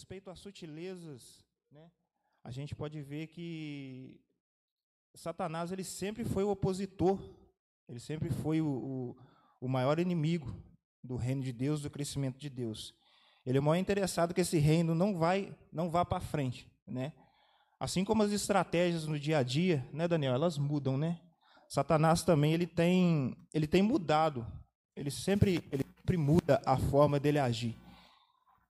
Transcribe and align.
respeito 0.00 0.30
às 0.30 0.38
sutilezas, 0.38 1.44
né, 1.70 1.90
a 2.42 2.50
gente 2.50 2.74
pode 2.74 3.02
ver 3.02 3.26
que 3.26 4.18
Satanás 5.14 5.72
ele 5.72 5.84
sempre 5.84 6.24
foi 6.24 6.42
o 6.42 6.48
opositor, 6.48 7.20
ele 7.86 8.00
sempre 8.00 8.30
foi 8.30 8.62
o, 8.62 8.66
o, 8.66 9.16
o 9.60 9.68
maior 9.68 9.98
inimigo 9.98 10.56
do 11.04 11.16
reino 11.16 11.42
de 11.42 11.52
Deus, 11.52 11.82
do 11.82 11.90
crescimento 11.90 12.38
de 12.38 12.48
Deus. 12.48 12.94
Ele 13.44 13.58
é 13.58 13.60
o 13.60 13.62
maior 13.62 13.78
interessado 13.78 14.32
que 14.32 14.40
esse 14.40 14.56
reino 14.56 14.94
não 14.94 15.18
vai, 15.18 15.54
não 15.70 15.90
vá 15.90 16.02
para 16.02 16.18
frente, 16.18 16.66
né? 16.86 17.12
Assim 17.78 18.02
como 18.02 18.22
as 18.22 18.32
estratégias 18.32 19.06
no 19.06 19.18
dia 19.18 19.36
a 19.36 19.42
dia, 19.42 19.86
né, 19.92 20.08
Daniel, 20.08 20.32
elas 20.32 20.56
mudam, 20.56 20.96
né? 20.96 21.20
Satanás 21.68 22.22
também 22.22 22.54
ele 22.54 22.66
tem, 22.66 23.36
ele 23.52 23.66
tem 23.66 23.82
mudado. 23.82 24.46
Ele 24.96 25.10
sempre, 25.10 25.62
ele 25.70 25.84
sempre 25.94 26.16
muda 26.16 26.62
a 26.64 26.78
forma 26.78 27.20
dele 27.20 27.38
agir. 27.38 27.76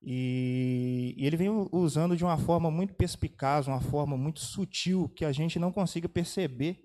E, 0.02 1.14
e, 1.16 1.26
ele 1.26 1.36
vem 1.36 1.50
usando 1.70 2.16
de 2.16 2.24
uma 2.24 2.38
forma 2.38 2.70
muito 2.70 2.94
perspicaz, 2.94 3.66
uma 3.66 3.80
forma 3.80 4.16
muito 4.16 4.40
sutil, 4.40 5.08
que 5.10 5.24
a 5.24 5.32
gente 5.32 5.58
não 5.58 5.70
consiga 5.70 6.08
perceber 6.08 6.82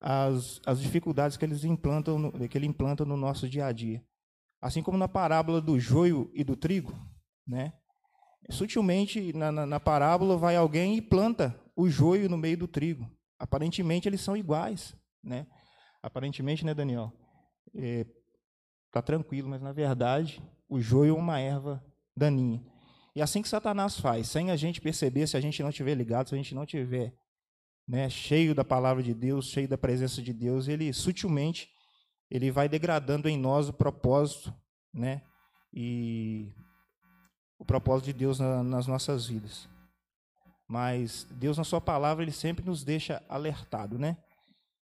as, 0.00 0.60
as 0.66 0.80
dificuldades 0.80 1.36
que, 1.36 1.44
eles 1.44 1.64
implantam 1.64 2.18
no, 2.18 2.48
que 2.48 2.56
ele 2.56 2.66
implanta 2.66 3.04
no 3.04 3.16
nosso 3.16 3.48
dia 3.48 3.66
a 3.66 3.72
dia. 3.72 4.04
Assim 4.60 4.82
como 4.82 4.98
na 4.98 5.08
parábola 5.08 5.60
do 5.60 5.78
joio 5.78 6.30
e 6.34 6.44
do 6.44 6.54
trigo, 6.54 6.92
né? 7.46 7.72
Sutilmente, 8.50 9.32
na, 9.32 9.50
na, 9.50 9.66
na 9.66 9.80
parábola, 9.80 10.36
vai 10.36 10.56
alguém 10.56 10.96
e 10.96 11.02
planta 11.02 11.58
o 11.74 11.88
joio 11.88 12.28
no 12.28 12.36
meio 12.36 12.58
do 12.58 12.68
trigo. 12.68 13.10
Aparentemente, 13.38 14.08
eles 14.08 14.20
são 14.20 14.36
iguais, 14.36 14.94
né? 15.22 15.46
Aparentemente, 16.02 16.64
né, 16.64 16.74
Daniel? 16.74 17.12
É, 17.74 18.06
tá 18.90 19.00
tranquilo, 19.02 19.48
mas 19.48 19.62
na 19.62 19.72
verdade, 19.72 20.42
o 20.68 20.80
joio 20.80 21.16
é 21.16 21.18
uma 21.18 21.38
erva 21.40 21.84
daninha. 22.18 22.62
E 23.14 23.22
assim 23.22 23.40
que 23.40 23.48
Satanás 23.48 23.98
faz, 23.98 24.28
sem 24.28 24.50
a 24.50 24.56
gente 24.56 24.80
perceber, 24.80 25.26
se 25.26 25.36
a 25.36 25.40
gente 25.40 25.62
não 25.62 25.72
tiver 25.72 25.94
ligado, 25.94 26.28
se 26.28 26.34
a 26.34 26.38
gente 26.38 26.54
não 26.54 26.66
tiver 26.66 27.14
né, 27.86 28.10
cheio 28.10 28.54
da 28.54 28.64
palavra 28.64 29.02
de 29.02 29.14
Deus, 29.14 29.46
cheio 29.46 29.66
da 29.66 29.78
presença 29.78 30.20
de 30.20 30.32
Deus, 30.32 30.68
ele 30.68 30.92
sutilmente 30.92 31.68
ele 32.30 32.50
vai 32.50 32.68
degradando 32.68 33.28
em 33.28 33.38
nós 33.38 33.68
o 33.68 33.72
propósito, 33.72 34.54
né, 34.92 35.22
e 35.72 36.52
o 37.58 37.64
propósito 37.64 38.06
de 38.06 38.12
Deus 38.12 38.38
na, 38.38 38.62
nas 38.62 38.86
nossas 38.86 39.26
vidas. 39.26 39.68
Mas 40.68 41.26
Deus 41.30 41.56
na 41.56 41.64
sua 41.64 41.80
palavra 41.80 42.22
ele 42.22 42.32
sempre 42.32 42.64
nos 42.64 42.84
deixa 42.84 43.22
alertado, 43.28 43.98
né? 43.98 44.18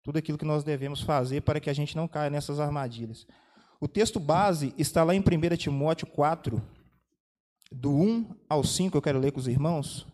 Tudo 0.03 0.19
aquilo 0.19 0.39
que 0.39 0.45
nós 0.45 0.65
devemos 0.65 1.01
fazer 1.01 1.43
para 1.43 1.61
que 1.61 1.71
a 1.71 1.73
gente 1.73 1.95
não 1.95 2.09
caia 2.09 2.31
nessas 2.31 2.59
armadilhas. 2.59 3.25
O 3.81 3.87
texto 3.87 4.19
base 4.19 4.75
está 4.77 5.05
lá 5.05 5.15
em 5.15 5.21
1 5.21 5.57
Timóteo 5.57 6.07
4, 6.09 6.61
do 7.71 7.91
1 7.91 8.35
ao 8.49 8.65
5, 8.65 8.97
eu 8.97 9.03
quero 9.03 9.19
ler 9.19 9.33
com 9.33 9.39
os 9.41 9.47
irmãos. 9.47 10.07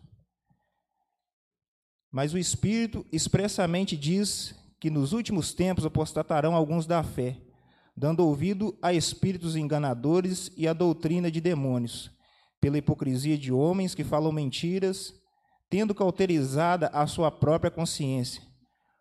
Mas 2.11 2.33
o 2.33 2.37
Espírito 2.37 3.05
expressamente 3.11 3.97
diz 3.97 4.55
que 4.79 4.89
nos 4.89 5.11
últimos 5.11 5.53
tempos 5.53 5.85
apostatarão 5.85 6.55
alguns 6.55 6.85
da 6.85 7.03
fé, 7.03 7.37
dando 7.95 8.25
ouvido 8.25 8.77
a 8.81 8.93
espíritos 8.93 9.55
enganadores 9.55 10.51
e 10.55 10.67
a 10.67 10.73
doutrina 10.73 11.31
de 11.31 11.41
demônios, 11.41 12.11
pela 12.61 12.77
hipocrisia 12.77 13.37
de 13.37 13.51
homens 13.51 13.95
que 13.95 14.03
falam 14.03 14.31
mentiras, 14.31 15.13
tendo 15.69 15.95
cauterizada 15.95 16.87
a 16.93 17.07
sua 17.07 17.31
própria 17.31 17.71
consciência, 17.71 18.41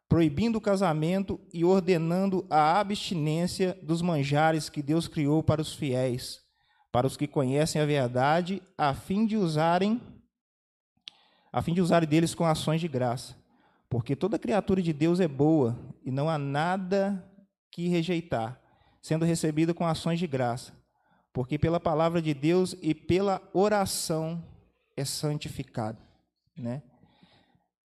proibindo 0.09 0.57
o 0.57 0.61
casamento 0.61 1.39
e 1.53 1.65
ordenando 1.65 2.47
a 2.49 2.81
abstinência 2.81 3.79
dos 3.83 4.01
manjares 4.01 4.69
que 4.69 4.83
Deus 4.83 5.07
criou 5.07 5.43
para 5.43 5.61
os 5.61 5.75
fiéis, 5.75 6.46
para 6.97 7.07
os 7.07 7.15
que 7.15 7.27
conhecem 7.27 7.79
a 7.79 7.85
verdade, 7.85 8.63
a 8.79 8.95
fim 8.95 9.27
de 9.27 9.37
usarem 9.37 10.01
a 11.53 11.61
fim 11.61 11.75
de 11.75 11.83
usarem 11.83 12.09
deles 12.09 12.35
com 12.35 12.47
ações 12.47 12.81
de 12.81 12.89
graça. 12.89 13.37
Porque 13.87 14.17
toda 14.17 14.39
criatura 14.39 14.81
de 14.81 14.95
Deus 14.95 15.21
é 15.21 15.29
boa 15.29 15.79
e 16.03 16.11
não 16.11 16.27
há 16.27 16.39
nada 16.39 17.23
que 17.71 17.87
rejeitar, 17.87 18.59
sendo 19.03 19.27
recebida 19.27 19.75
com 19.75 19.87
ações 19.87 20.19
de 20.19 20.27
graça. 20.27 20.73
Porque 21.35 21.59
pela 21.59 21.79
palavra 21.79 22.23
de 22.23 22.33
Deus 22.33 22.75
e 22.81 22.95
pela 22.95 23.47
oração 23.53 24.43
é 24.97 25.05
santificado, 25.05 25.99
né? 26.57 26.83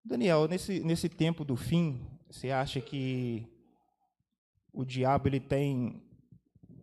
Daniel, 0.06 0.48
nesse, 0.48 0.82
nesse 0.82 1.10
tempo 1.10 1.44
do 1.44 1.56
fim, 1.56 2.08
você 2.30 2.52
acha 2.52 2.80
que 2.80 3.48
o 4.72 4.86
diabo 4.86 5.28
ele 5.28 5.40
tem 5.40 6.00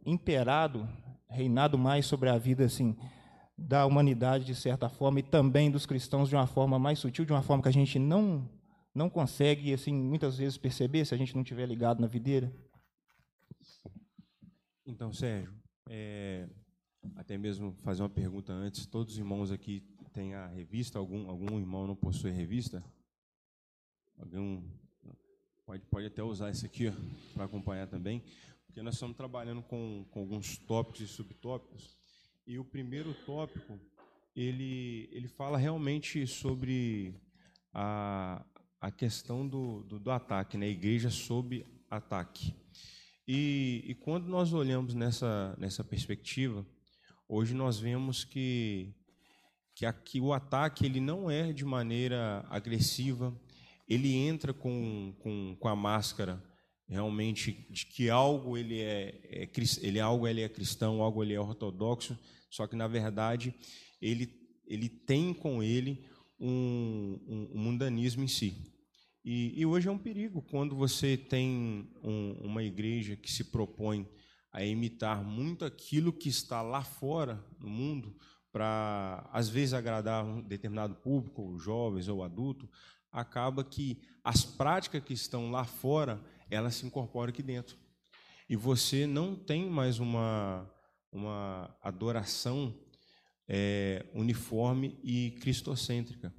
imperado, 0.05 0.89
reinado 1.29 1.77
mais 1.77 2.07
sobre 2.07 2.29
a 2.29 2.39
vida 2.39 2.65
assim 2.65 2.97
da 3.59 3.87
humanidade 3.87 4.45
de 4.45 4.55
certa 4.55 4.89
forma 4.89 5.21
e 5.21 5.23
também 5.23 5.71
dos 5.71 5.87
cristãos 5.87 6.29
de 6.29 6.35
uma 6.35 6.47
forma 6.47 6.79
mais 6.79 6.99
sutil, 6.99 7.25
de 7.25 7.33
uma 7.33 7.43
forma 7.43 7.63
que 7.63 7.69
a 7.69 7.73
gente 7.73 7.99
não 7.99 8.49
não 8.95 9.11
consegue 9.11 9.73
assim 9.73 9.95
muitas 9.95 10.39
vezes 10.39 10.57
perceber 10.57 11.05
se 11.05 11.15
a 11.15 11.19
gente 11.19 11.35
não 11.37 11.45
tiver 11.45 11.67
ligado 11.67 12.01
na 12.01 12.07
videira? 12.07 12.53
Então, 14.87 15.13
Sérgio, 15.13 15.53
é, 15.89 16.49
até 17.17 17.37
mesmo 17.37 17.73
fazer 17.83 18.03
uma 18.03 18.09
pergunta 18.09 18.53
antes. 18.53 18.87
Todos 18.87 19.15
os 19.15 19.19
irmãos 19.19 19.51
aqui 19.51 19.83
têm 20.13 20.35
a 20.35 20.47
revista? 20.47 20.99
Algum 20.99 21.29
algum 21.29 21.59
irmão 21.59 21.87
não 21.87 21.97
possui 21.97 22.31
revista? 22.31 22.83
Algum 24.19 24.63
pode 25.67 25.85
pode 25.87 26.07
até 26.07 26.23
usar 26.23 26.51
esse 26.51 26.65
aqui 26.65 26.91
para 27.35 27.45
acompanhar 27.45 27.87
também, 27.89 28.23
porque 28.77 28.85
nós 28.85 28.97
estamos 28.97 29.17
trabalhando 29.17 29.63
com, 29.63 30.05
com 30.11 30.21
alguns 30.21 30.59
tópicos 30.59 31.01
e 31.01 31.07
subtópicos 31.07 31.97
e 32.47 32.59
o 32.59 32.65
primeiro 32.65 33.15
tópico, 33.25 33.81
ele, 34.35 35.09
ele 35.11 35.29
fala 35.29 35.57
realmente 35.57 36.27
sobre 36.27 37.19
a, 37.73 38.45
a 38.79 38.91
questão 38.91 39.49
do, 39.49 39.83
do, 39.85 39.99
do 39.99 40.11
ataque, 40.11 40.59
né? 40.59 40.69
igreja 40.69 41.09
sob 41.09 41.65
ataque. 41.89 42.55
E, 43.27 43.83
e 43.87 43.95
quando 43.95 44.27
nós 44.27 44.53
olhamos 44.53 44.93
nessa, 44.93 45.57
nessa 45.57 45.83
perspectiva, 45.83 46.63
hoje 47.27 47.55
nós 47.55 47.79
vemos 47.79 48.25
que, 48.25 48.95
que 49.75 49.87
aqui 49.87 50.21
o 50.21 50.35
ataque 50.35 50.85
ele 50.85 51.01
não 51.01 51.31
é 51.31 51.51
de 51.51 51.65
maneira 51.65 52.45
agressiva, 52.51 53.35
ele 53.89 54.15
entra 54.15 54.53
com, 54.53 55.15
com, 55.19 55.57
com 55.59 55.67
a 55.67 55.75
máscara 55.75 56.45
realmente 56.89 57.67
de 57.71 57.87
que 57.87 58.09
algo 58.09 58.57
ele 58.57 58.81
é, 58.81 59.21
é, 59.25 59.51
ele 59.81 59.99
é 59.99 60.03
algo 60.03 60.27
ele 60.27 60.43
é 60.43 60.49
cristão, 60.49 61.03
algo 61.03 61.23
ele 61.23 61.35
é 61.35 61.41
ortodoxo, 61.41 62.19
só 62.51 62.67
que 62.67 62.77
na 62.77 62.87
verdade 62.87 63.55
ele 64.01 64.47
ele 64.67 64.89
tem 64.89 65.33
com 65.33 65.63
ele 65.63 66.05
um, 66.41 67.21
um, 67.27 67.51
um 67.55 67.59
mundanismo 67.59 68.25
em 68.25 68.29
si. 68.29 68.75
E, 69.25 69.61
e, 69.61 69.67
hoje 69.67 69.89
é 69.89 69.91
um 69.91 69.99
perigo 69.99 70.43
quando 70.43 70.77
você 70.77 71.17
tem 71.17 71.89
um, 72.03 72.33
uma 72.43 72.63
igreja 72.63 73.17
que 73.17 73.31
se 73.31 73.45
propõe 73.45 74.09
a 74.53 74.65
imitar 74.65 75.25
muito 75.25 75.65
aquilo 75.65 76.13
que 76.13 76.29
está 76.29 76.63
lá 76.63 76.83
fora 76.83 77.45
no 77.59 77.69
mundo 77.69 78.17
para 78.53 79.29
às 79.33 79.49
vezes 79.49 79.75
agradar 79.75 80.25
um 80.25 80.41
determinado 80.41 80.95
público, 80.95 81.59
jovens 81.59 82.09
ou 82.09 82.23
adulto, 82.23 82.69
acaba 83.11 83.65
que 83.65 84.01
as 84.23 84.45
práticas 84.45 85.03
que 85.03 85.13
estão 85.13 85.51
lá 85.51 85.65
fora 85.65 86.23
ela 86.51 86.71
se 86.71 86.87
incorpora 86.87 87.31
aqui 87.31 87.43
dentro. 87.43 87.77
E 88.49 88.55
você 88.57 89.07
não 89.07 89.35
tem 89.35 89.69
mais 89.69 89.99
uma, 89.99 90.71
uma 91.13 91.77
adoração 91.83 92.75
é, 93.49 94.05
uniforme 94.15 94.99
e 95.03 95.33
cristocêntrica. 95.41 96.33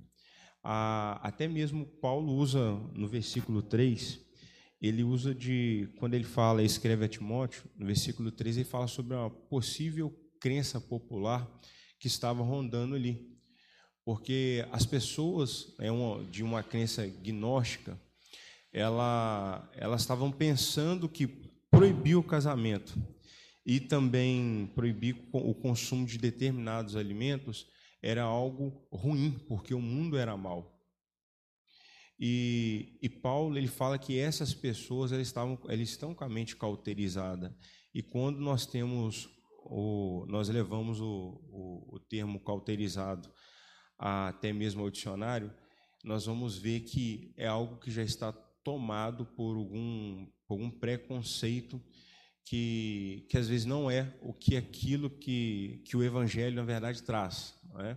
A, 0.63 1.19
até 1.21 1.47
mesmo 1.47 1.85
Paulo 1.85 2.33
usa 2.33 2.71
no 2.93 3.07
versículo 3.07 3.61
3, 3.61 4.19
ele 4.81 5.03
usa 5.03 5.33
de, 5.33 5.89
quando 5.97 6.13
ele 6.13 6.23
fala, 6.23 6.63
escreve 6.63 7.05
a 7.05 7.07
Timóteo, 7.07 7.63
no 7.75 7.85
versículo 7.85 8.31
3, 8.31 8.57
ele 8.57 8.65
fala 8.65 8.87
sobre 8.87 9.15
uma 9.15 9.29
possível 9.29 10.13
crença 10.39 10.79
popular 10.79 11.49
que 11.99 12.07
estava 12.07 12.43
rondando 12.43 12.95
ali. 12.95 13.35
Porque 14.05 14.65
as 14.71 14.85
pessoas 14.85 15.75
é 15.79 15.91
uma, 15.91 16.23
de 16.25 16.43
uma 16.43 16.63
crença 16.63 17.05
gnóstica, 17.07 17.99
ela, 18.77 19.67
elas 19.73 20.01
estavam 20.01 20.31
pensando 20.31 21.09
que 21.09 21.25
proibir 21.71 22.15
o 22.15 22.23
casamento 22.23 22.95
e 23.65 23.79
também 23.79 24.71
proibir 24.75 25.27
o 25.33 25.55
consumo 25.55 26.05
de 26.05 26.19
determinados 26.19 26.95
alimentos 26.95 27.67
era 28.03 28.21
algo 28.21 28.87
ruim, 28.91 29.31
porque 29.47 29.73
o 29.73 29.81
mundo 29.81 30.15
era 30.15 30.37
mau. 30.37 30.79
E, 32.19 32.99
e 33.01 33.09
Paulo 33.09 33.57
ele 33.57 33.67
fala 33.67 33.97
que 33.97 34.19
essas 34.19 34.53
pessoas 34.53 35.11
elas, 35.11 35.25
estavam, 35.25 35.59
elas 35.67 35.89
estão 35.89 36.13
com 36.13 36.23
a 36.23 36.29
mente 36.29 36.55
cauterizada. 36.55 37.57
E 37.93 38.03
quando 38.03 38.39
nós 38.39 38.67
temos 38.67 39.27
o, 39.65 40.23
nós 40.27 40.49
levamos 40.49 41.01
o, 41.01 41.41
o, 41.49 41.95
o 41.95 41.99
termo 41.99 42.39
cauterizado 42.39 43.27
até 43.97 44.53
mesmo 44.53 44.83
ao 44.83 44.91
dicionário, 44.91 45.51
nós 46.03 46.27
vamos 46.27 46.59
ver 46.59 46.81
que 46.81 47.33
é 47.35 47.47
algo 47.47 47.79
que 47.79 47.89
já 47.89 48.03
está 48.03 48.31
tomado 48.67 49.25
por 49.25 49.55
algum, 49.55 50.27
algum 50.49 50.69
preconceito 50.69 51.81
que, 52.43 53.25
que 53.29 53.37
às 53.37 53.47
vezes 53.47 53.65
não 53.65 53.89
é 53.89 54.13
o 54.21 54.33
que 54.33 54.57
aquilo 54.57 55.09
que, 55.09 55.81
que 55.85 55.95
o 55.95 56.03
Evangelho, 56.03 56.57
na 56.57 56.65
verdade, 56.65 57.01
traz. 57.01 57.57
Né? 57.73 57.95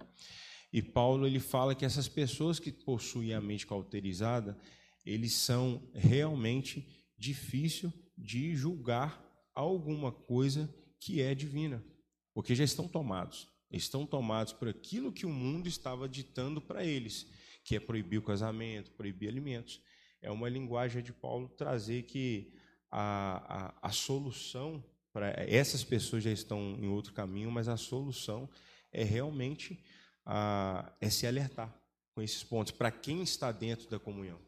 E 0.72 0.80
Paulo 0.80 1.26
ele 1.26 1.40
fala 1.40 1.74
que 1.74 1.84
essas 1.84 2.06
pessoas 2.06 2.60
que 2.60 2.70
possuem 2.70 3.34
a 3.34 3.40
mente 3.40 3.66
cauterizada, 3.66 4.56
eles 5.04 5.32
são 5.32 5.90
realmente 5.92 6.86
difícil 7.18 7.92
de 8.16 8.54
julgar 8.54 9.20
alguma 9.52 10.12
coisa 10.12 10.72
que 11.00 11.20
é 11.20 11.34
divina, 11.34 11.84
porque 12.32 12.54
já 12.54 12.62
estão 12.62 12.86
tomados. 12.86 13.48
Estão 13.72 14.06
tomados 14.06 14.52
por 14.52 14.68
aquilo 14.68 15.12
que 15.12 15.26
o 15.26 15.30
mundo 15.30 15.66
estava 15.66 16.08
ditando 16.08 16.60
para 16.60 16.84
eles, 16.84 17.26
que 17.64 17.74
é 17.74 17.80
proibir 17.80 18.18
o 18.18 18.22
casamento, 18.22 18.92
proibir 18.92 19.28
alimentos. 19.28 19.80
É 20.20 20.30
uma 20.30 20.48
linguagem 20.48 21.02
de 21.02 21.12
Paulo 21.12 21.48
trazer 21.48 22.02
que 22.04 22.52
a, 22.90 23.72
a, 23.82 23.88
a 23.88 23.92
solução 23.92 24.84
para 25.12 25.28
essas 25.38 25.82
pessoas 25.82 26.22
já 26.22 26.30
estão 26.30 26.76
em 26.78 26.88
outro 26.88 27.12
caminho, 27.12 27.50
mas 27.50 27.68
a 27.68 27.76
solução 27.76 28.48
é 28.92 29.02
realmente 29.02 29.82
a, 30.24 30.92
é 31.00 31.10
se 31.10 31.26
alertar 31.26 31.74
com 32.14 32.22
esses 32.22 32.42
pontos 32.42 32.72
para 32.72 32.90
quem 32.90 33.22
está 33.22 33.50
dentro 33.50 33.88
da 33.88 33.98
comunhão. 33.98 34.38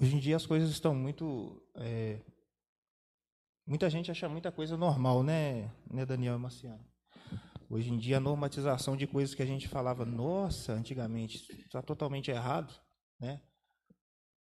Hoje 0.00 0.14
em 0.14 0.18
dia 0.18 0.36
as 0.36 0.46
coisas 0.46 0.70
estão 0.70 0.94
muito. 0.94 1.62
É, 1.76 2.20
muita 3.66 3.90
gente 3.90 4.10
acha 4.10 4.28
muita 4.28 4.52
coisa 4.52 4.76
normal, 4.76 5.22
né, 5.22 5.72
né 5.90 6.06
Daniel 6.06 6.36
e 6.36 6.38
Marciano? 6.38 6.84
Hoje 7.70 7.90
em 7.90 7.98
dia 7.98 8.16
a 8.16 8.20
normatização 8.20 8.96
de 8.96 9.06
coisas 9.06 9.34
que 9.34 9.42
a 9.42 9.46
gente 9.46 9.68
falava, 9.68 10.04
nossa, 10.04 10.72
antigamente, 10.72 11.36
está 11.62 11.82
totalmente 11.82 12.30
errado, 12.30 12.72
né? 13.20 13.42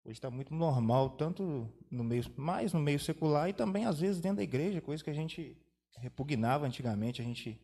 Hoje 0.08 0.20
está 0.20 0.32
muito 0.32 0.56
normal, 0.56 1.10
tanto 1.10 1.68
no 1.92 2.02
meio, 2.02 2.24
mais 2.38 2.72
no 2.72 2.80
meio 2.80 2.98
secular 2.98 3.50
e 3.50 3.54
também 3.54 3.86
às 3.86 4.00
vezes 4.00 4.22
dentro 4.22 4.38
da 4.38 4.44
igreja, 4.44 4.80
coisa 4.80 5.04
que 5.04 5.10
a 5.10 5.14
gente 5.14 5.58
repugnava 5.98 6.66
antigamente, 6.66 7.22
a 7.22 7.26
gente 7.26 7.60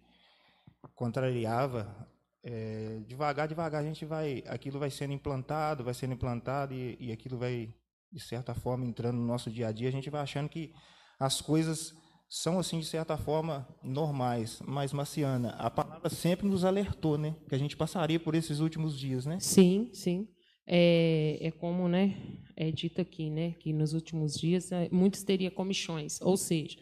contrariava. 0.94 2.06
É, 2.44 3.00
devagar, 3.08 3.48
devagar 3.48 3.82
a 3.82 3.86
gente 3.86 4.04
vai, 4.04 4.44
aquilo 4.46 4.78
vai 4.78 4.92
sendo 4.92 5.14
implantado, 5.14 5.86
vai 5.86 5.94
sendo 5.94 6.16
implantado 6.16 6.74
e, 6.74 6.98
e 7.00 7.14
aquilo 7.14 7.38
vai 7.38 7.74
de 8.12 8.20
certa 8.20 8.54
forma 8.54 8.86
entrando 8.86 9.16
no 9.16 9.26
nosso 9.26 9.50
dia 9.50 9.70
a 9.70 9.72
dia. 9.72 9.88
A 9.88 9.94
gente 9.94 10.10
vai 10.10 10.20
achando 10.20 10.50
que 10.50 10.74
as 11.18 11.40
coisas 11.40 11.94
são 12.28 12.60
assim 12.60 12.78
de 12.78 12.86
certa 12.86 13.16
forma 13.16 13.66
normais, 13.82 14.62
mas 14.68 14.92
Marciana, 14.92 15.52
a 15.52 15.72
palavra 15.72 16.10
sempre 16.10 16.46
nos 16.46 16.66
alertou, 16.66 17.18
né, 17.18 17.38
que 17.48 17.56
a 17.56 17.58
gente 17.58 17.78
passaria 17.78 18.20
por 18.20 18.36
esses 18.36 18.60
últimos 18.60 19.00
dias, 19.00 19.26
né? 19.26 19.40
Sim, 19.40 19.90
sim. 19.94 20.28
É, 20.66 21.38
é 21.42 21.52
como, 21.52 21.88
né, 21.88 22.16
é 22.56 22.72
dito 22.72 23.02
aqui, 23.02 23.30
né, 23.30 23.54
que 23.60 23.74
nos 23.74 23.94
últimos 23.94 24.36
dias 24.36 24.72
é, 24.72 24.88
muitos 24.92 25.24
teriam 25.24 25.52
comichões, 25.52 26.22
ou 26.22 26.38
seja, 26.38 26.78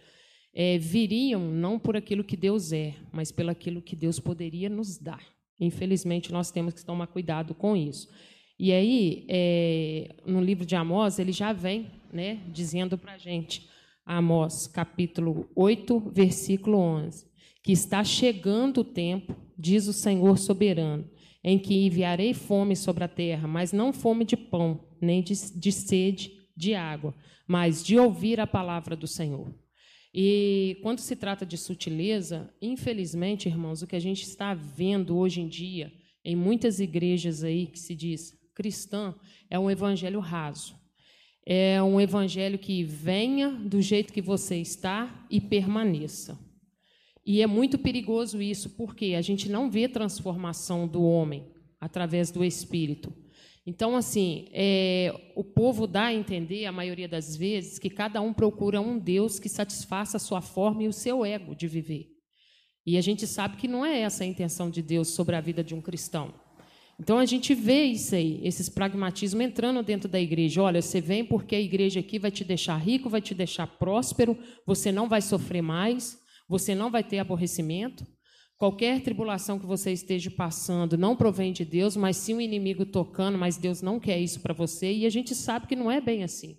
é, 0.53 0.77
viriam 0.77 1.41
não 1.41 1.79
por 1.79 1.95
aquilo 1.97 2.23
que 2.23 2.37
Deus 2.37 2.71
é, 2.71 2.93
mas 3.11 3.31
pelo 3.31 3.49
aquilo 3.49 3.81
que 3.81 3.95
Deus 3.95 4.19
poderia 4.19 4.69
nos 4.69 4.97
dar. 4.97 5.25
Infelizmente, 5.59 6.31
nós 6.31 6.51
temos 6.51 6.73
que 6.73 6.85
tomar 6.85 7.07
cuidado 7.07 7.53
com 7.53 7.75
isso. 7.77 8.09
E 8.59 8.71
aí, 8.71 9.25
é, 9.29 10.15
no 10.25 10.41
livro 10.41 10.65
de 10.65 10.75
Amós, 10.75 11.19
ele 11.19 11.31
já 11.31 11.53
vem 11.53 11.91
né, 12.11 12.41
dizendo 12.51 12.97
para 12.97 13.13
a 13.13 13.17
gente, 13.17 13.67
Amós, 14.05 14.67
capítulo 14.67 15.49
8, 15.55 16.11
versículo 16.13 16.77
11, 16.77 17.25
que 17.63 17.71
está 17.71 18.03
chegando 18.03 18.81
o 18.81 18.83
tempo, 18.83 19.35
diz 19.57 19.87
o 19.87 19.93
Senhor 19.93 20.37
soberano, 20.37 21.09
em 21.43 21.57
que 21.57 21.85
enviarei 21.85 22.33
fome 22.33 22.75
sobre 22.75 23.03
a 23.03 23.07
terra, 23.07 23.47
mas 23.47 23.73
não 23.73 23.91
fome 23.91 24.25
de 24.25 24.37
pão, 24.37 24.87
nem 25.01 25.21
de, 25.21 25.33
de 25.55 25.71
sede 25.71 26.31
de 26.55 26.75
água, 26.75 27.15
mas 27.47 27.83
de 27.83 27.97
ouvir 27.97 28.39
a 28.39 28.47
palavra 28.47 28.95
do 28.95 29.07
Senhor. 29.07 29.53
E 30.13 30.77
quando 30.83 30.99
se 30.99 31.15
trata 31.15 31.45
de 31.45 31.57
sutileza, 31.57 32.53
infelizmente, 32.61 33.47
irmãos, 33.47 33.81
o 33.81 33.87
que 33.87 33.95
a 33.95 33.99
gente 33.99 34.23
está 34.23 34.53
vendo 34.53 35.17
hoje 35.17 35.41
em 35.41 35.47
dia 35.47 35.91
em 36.23 36.35
muitas 36.35 36.79
igrejas 36.79 37.43
aí 37.43 37.65
que 37.67 37.79
se 37.79 37.95
diz 37.95 38.33
cristã 38.53 39.15
é 39.49 39.57
um 39.57 39.71
evangelho 39.71 40.19
raso. 40.19 40.79
É 41.45 41.81
um 41.81 41.99
evangelho 41.99 42.59
que 42.59 42.83
venha 42.83 43.49
do 43.49 43.81
jeito 43.81 44.13
que 44.13 44.21
você 44.21 44.57
está 44.57 45.25
e 45.29 45.41
permaneça. 45.41 46.37
E 47.25 47.41
é 47.41 47.47
muito 47.47 47.77
perigoso 47.77 48.41
isso, 48.41 48.71
porque 48.71 49.13
a 49.17 49.21
gente 49.21 49.49
não 49.49 49.69
vê 49.69 49.87
transformação 49.87 50.87
do 50.87 51.03
homem 51.03 51.45
através 51.79 52.31
do 52.31 52.43
Espírito. 52.43 53.13
Então, 53.65 53.95
assim, 53.95 54.47
é, 54.51 55.13
o 55.35 55.43
povo 55.43 55.85
dá 55.85 56.05
a 56.05 56.13
entender, 56.13 56.65
a 56.65 56.71
maioria 56.71 57.07
das 57.07 57.35
vezes, 57.35 57.77
que 57.77 57.89
cada 57.89 58.19
um 58.19 58.33
procura 58.33 58.81
um 58.81 58.97
Deus 58.97 59.39
que 59.39 59.47
satisfaça 59.47 60.17
a 60.17 60.19
sua 60.19 60.41
forma 60.41 60.83
e 60.83 60.87
o 60.87 60.93
seu 60.93 61.23
ego 61.23 61.55
de 61.55 61.67
viver. 61.67 62.07
E 62.85 62.97
a 62.97 63.01
gente 63.01 63.27
sabe 63.27 63.57
que 63.57 63.67
não 63.67 63.85
é 63.85 63.99
essa 63.99 64.23
a 64.23 64.27
intenção 64.27 64.69
de 64.69 64.81
Deus 64.81 65.09
sobre 65.09 65.35
a 65.35 65.41
vida 65.41 65.63
de 65.63 65.75
um 65.75 65.81
cristão. 65.81 66.33
Então 66.99 67.17
a 67.17 67.25
gente 67.25 67.53
vê 67.55 67.85
isso 67.85 68.13
aí, 68.13 68.39
esses 68.43 68.69
pragmatismos 68.69 69.43
entrando 69.43 69.81
dentro 69.81 70.09
da 70.09 70.19
igreja. 70.19 70.61
Olha, 70.61 70.81
você 70.81 71.01
vem 71.01 71.25
porque 71.25 71.55
a 71.55 71.61
igreja 71.61 71.99
aqui 71.99 72.19
vai 72.19 72.29
te 72.29 72.43
deixar 72.43 72.77
rico, 72.77 73.09
vai 73.09 73.21
te 73.21 73.33
deixar 73.33 73.65
próspero, 73.65 74.37
você 74.65 74.91
não 74.91 75.09
vai 75.09 75.21
sofrer 75.21 75.61
mais, 75.61 76.19
você 76.51 76.75
não 76.75 76.91
vai 76.91 77.01
ter 77.01 77.17
aborrecimento. 77.19 78.05
Qualquer 78.57 79.01
tribulação 79.01 79.57
que 79.57 79.65
você 79.65 79.93
esteja 79.93 80.29
passando 80.29 80.97
não 80.97 81.15
provém 81.15 81.53
de 81.53 81.63
Deus, 81.63 81.95
mas 81.95 82.17
sim 82.17 82.33
o 82.33 82.41
inimigo 82.41 82.85
tocando, 82.85 83.37
mas 83.37 83.55
Deus 83.55 83.81
não 83.81 84.01
quer 84.01 84.19
isso 84.19 84.41
para 84.41 84.53
você, 84.53 84.91
e 84.91 85.05
a 85.05 85.09
gente 85.09 85.33
sabe 85.33 85.65
que 85.65 85.77
não 85.77 85.89
é 85.89 86.01
bem 86.01 86.23
assim. 86.23 86.57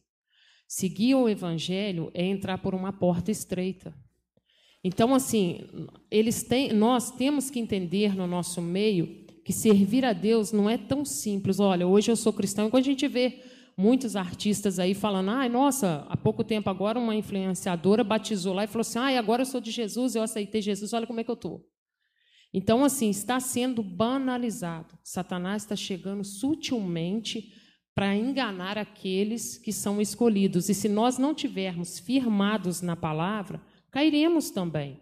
Seguir 0.67 1.15
o 1.15 1.29
evangelho 1.29 2.11
é 2.15 2.25
entrar 2.25 2.57
por 2.57 2.75
uma 2.75 2.91
porta 2.91 3.31
estreita. 3.31 3.95
Então, 4.83 5.15
assim, 5.15 5.61
eles 6.11 6.43
têm, 6.43 6.73
nós 6.73 7.11
temos 7.11 7.51
que 7.51 7.61
entender 7.61 8.17
no 8.17 8.27
nosso 8.27 8.63
meio 8.63 9.27
que 9.45 9.53
servir 9.53 10.07
a 10.07 10.15
Deus 10.15 10.53
não 10.53 10.71
é 10.71 10.79
tão 10.79 11.05
simples. 11.05 11.61
Olha, 11.61 11.87
hoje 11.87 12.11
eu 12.11 12.17
sou 12.17 12.33
cristão, 12.33 12.67
e 12.67 12.71
quando 12.71 12.85
a 12.85 12.87
gente 12.87 13.07
vê 13.07 13.43
muitos 13.83 14.15
artistas 14.15 14.79
aí 14.79 14.95
falando, 14.95 15.31
ai, 15.31 15.49
nossa, 15.49 16.07
há 16.09 16.17
pouco 16.17 16.45
tempo 16.45 16.71
agora 16.71 17.01
uma 17.01 17.17
influenciadora 17.17 18.05
batizou 18.05 18.55
lá 18.55 18.63
e 18.63 18.69
falou 18.69 18.83
assim, 18.83 19.01
ai, 19.01 19.19
agora 19.19 19.43
eu 19.43 19.47
sou 19.47 19.61
de 19.61 19.73
Jesus, 19.73 20.15
eu 20.15 20.23
aceitei 20.23 20.63
Jesus, 20.63 20.93
olha 20.93 21.07
como 21.07 21.19
é 21.19 21.25
que 21.25 21.31
eu 21.31 21.35
estou. 21.35 21.67
Então, 22.55 22.85
assim, 22.85 23.11
está 23.11 23.41
sendo 23.41 23.83
banalizado. 23.83 24.97
Satanás 25.03 25.63
está 25.63 25.75
chegando 25.75 26.23
sutilmente 26.23 27.53
para 27.93 28.15
enganar 28.15 28.79
aqueles 28.79 29.59
que 29.59 29.73
são 29.73 30.01
escolhidos. 30.01 30.69
E 30.69 30.75
se 30.75 30.89
nós 30.89 31.19
não 31.19 31.35
tivermos 31.35 31.99
firmados 31.99 32.83
na 32.83 32.95
palavra, 32.95 33.61
cairemos 33.91 34.51
também. 34.51 35.01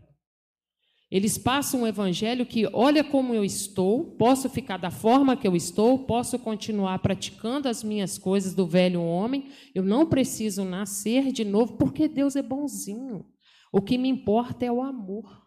Eles 1.11 1.37
passam 1.37 1.83
um 1.83 1.87
evangelho 1.87 2.47
que, 2.47 2.69
olha 2.73 3.03
como 3.03 3.35
eu 3.35 3.45
estou, 3.45 4.13
posso 4.13 4.49
ficar 4.49 4.77
da 4.77 4.93
forma 4.93 5.37
que 5.37 5.47
eu 5.47 5.57
estou, 5.57 5.99
posso 5.99 6.39
continuar 6.39 7.01
praticando 7.01 7.69
as 7.69 7.83
minhas 7.83 8.17
coisas 8.17 8.55
do 8.55 8.65
velho 8.65 9.03
homem, 9.03 9.49
eu 9.75 9.83
não 9.83 10.07
preciso 10.07 10.65
nascer 10.65 11.33
de 11.33 11.45
novo, 11.45 11.77
porque 11.77 12.07
Deus 12.07 12.37
é 12.37 12.43
bonzinho. 12.43 13.27
O 13.73 13.81
que 13.81 13.99
me 13.99 14.09
importa 14.09 14.65
é 14.65 14.71
o 14.71 14.81
amor. 14.81 15.41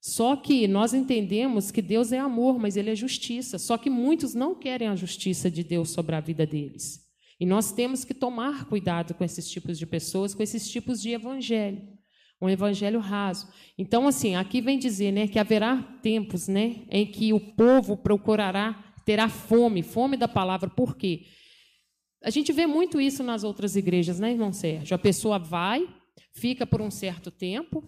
Só 0.00 0.34
que 0.36 0.66
nós 0.66 0.92
entendemos 0.92 1.70
que 1.70 1.80
Deus 1.80 2.10
é 2.10 2.18
amor, 2.18 2.58
mas 2.58 2.76
Ele 2.76 2.90
é 2.90 2.94
justiça. 2.94 3.58
Só 3.58 3.78
que 3.78 3.88
muitos 3.88 4.34
não 4.34 4.54
querem 4.54 4.88
a 4.88 4.96
justiça 4.96 5.50
de 5.50 5.62
Deus 5.62 5.90
sobre 5.90 6.16
a 6.16 6.20
vida 6.20 6.44
deles. 6.44 7.00
E 7.38 7.46
nós 7.46 7.72
temos 7.72 8.04
que 8.04 8.12
tomar 8.12 8.66
cuidado 8.66 9.14
com 9.14 9.22
esses 9.24 9.48
tipos 9.48 9.78
de 9.78 9.86
pessoas, 9.86 10.34
com 10.34 10.42
esses 10.42 10.68
tipos 10.68 11.00
de 11.00 11.10
evangelho. 11.10 11.91
Um 12.42 12.50
evangelho 12.50 12.98
raso. 12.98 13.48
Então, 13.78 14.06
assim, 14.08 14.34
aqui 14.34 14.60
vem 14.60 14.78
dizer 14.78 15.12
né, 15.12 15.28
que 15.28 15.38
haverá 15.38 15.80
tempos 16.02 16.48
né, 16.48 16.82
em 16.90 17.06
que 17.06 17.32
o 17.32 17.38
povo 17.38 17.96
procurará, 17.96 18.92
terá 19.04 19.28
fome, 19.28 19.82
fome 19.82 20.16
da 20.16 20.26
palavra. 20.26 20.68
Por 20.68 20.96
quê? 20.96 21.22
A 22.24 22.30
gente 22.30 22.52
vê 22.52 22.66
muito 22.66 23.00
isso 23.00 23.22
nas 23.22 23.44
outras 23.44 23.76
igrejas, 23.76 24.18
né, 24.18 24.32
irmão 24.32 24.52
Sérgio? 24.52 24.94
A 24.94 24.98
pessoa 24.98 25.38
vai, 25.38 25.88
fica 26.32 26.66
por 26.66 26.80
um 26.80 26.90
certo 26.90 27.30
tempo, 27.30 27.82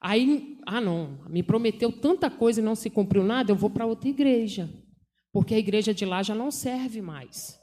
Aí, 0.00 0.58
ah, 0.66 0.80
não, 0.80 1.18
me 1.28 1.42
prometeu 1.42 1.90
tanta 1.90 2.30
coisa 2.30 2.60
e 2.60 2.64
não 2.64 2.74
se 2.74 2.90
cumpriu 2.90 3.24
nada, 3.24 3.50
eu 3.50 3.56
vou 3.56 3.70
para 3.70 3.86
outra 3.86 4.08
igreja, 4.08 4.70
porque 5.32 5.54
a 5.54 5.58
igreja 5.58 5.92
de 5.94 6.04
lá 6.04 6.22
já 6.22 6.34
não 6.34 6.50
serve 6.50 7.00
mais. 7.00 7.58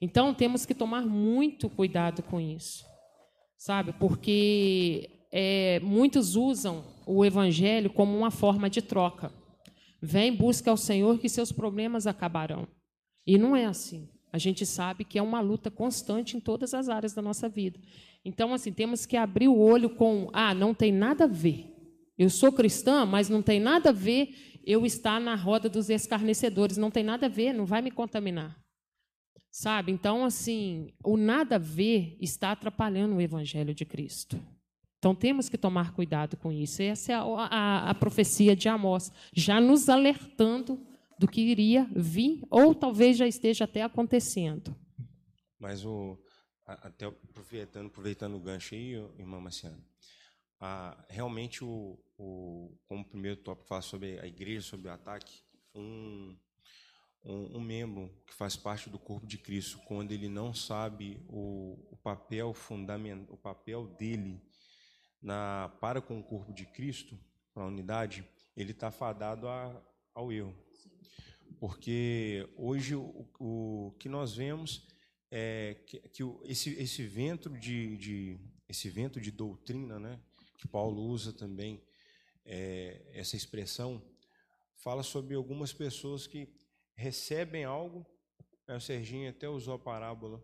Então, 0.00 0.34
temos 0.34 0.66
que 0.66 0.74
tomar 0.74 1.02
muito 1.06 1.68
cuidado 1.70 2.22
com 2.22 2.40
isso, 2.40 2.84
sabe? 3.56 3.92
Porque 3.92 5.15
é, 5.38 5.80
muitos 5.80 6.34
usam 6.34 6.82
o 7.06 7.22
evangelho 7.22 7.90
como 7.90 8.16
uma 8.16 8.30
forma 8.30 8.70
de 8.70 8.80
troca. 8.80 9.30
Vem, 10.00 10.34
busca 10.34 10.70
ao 10.70 10.78
Senhor 10.78 11.18
que 11.18 11.28
seus 11.28 11.52
problemas 11.52 12.06
acabarão. 12.06 12.66
E 13.26 13.36
não 13.36 13.54
é 13.54 13.66
assim. 13.66 14.08
A 14.32 14.38
gente 14.38 14.64
sabe 14.64 15.04
que 15.04 15.18
é 15.18 15.22
uma 15.22 15.42
luta 15.42 15.70
constante 15.70 16.38
em 16.38 16.40
todas 16.40 16.72
as 16.72 16.88
áreas 16.88 17.12
da 17.12 17.20
nossa 17.20 17.50
vida. 17.50 17.78
Então, 18.24 18.54
assim, 18.54 18.72
temos 18.72 19.04
que 19.04 19.14
abrir 19.14 19.48
o 19.48 19.58
olho 19.58 19.90
com, 19.90 20.30
ah, 20.32 20.54
não 20.54 20.72
tem 20.72 20.90
nada 20.90 21.24
a 21.24 21.28
ver. 21.28 21.66
Eu 22.16 22.30
sou 22.30 22.50
cristã, 22.50 23.04
mas 23.04 23.28
não 23.28 23.42
tem 23.42 23.60
nada 23.60 23.90
a 23.90 23.92
ver 23.92 24.60
eu 24.64 24.86
estar 24.86 25.20
na 25.20 25.34
roda 25.34 25.68
dos 25.68 25.90
escarnecedores, 25.90 26.78
não 26.78 26.90
tem 26.90 27.04
nada 27.04 27.26
a 27.26 27.28
ver, 27.28 27.52
não 27.52 27.66
vai 27.66 27.82
me 27.82 27.90
contaminar. 27.90 28.58
Sabe? 29.50 29.92
Então, 29.92 30.24
assim, 30.24 30.94
o 31.04 31.18
nada 31.18 31.56
a 31.56 31.58
ver 31.58 32.16
está 32.22 32.52
atrapalhando 32.52 33.16
o 33.16 33.20
evangelho 33.20 33.74
de 33.74 33.84
Cristo. 33.84 34.40
Então 35.06 35.14
temos 35.14 35.48
que 35.48 35.56
tomar 35.56 35.92
cuidado 35.92 36.36
com 36.36 36.50
isso. 36.50 36.82
Essa 36.82 37.12
é 37.12 37.14
a, 37.14 37.22
a, 37.22 37.90
a 37.90 37.94
profecia 37.94 38.56
de 38.56 38.68
Amós, 38.68 39.12
já 39.32 39.60
nos 39.60 39.88
alertando 39.88 40.84
do 41.16 41.28
que 41.28 41.40
iria 41.40 41.88
vir, 41.94 42.42
ou 42.50 42.74
talvez 42.74 43.16
já 43.16 43.24
esteja 43.24 43.66
até 43.66 43.84
acontecendo. 43.84 44.74
Mas 45.60 45.84
o, 45.84 46.18
até 46.66 47.06
aproveitando, 47.06 47.86
aproveitando 47.86 48.34
o 48.34 48.40
gancho 48.40 48.74
aí, 48.74 48.94
irmã 49.16 49.38
Marciana, 49.38 49.78
realmente 51.08 51.62
o, 51.62 51.96
o, 52.18 52.76
como 52.88 53.02
o 53.02 53.08
primeiro 53.08 53.36
tópico 53.36 53.68
fala 53.68 53.82
sobre 53.82 54.18
a 54.18 54.26
igreja, 54.26 54.66
sobre 54.66 54.88
o 54.88 54.92
ataque, 54.92 55.40
um, 55.72 56.36
um, 57.24 57.58
um, 57.58 57.60
membro 57.60 58.10
que 58.26 58.34
faz 58.34 58.56
parte 58.56 58.90
do 58.90 58.98
corpo 58.98 59.24
de 59.24 59.38
Cristo, 59.38 59.78
quando 59.86 60.10
ele 60.10 60.28
não 60.28 60.52
sabe 60.52 61.24
o, 61.28 61.78
o 61.92 61.96
papel 61.96 62.52
fundamental, 62.52 63.32
o 63.32 63.38
papel 63.38 63.86
dele 63.86 64.42
na, 65.26 65.76
para 65.80 66.00
com 66.00 66.20
o 66.20 66.22
corpo 66.22 66.52
de 66.52 66.64
Cristo, 66.64 67.18
para 67.52 67.64
a 67.64 67.66
unidade, 67.66 68.24
ele 68.56 68.70
está 68.70 68.92
fadado 68.92 69.48
a, 69.48 69.82
ao 70.14 70.30
erro. 70.30 70.54
Porque 71.58 72.48
hoje 72.56 72.94
o, 72.94 73.28
o 73.40 73.96
que 73.98 74.08
nós 74.08 74.36
vemos 74.36 74.86
é 75.28 75.82
que, 75.84 75.98
que 76.10 76.22
esse, 76.44 76.70
esse 76.74 77.04
vento 77.04 77.50
de, 77.50 77.96
de, 77.96 78.40
esse 78.68 78.88
vento 78.88 79.20
de 79.20 79.32
doutrina, 79.32 79.98
né, 79.98 80.20
que 80.56 80.68
Paulo 80.68 81.02
usa 81.02 81.32
também 81.32 81.82
é, 82.44 83.10
essa 83.12 83.34
expressão, 83.34 84.00
fala 84.76 85.02
sobre 85.02 85.34
algumas 85.34 85.72
pessoas 85.72 86.28
que 86.28 86.48
recebem 86.94 87.64
algo. 87.64 88.06
Né, 88.68 88.76
o 88.76 88.80
Serginho 88.80 89.28
até 89.28 89.48
usou 89.48 89.74
a 89.74 89.78
parábola 89.78 90.40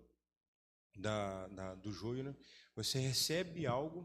da, 0.97 1.47
da, 1.47 1.75
do 1.77 1.93
joio, 1.93 2.25
né? 2.25 2.35
Você 2.75 2.99
recebe 2.99 3.65
algo 3.65 4.05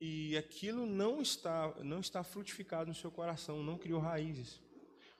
e 0.00 0.36
aquilo 0.36 0.86
não 0.86 1.20
está 1.20 1.74
não 1.82 2.00
está 2.00 2.22
frutificado 2.22 2.88
no 2.88 2.94
seu 2.94 3.10
coração, 3.10 3.62
não 3.62 3.78
criou 3.78 4.00
raízes. 4.00 4.60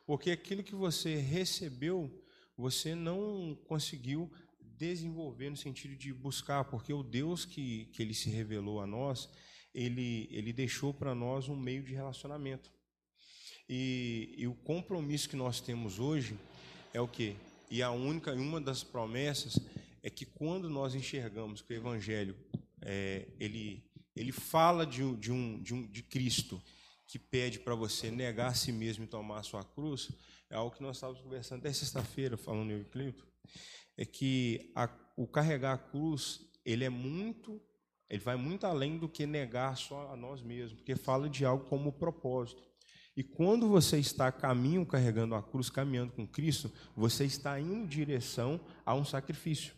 Porque 0.07 0.31
aquilo 0.31 0.63
que 0.63 0.75
você 0.75 1.17
recebeu, 1.17 2.11
você 2.57 2.95
não 2.95 3.59
conseguiu 3.67 4.31
desenvolver 4.79 5.51
no 5.51 5.57
sentido 5.57 5.97
de 5.97 6.13
buscar, 6.13 6.65
porque 6.65 6.93
o 6.93 7.03
Deus 7.03 7.45
que, 7.45 7.87
que 7.87 8.03
ele 8.03 8.15
se 8.15 8.31
revelou 8.31 8.81
a 8.81 8.87
nós, 8.87 9.29
ele, 9.75 10.29
ele 10.31 10.53
deixou 10.53 10.95
para 10.95 11.15
nós 11.15 11.49
um 11.49 11.57
meio 11.57 11.83
de 11.83 11.93
relacionamento. 11.93 12.71
E, 13.69 14.35
e, 14.39 14.47
o 14.47 14.55
compromisso 14.55 15.29
que 15.29 15.37
nós 15.37 15.61
temos 15.61 15.99
hoje 15.99 16.39
é 16.95 17.01
o 17.01 17.07
quê? 17.07 17.37
E 17.71 17.83
a 17.83 17.91
única, 17.91 18.33
uma 18.33 18.61
das 18.61 18.83
promessas 18.83 19.59
é 20.03 20.09
que 20.09 20.25
quando 20.25 20.71
nós 20.71 20.95
enxergamos 20.95 21.61
que 21.61 21.75
o 21.75 21.77
Evangelho 21.77 22.35
é, 22.81 23.29
ele, 23.39 23.85
ele 24.19 24.33
fala 24.33 24.85
de, 24.85 25.15
de, 25.17 25.31
um, 25.31 25.63
de, 25.63 25.73
um, 25.73 25.87
de 25.87 26.03
Cristo 26.03 26.61
que 27.07 27.19
pede 27.19 27.61
para 27.61 27.75
você 27.75 28.11
negar 28.11 28.49
a 28.49 28.55
si 28.55 28.73
mesmo 28.73 29.05
e 29.05 29.07
tomar 29.07 29.39
a 29.39 29.43
sua 29.43 29.63
cruz, 29.63 30.11
é 30.51 30.57
algo 30.57 30.75
que 30.75 30.83
nós 30.83 30.97
estávamos 30.97 31.23
conversando 31.23 31.61
até 31.61 31.73
sexta-feira, 31.73 32.37
falando 32.37 32.71
eu 32.71 32.81
e 32.81 32.85
Clinton, 32.85 33.25
é 33.97 34.05
que 34.05 34.73
a, 34.75 34.91
o 35.17 35.27
carregar 35.27 35.75
a 35.75 35.79
cruz, 35.79 36.41
ele 36.65 36.85
é 36.85 36.89
muito, 36.89 37.63
ele 38.11 38.23
vai 38.23 38.37
muito 38.37 38.67
além 38.67 38.99
do 38.99 39.09
que 39.09 39.25
negar 39.25 39.77
só 39.77 40.13
a 40.13 40.17
nós 40.17 40.43
mesmos, 40.43 40.75
porque 40.75 40.97
fala 40.97 41.29
de 41.29 41.45
algo 41.45 41.65
como 41.67 41.93
propósito. 41.93 42.63
E 43.17 43.23
quando 43.23 43.69
você 43.69 43.99
está 43.99 44.29
a 44.29 44.33
caminho 44.33 44.85
carregando 44.85 45.35
a 45.35 45.43
cruz, 45.43 45.71
caminhando 45.71 46.13
com 46.13 46.27
Cristo, 46.27 46.73
você 46.97 47.25
está 47.25 47.59
indo 47.59 47.75
em 47.75 47.87
direção 47.87 48.61
a 48.85 48.95
um 48.95 49.05
sacrifício. 49.05 49.78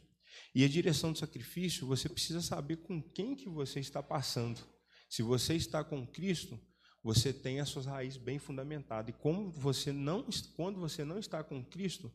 E 0.54 0.64
a 0.64 0.68
direção 0.68 1.12
do 1.12 1.18
sacrifício, 1.18 1.86
você 1.86 2.08
precisa 2.08 2.40
saber 2.40 2.76
com 2.78 3.00
quem 3.00 3.36
que 3.36 3.48
você 3.48 3.78
está 3.80 4.02
passando. 4.02 4.60
Se 5.08 5.22
você 5.22 5.54
está 5.54 5.84
com 5.84 6.06
Cristo, 6.06 6.58
você 7.02 7.32
tem 7.32 7.60
as 7.60 7.68
suas 7.68 7.86
raízes 7.86 8.18
bem 8.18 8.38
fundamentadas. 8.38 9.14
E 9.14 9.18
como 9.18 9.50
você 9.50 9.92
não, 9.92 10.26
quando 10.54 10.78
você 10.80 11.04
não 11.04 11.18
está 11.18 11.42
com 11.42 11.64
Cristo, 11.64 12.12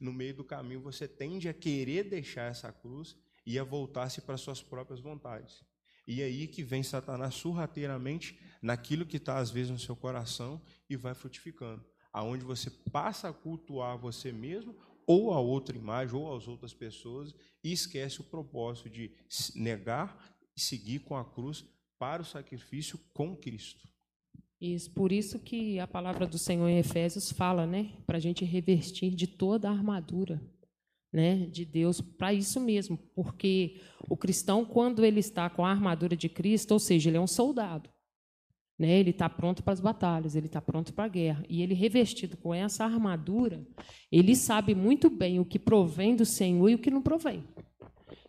no 0.00 0.12
meio 0.12 0.34
do 0.34 0.44
caminho 0.44 0.80
você 0.80 1.06
tende 1.06 1.48
a 1.48 1.54
querer 1.54 2.04
deixar 2.04 2.50
essa 2.50 2.72
cruz 2.72 3.16
e 3.46 3.58
a 3.58 3.64
voltar-se 3.64 4.20
para 4.20 4.36
suas 4.36 4.62
próprias 4.62 5.00
vontades. 5.00 5.62
E 6.06 6.20
é 6.20 6.24
aí 6.24 6.46
que 6.46 6.62
vem 6.62 6.82
Satanás 6.82 7.34
surrateiramente 7.34 8.38
naquilo 8.60 9.06
que 9.06 9.16
está 9.16 9.38
às 9.38 9.50
vezes 9.50 9.70
no 9.70 9.78
seu 9.78 9.96
coração 9.96 10.60
e 10.88 10.96
vai 10.96 11.14
frutificando. 11.14 11.84
Aonde 12.12 12.44
você 12.44 12.70
passa 12.70 13.28
a 13.28 13.32
cultuar 13.32 13.98
você 13.98 14.30
mesmo 14.30 14.76
ou 15.06 15.32
a 15.32 15.40
outra 15.40 15.76
imagem 15.76 16.16
ou 16.16 16.34
as 16.36 16.48
outras 16.48 16.72
pessoas 16.72 17.34
e 17.62 17.72
esquece 17.72 18.20
o 18.20 18.24
propósito 18.24 18.88
de 18.88 19.10
negar 19.54 20.36
e 20.56 20.60
seguir 20.60 21.00
com 21.00 21.16
a 21.16 21.24
cruz 21.24 21.64
para 21.98 22.22
o 22.22 22.24
sacrifício 22.24 22.98
com 23.12 23.36
Cristo. 23.36 23.88
Isso, 24.60 24.90
por 24.92 25.12
isso 25.12 25.38
que 25.38 25.78
a 25.78 25.86
palavra 25.86 26.26
do 26.26 26.38
Senhor 26.38 26.68
em 26.68 26.78
Efésios 26.78 27.30
fala, 27.30 27.66
né, 27.66 27.92
para 28.06 28.16
a 28.16 28.20
gente 28.20 28.44
revestir 28.44 29.14
de 29.14 29.26
toda 29.26 29.68
a 29.68 29.72
armadura, 29.72 30.40
né, 31.12 31.46
de 31.46 31.64
Deus, 31.64 32.00
para 32.00 32.32
isso 32.32 32.60
mesmo, 32.60 32.96
porque 33.14 33.80
o 34.08 34.16
cristão 34.16 34.64
quando 34.64 35.04
ele 35.04 35.20
está 35.20 35.50
com 35.50 35.64
a 35.64 35.70
armadura 35.70 36.16
de 36.16 36.28
Cristo, 36.28 36.72
ou 36.72 36.78
seja, 36.78 37.10
ele 37.10 37.16
é 37.16 37.20
um 37.20 37.26
soldado, 37.26 37.90
né, 38.78 38.98
ele 38.98 39.10
está 39.10 39.28
pronto 39.28 39.62
para 39.62 39.72
as 39.72 39.80
batalhas, 39.80 40.34
ele 40.34 40.46
está 40.46 40.60
pronto 40.60 40.92
para 40.92 41.04
a 41.04 41.08
guerra, 41.08 41.44
e 41.48 41.62
ele 41.62 41.74
revestido 41.74 42.36
com 42.36 42.52
essa 42.52 42.84
armadura, 42.84 43.64
ele 44.10 44.34
sabe 44.34 44.74
muito 44.74 45.08
bem 45.08 45.38
o 45.38 45.44
que 45.44 45.58
provém 45.58 46.16
do 46.16 46.24
Senhor 46.24 46.68
e 46.68 46.74
o 46.74 46.78
que 46.78 46.90
não 46.90 47.02
provém. 47.02 47.44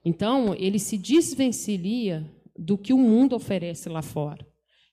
Então 0.04 0.54
ele 0.56 0.78
se 0.78 0.98
desvencilha 0.98 2.30
do 2.58 2.78
que 2.78 2.94
o 2.94 2.98
mundo 2.98 3.36
oferece 3.36 3.90
lá 3.90 4.02
fora. 4.02 4.46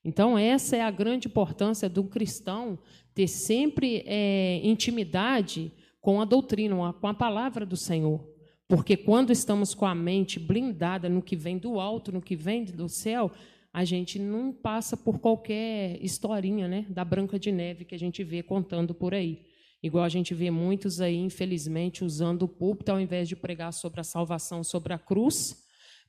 Então, 0.05 0.37
essa 0.37 0.77
é 0.77 0.81
a 0.81 0.91
grande 0.91 1.29
importância 1.29 1.89
do 1.89 2.05
cristão 2.05 2.79
ter 3.15 3.29
sempre 3.29 4.03
é, 4.05 4.61
intimidade 4.65 5.73
com 6.01 6.21
a 6.21 6.25
doutrina, 6.25 6.93
com 6.95 7.07
a 7.07 7.15
palavra 7.15 7.65
do 7.65 7.77
Senhor. 7.77 8.29
Porque 8.67 8.97
quando 8.97 9.31
estamos 9.31 9.75
com 9.75 9.87
a 9.87 9.95
mente 9.95 10.41
blindada 10.41 11.09
no 11.09 11.23
que 11.23 11.37
vem 11.37 11.57
do 11.57 11.79
alto, 11.79 12.11
no 12.11 12.21
que 12.21 12.35
vem 12.35 12.65
do 12.65 12.89
céu, 12.89 13.31
a 13.73 13.85
gente 13.85 14.19
não 14.19 14.53
passa 14.53 14.97
por 14.97 15.19
qualquer 15.19 15.99
historinha 16.03 16.69
né, 16.69 16.87
da 16.91 17.05
Branca 17.05 17.39
de 17.39 17.51
Neve 17.51 17.85
que 17.87 17.95
a 17.95 17.99
gente 17.99 18.23
vê 18.23 18.43
contando 18.43 18.93
por 18.93 19.15
aí. 19.15 19.47
Igual 19.83 20.05
a 20.05 20.09
gente 20.09 20.35
vê 20.35 20.51
muitos 20.51 21.01
aí, 21.01 21.17
infelizmente, 21.17 22.05
usando 22.05 22.43
o 22.43 22.49
púlpito 22.49 22.93
ao 22.93 23.01
invés 23.01 23.29
de 23.29 23.35
pregar 23.35 23.73
sobre 23.73 24.01
a 24.01 24.05
salvação, 24.05 24.63
sobre 24.63 24.93
a 24.93 24.99
cruz, 24.99 25.65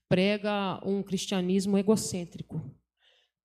prega 0.08 0.80
um 0.86 1.02
cristianismo 1.02 1.78
egocêntrico, 1.78 2.62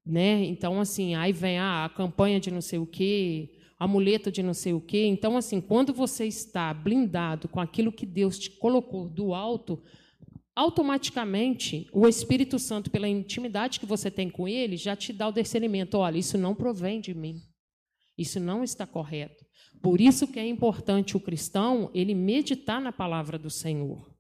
né? 0.05 0.45
Então, 0.45 0.81
assim, 0.81 1.15
aí 1.15 1.33
vem 1.33 1.59
ah, 1.59 1.87
a 1.87 1.89
campanha 1.89 2.39
de 2.39 2.51
não 2.51 2.61
sei 2.61 2.79
o 2.79 2.87
quê, 2.87 3.59
amuleto 3.79 4.31
de 4.31 4.43
não 4.43 4.53
sei 4.53 4.75
o 4.75 4.81
quê. 4.81 5.07
Então, 5.07 5.37
assim, 5.37 5.63
quando 5.63 5.95
você 5.95 6.27
está 6.27 6.75
blindado 6.75 7.49
com 7.49 7.61
aquilo 7.61 7.93
que 7.93 8.05
Deus 8.05 8.39
te 8.39 8.51
colocou 8.51 9.09
do 9.09 9.33
alto, 9.33 9.83
automaticamente 10.59 11.87
o 11.93 12.09
Espírito 12.09 12.59
Santo, 12.59 12.91
pela 12.91 13.09
intimidade 13.09 13.79
que 13.79 13.87
você 13.87 14.11
tem 14.11 14.29
com 14.29 14.49
Ele, 14.49 14.77
já 14.77 14.97
te 14.97 15.13
dá 15.13 15.29
o 15.29 15.33
discernimento. 15.33 15.95
Olha, 15.95 16.19
isso 16.19 16.37
não 16.37 16.53
provém 16.53 17.01
de 17.01 17.15
mim. 17.15 17.41
Isso 18.19 18.41
não 18.41 18.65
está 18.65 18.85
correto. 18.85 19.47
Por 19.81 20.01
isso 20.01 20.27
que 20.27 20.41
é 20.41 20.45
importante 20.45 21.17
o 21.17 21.21
cristão 21.21 21.93
ele 21.95 22.13
meditar 22.13 22.81
na 22.81 22.91
palavra 22.91 23.39
do 23.39 23.49
Senhor. 23.49 24.13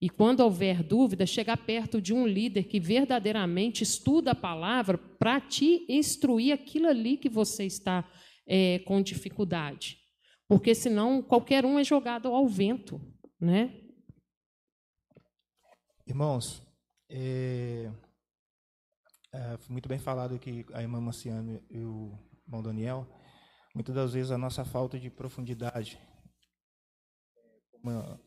E 0.00 0.10
quando 0.10 0.40
houver 0.40 0.82
dúvida, 0.82 1.24
chegar 1.24 1.56
perto 1.56 2.02
de 2.02 2.12
um 2.12 2.26
líder 2.26 2.64
que 2.64 2.80
verdadeiramente 2.80 3.84
estuda 3.84 4.32
a 4.32 4.34
palavra 4.34 4.98
para 4.98 5.40
te 5.40 5.86
instruir 5.88 6.52
aquilo 6.52 6.88
ali 6.88 7.16
que 7.16 7.28
você 7.28 7.64
está 7.64 8.04
é, 8.44 8.80
com 8.80 9.00
dificuldade. 9.00 9.98
Porque 10.48 10.74
senão 10.74 11.22
qualquer 11.22 11.64
um 11.64 11.78
é 11.78 11.84
jogado 11.84 12.26
ao 12.26 12.48
vento. 12.48 13.00
Né? 13.40 13.85
Irmãos, 16.06 16.62
é, 17.10 17.90
é, 19.32 19.58
muito 19.68 19.88
bem 19.88 19.98
falado 19.98 20.34
aqui 20.34 20.64
a 20.72 20.80
irmã 20.80 21.00
Marciano 21.00 21.60
e 21.68 21.80
o 21.80 22.16
irmão 22.46 22.62
Daniel. 22.62 23.06
Muitas 23.74 23.94
das 23.94 24.12
vezes 24.12 24.30
a 24.30 24.38
nossa 24.38 24.64
falta 24.64 24.98
de 24.98 25.10
profundidade 25.10 26.00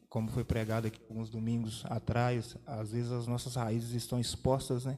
como 0.09 0.29
foi 0.31 0.43
pregado 0.43 0.87
aqui 0.87 1.01
alguns 1.09 1.29
domingos 1.29 1.83
atrás, 1.87 2.57
às 2.65 2.91
vezes 2.91 3.11
as 3.11 3.27
nossas 3.27 3.55
raízes 3.55 3.91
estão 3.91 4.19
expostas, 4.19 4.85
né? 4.85 4.97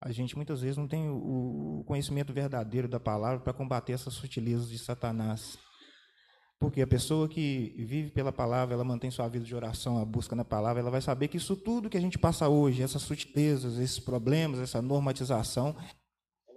A 0.00 0.12
gente 0.12 0.36
muitas 0.36 0.60
vezes 0.60 0.76
não 0.76 0.86
tem 0.86 1.08
o 1.08 1.82
conhecimento 1.86 2.32
verdadeiro 2.32 2.86
da 2.86 3.00
palavra 3.00 3.40
para 3.40 3.52
combater 3.52 3.92
essas 3.92 4.14
sutilezas 4.14 4.68
de 4.68 4.78
Satanás. 4.78 5.58
Porque 6.58 6.80
a 6.80 6.86
pessoa 6.86 7.28
que 7.28 7.74
vive 7.78 8.10
pela 8.10 8.32
palavra, 8.32 8.74
ela 8.74 8.84
mantém 8.84 9.10
sua 9.10 9.28
vida 9.28 9.44
de 9.44 9.54
oração, 9.54 9.98
a 9.98 10.04
busca 10.04 10.34
na 10.34 10.44
palavra, 10.44 10.80
ela 10.80 10.90
vai 10.90 11.02
saber 11.02 11.28
que 11.28 11.36
isso 11.36 11.54
tudo 11.54 11.90
que 11.90 11.98
a 11.98 12.00
gente 12.00 12.18
passa 12.18 12.48
hoje, 12.48 12.82
essas 12.82 13.02
sutilezas, 13.02 13.78
esses 13.78 13.98
problemas, 13.98 14.60
essa 14.60 14.80
normatização, 14.80 15.76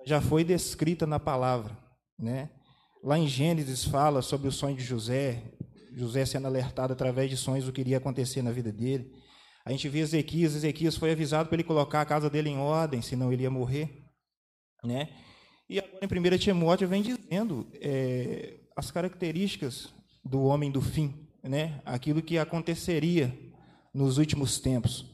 já 0.05 0.21
foi 0.21 0.43
descrita 0.43 1.05
na 1.05 1.19
palavra, 1.19 1.77
né? 2.17 2.49
Lá 3.03 3.17
em 3.17 3.27
Gênesis 3.27 3.83
fala 3.85 4.21
sobre 4.21 4.47
o 4.47 4.51
sonho 4.51 4.75
de 4.75 4.83
José, 4.83 5.43
José 5.93 6.25
sendo 6.25 6.47
alertado 6.47 6.93
através 6.93 7.29
de 7.29 7.35
sonhos 7.37 7.65
do 7.65 7.71
que 7.71 7.81
iria 7.81 7.97
acontecer 7.97 8.41
na 8.41 8.51
vida 8.51 8.71
dele. 8.71 9.11
A 9.65 9.71
gente 9.71 9.87
vê 9.89 9.99
Ezequias, 9.99 10.55
Ezequias 10.55 10.97
foi 10.97 11.11
avisado 11.11 11.47
para 11.49 11.55
ele 11.55 11.63
colocar 11.63 12.01
a 12.01 12.05
casa 12.05 12.29
dele 12.29 12.49
em 12.49 12.57
ordem, 12.57 13.01
senão 13.01 13.31
ele 13.31 13.43
ia 13.43 13.51
morrer. 13.51 14.05
Né? 14.83 15.09
E 15.69 15.79
agora 15.79 15.99
em 16.01 16.35
1 16.35 16.37
Timóteo 16.37 16.87
vem 16.87 17.01
dizendo 17.01 17.69
é, 17.75 18.58
as 18.79 18.91
características 18.91 19.93
do 20.23 20.41
homem 20.43 20.71
do 20.71 20.81
fim, 20.81 21.27
né? 21.43 21.81
aquilo 21.85 22.21
que 22.21 22.37
aconteceria 22.37 23.37
nos 23.93 24.17
últimos 24.17 24.59
tempos. 24.59 25.05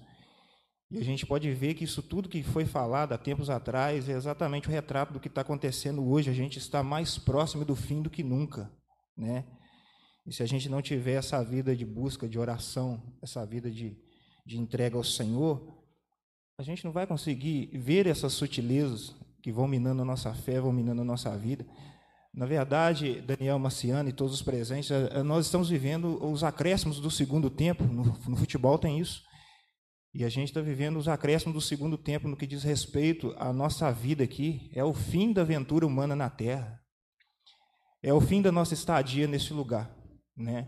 E 0.91 0.99
a 0.99 1.03
gente 1.03 1.25
pode 1.25 1.51
ver 1.51 1.73
que 1.73 1.83
isso 1.83 2.03
tudo 2.03 2.29
que 2.29 2.43
foi 2.43 2.65
falado 2.65 3.13
há 3.13 3.17
tempos 3.17 3.49
atrás 3.49 4.07
é 4.07 4.13
exatamente 4.13 4.67
o 4.67 4.71
retrato 4.71 5.13
do 5.13 5.19
que 5.19 5.27
está 5.27 5.41
acontecendo 5.41 6.07
hoje. 6.07 6.29
A 6.29 6.33
gente 6.33 6.59
está 6.59 6.83
mais 6.83 7.17
próximo 7.17 7.65
do 7.65 7.75
fim 7.75 8.03
do 8.03 8.09
que 8.09 8.23
nunca. 8.23 8.71
Né? 9.17 9.43
E 10.27 10.31
se 10.33 10.43
a 10.43 10.45
gente 10.45 10.69
não 10.69 10.81
tiver 10.81 11.13
essa 11.15 11.43
vida 11.43 11.75
de 11.75 11.85
busca, 11.85 12.29
de 12.29 12.37
oração, 12.37 13.01
essa 13.21 13.43
vida 13.45 13.71
de, 13.71 13.97
de 14.45 14.59
entrega 14.59 14.95
ao 14.95 15.03
Senhor, 15.03 15.75
a 16.59 16.63
gente 16.63 16.85
não 16.85 16.91
vai 16.91 17.07
conseguir 17.07 17.71
ver 17.73 18.05
essas 18.05 18.33
sutilezas 18.33 19.15
que 19.41 19.51
vão 19.51 19.67
minando 19.67 20.03
a 20.03 20.05
nossa 20.05 20.33
fé, 20.35 20.59
vão 20.59 20.71
minando 20.71 21.01
a 21.01 21.05
nossa 21.05 21.35
vida. 21.35 21.65
Na 22.35 22.45
verdade, 22.45 23.21
Daniel 23.21 23.57
Maciano 23.57 24.09
e 24.09 24.13
todos 24.13 24.33
os 24.33 24.41
presentes, 24.41 24.91
eh, 24.91 25.09
eh, 25.11 25.23
nós 25.23 25.45
estamos 25.45 25.69
vivendo 25.69 26.21
os 26.23 26.43
acréscimos 26.43 26.99
do 26.99 27.09
segundo 27.09 27.49
tempo. 27.49 27.83
No, 27.85 28.03
no 28.03 28.35
futebol 28.35 28.77
tem 28.77 28.99
isso. 28.99 29.21
E 30.13 30.23
a 30.23 30.29
gente 30.29 30.49
está 30.49 30.61
vivendo 30.61 30.97
os 30.97 31.07
acréscimos 31.07 31.53
do 31.53 31.61
segundo 31.61 31.97
tempo 31.97 32.27
no 32.27 32.35
que 32.35 32.47
diz 32.47 32.63
respeito 32.63 33.33
à 33.37 33.53
nossa 33.53 33.91
vida 33.91 34.23
aqui. 34.23 34.69
É 34.73 34.83
o 34.83 34.93
fim 34.93 35.31
da 35.31 35.41
aventura 35.41 35.87
humana 35.87 36.15
na 36.15 36.29
Terra. 36.29 36.79
É 38.03 38.13
o 38.13 38.19
fim 38.19 38.41
da 38.41 38.51
nossa 38.51 38.73
estadia 38.73 39.27
nesse 39.27 39.53
lugar 39.53 39.95
né? 40.35 40.67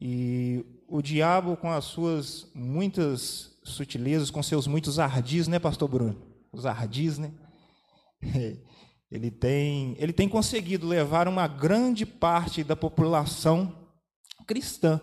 E 0.00 0.64
o 0.88 1.02
diabo, 1.02 1.56
com 1.56 1.70
as 1.70 1.84
suas 1.84 2.50
muitas 2.54 3.58
sutilezas, 3.64 4.30
com 4.30 4.42
seus 4.42 4.66
muitos 4.66 4.98
ardis, 4.98 5.48
né, 5.48 5.58
pastor 5.58 5.88
Bruno? 5.88 6.20
Os 6.52 6.66
ardis, 6.66 7.18
né? 7.18 7.32
Ele 9.12 9.30
tem, 9.30 9.94
ele 9.98 10.12
tem 10.12 10.26
conseguido 10.26 10.88
levar 10.88 11.28
uma 11.28 11.46
grande 11.46 12.06
parte 12.06 12.64
da 12.64 12.74
população 12.74 13.90
cristã 14.46 14.98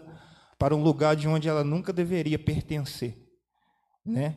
para 0.57 0.75
um 0.75 0.81
lugar 0.81 1.15
de 1.15 1.27
onde 1.27 1.47
ela 1.47 1.63
nunca 1.63 1.93
deveria 1.93 2.39
pertencer, 2.39 3.15
né? 4.03 4.35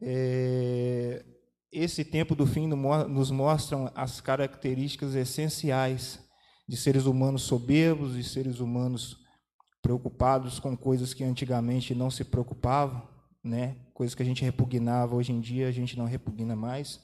É, 0.00 1.22
esse 1.70 2.02
tempo 2.02 2.34
do 2.34 2.46
fim 2.46 2.66
nos 2.66 3.30
mostram 3.30 3.92
as 3.94 4.22
características 4.22 5.14
essenciais 5.14 6.18
de 6.66 6.74
seres 6.74 7.04
humanos 7.04 7.42
soberbos, 7.42 8.14
de 8.14 8.24
seres 8.24 8.58
humanos 8.58 9.18
preocupados 9.82 10.58
com 10.58 10.74
coisas 10.74 11.12
que 11.12 11.22
antigamente 11.22 11.94
não 11.94 12.10
se 12.10 12.24
preocupavam, 12.24 13.06
né? 13.44 13.76
Coisas 13.92 14.14
que 14.14 14.22
a 14.22 14.26
gente 14.26 14.42
repugnava 14.42 15.14
hoje 15.14 15.30
em 15.30 15.40
dia 15.40 15.68
a 15.68 15.72
gente 15.72 15.94
não 15.98 16.06
repugna 16.06 16.56
mais. 16.56 17.00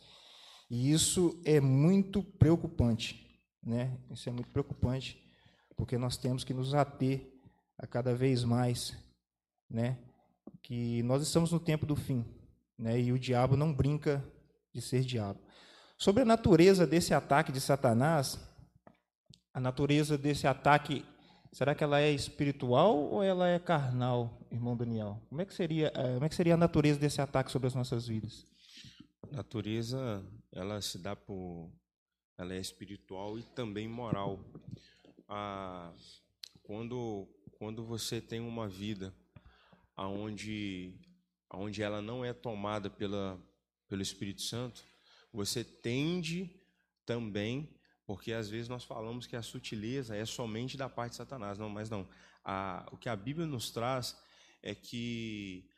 E 0.71 0.93
isso 0.93 1.41
é 1.45 1.61
muito 1.61 2.23
preocupante, 2.23 3.29
né? 3.61 3.99
Isso 4.09 4.29
é 4.29 4.33
muito 4.33 4.51
preocupante, 4.51 5.21
porque 5.77 5.99
nós 5.99 6.17
temos 6.17 6.45
que 6.45 6.55
nos 6.55 6.75
ater 6.75 7.29
a 7.77 7.89
cada 7.89 8.15
vez 8.15 8.45
mais, 8.45 8.97
né? 9.69 9.99
Que 10.63 11.03
nós 11.03 11.23
estamos 11.23 11.51
no 11.51 11.59
tempo 11.59 11.85
do 11.85 11.97
fim, 11.97 12.25
né? 12.79 13.01
E 13.01 13.11
o 13.11 13.19
diabo 13.19 13.57
não 13.57 13.75
brinca 13.75 14.25
de 14.73 14.81
ser 14.81 15.01
diabo. 15.01 15.41
Sobre 15.99 16.23
a 16.23 16.27
natureza 16.27 16.87
desse 16.87 17.13
ataque 17.13 17.51
de 17.51 17.61
Satanás, 17.61 18.39
a 19.53 19.59
natureza 19.59 20.17
desse 20.17 20.47
ataque, 20.47 21.05
será 21.53 21.75
que 21.75 21.83
ela 21.83 22.01
é 22.01 22.13
espiritual 22.13 22.97
ou 22.97 23.25
ela 23.25 23.49
é 23.49 23.59
carnal, 23.59 24.39
irmão 24.53 24.77
Daniel? 24.77 25.21
Como 25.29 25.41
é 25.41 25.45
que 25.45 25.53
seria, 25.53 25.93
eh, 25.95 26.15
como 26.15 26.25
é 26.25 26.29
que 26.29 26.35
seria 26.37 26.55
a 26.55 26.57
natureza 26.57 27.01
desse 27.01 27.21
ataque 27.21 27.51
sobre 27.51 27.67
as 27.67 27.75
nossas 27.75 28.07
vidas? 28.07 28.47
A 29.33 29.37
natureza, 29.37 30.25
ela 30.51 30.81
se 30.83 30.99
dá 30.99 31.15
por 31.15 31.71
ela 32.37 32.53
é 32.53 32.59
espiritual 32.59 33.39
e 33.39 33.45
também 33.45 33.87
moral. 33.87 34.45
Ah, 35.29 35.93
quando 36.65 37.29
quando 37.53 37.85
você 37.85 38.21
tem 38.21 38.41
uma 38.41 38.69
vida 38.69 39.15
aonde 39.95 40.99
aonde 41.49 41.81
ela 41.81 42.03
não 42.03 42.25
é 42.25 42.33
tomada 42.33 42.91
pela 42.91 43.41
pelo 43.87 44.03
Espírito 44.03 44.43
Santo, 44.43 44.83
você 45.33 45.63
tende 45.63 46.51
também 47.07 47.73
porque 48.05 48.33
às 48.33 48.51
vezes 48.51 48.69
nós 48.69 48.83
falamos 48.83 49.29
que 49.29 49.37
a 49.37 49.43
sutileza 49.43 50.17
é 50.17 50.25
somente 50.25 50.77
da 50.77 50.89
parte 50.89 51.13
de 51.13 51.19
Satanás, 51.19 51.57
não, 51.57 51.69
mas 51.69 51.89
não. 51.89 52.09
A, 52.45 52.85
o 52.91 52.97
que 52.97 53.09
a 53.09 53.15
Bíblia 53.15 53.47
nos 53.47 53.71
traz 53.71 54.21
é 54.61 54.75
que 54.75 55.71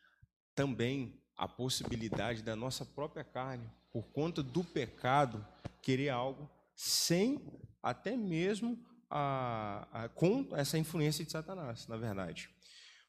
também 0.54 1.21
a 1.42 1.48
possibilidade 1.48 2.40
da 2.40 2.54
nossa 2.54 2.86
própria 2.86 3.24
carne, 3.24 3.68
por 3.92 4.04
conta 4.12 4.44
do 4.44 4.62
pecado, 4.62 5.44
querer 5.82 6.08
algo 6.08 6.48
sem 6.76 7.44
até 7.82 8.16
mesmo 8.16 8.80
a, 9.10 9.88
a, 10.04 10.08
com 10.08 10.46
essa 10.52 10.78
influência 10.78 11.24
de 11.24 11.32
Satanás, 11.32 11.88
na 11.88 11.96
verdade. 11.96 12.48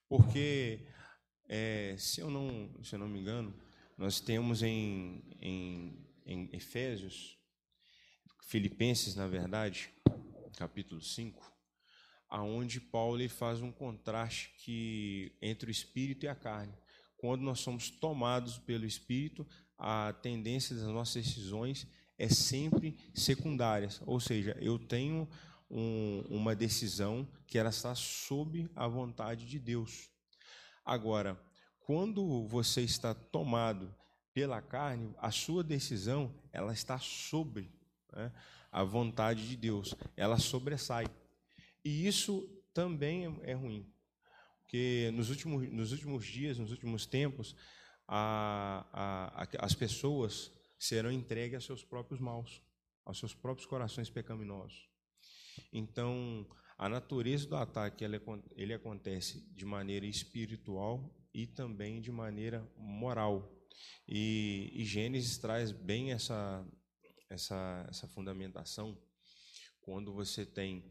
Porque, 0.10 0.84
é, 1.48 1.96
se, 2.00 2.22
eu 2.22 2.32
não, 2.32 2.84
se 2.84 2.96
eu 2.96 3.00
não 3.00 3.08
me 3.08 3.20
engano, 3.20 3.54
nós 3.96 4.20
temos 4.20 4.64
em, 4.64 5.24
em, 5.40 6.04
em 6.26 6.50
Efésios, 6.54 7.38
Filipenses, 8.48 9.14
na 9.14 9.28
verdade, 9.28 9.94
capítulo 10.58 11.04
5, 11.04 11.54
aonde 12.28 12.82
Paulo 12.82 13.18
ele 13.18 13.30
faz 13.30 13.62
um 13.62 13.72
contraste 13.72 14.56
que 14.58 15.38
entre 15.40 15.70
o 15.70 15.72
espírito 15.72 16.26
e 16.26 16.28
a 16.28 16.34
carne. 16.34 16.74
Quando 17.24 17.44
nós 17.44 17.62
somos 17.62 17.90
tomados 17.90 18.58
pelo 18.58 18.86
espírito, 18.86 19.48
a 19.78 20.12
tendência 20.22 20.76
das 20.76 20.90
nossas 20.90 21.24
decisões 21.24 21.88
é 22.18 22.28
sempre 22.28 22.98
secundárias, 23.14 24.02
ou 24.06 24.20
seja, 24.20 24.58
eu 24.60 24.78
tenho 24.78 25.30
um, 25.70 26.26
uma 26.30 26.54
decisão 26.54 27.26
que 27.48 27.58
ela 27.58 27.70
está 27.70 27.96
sob 27.96 28.70
a 28.76 28.90
vontade 28.90 29.46
de 29.46 29.58
Deus. 29.58 30.10
Agora, 30.84 31.42
quando 31.80 32.46
você 32.46 32.82
está 32.82 33.14
tomado 33.14 33.96
pela 34.34 34.62
carne, 34.62 35.16
a 35.18 35.32
sua 35.32 35.64
decisão 35.64 36.36
ela 36.52 36.74
está 36.74 37.00
sobre 37.00 37.72
né, 38.12 38.34
a 38.70 38.84
vontade 38.84 39.48
de 39.48 39.56
Deus, 39.56 39.96
ela 40.18 40.38
sobressai. 40.38 41.06
E 41.86 42.06
isso 42.06 42.42
também 42.74 43.40
é, 43.44 43.54
ruim, 43.54 43.90
porque 44.74 45.12
nos 45.14 45.30
últimos, 45.30 45.72
nos 45.72 45.92
últimos 45.92 46.26
dias, 46.26 46.58
nos 46.58 46.72
últimos 46.72 47.06
tempos, 47.06 47.56
a, 48.08 48.84
a, 48.92 49.44
a, 49.44 49.48
as 49.60 49.76
pessoas 49.76 50.52
serão 50.80 51.12
entregues 51.12 51.54
aos 51.54 51.66
seus 51.66 51.84
próprios 51.84 52.20
maus, 52.20 52.60
aos 53.06 53.20
seus 53.20 53.36
próprios 53.36 53.68
corações 53.68 54.10
pecaminosos. 54.10 54.90
Então, 55.72 56.50
a 56.76 56.90
natureza 56.90 57.48
do 57.48 57.56
ataque 57.56 58.04
ele, 58.04 58.20
ele 58.56 58.74
acontece 58.74 59.48
de 59.54 59.64
maneira 59.64 60.08
espiritual 60.08 61.16
e 61.32 61.46
também 61.46 62.02
de 62.02 62.12
maneira 62.12 62.68
moral. 62.76 63.56
E, 64.08 64.72
e 64.74 64.84
Gênesis 64.86 65.38
traz 65.38 65.72
bem 65.72 66.14
essa, 66.14 66.68
essa, 67.30 67.86
essa 67.88 68.08
fundamentação 68.08 69.00
quando 69.82 70.12
você 70.12 70.44
tem 70.44 70.84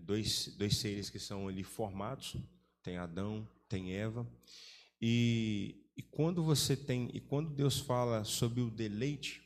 dois, 0.00 0.56
dois 0.56 0.78
seres 0.78 1.10
que 1.10 1.18
são 1.18 1.46
ali 1.46 1.62
formados, 1.62 2.34
tem 2.82 2.96
Adão, 2.96 3.48
tem 3.68 3.94
Eva, 3.94 4.26
e, 5.00 5.84
e 5.96 6.02
quando 6.02 6.42
você 6.42 6.76
tem, 6.76 7.10
e 7.12 7.20
quando 7.20 7.50
Deus 7.50 7.78
fala 7.78 8.24
sobre 8.24 8.60
o 8.60 8.70
deleite 8.70 9.42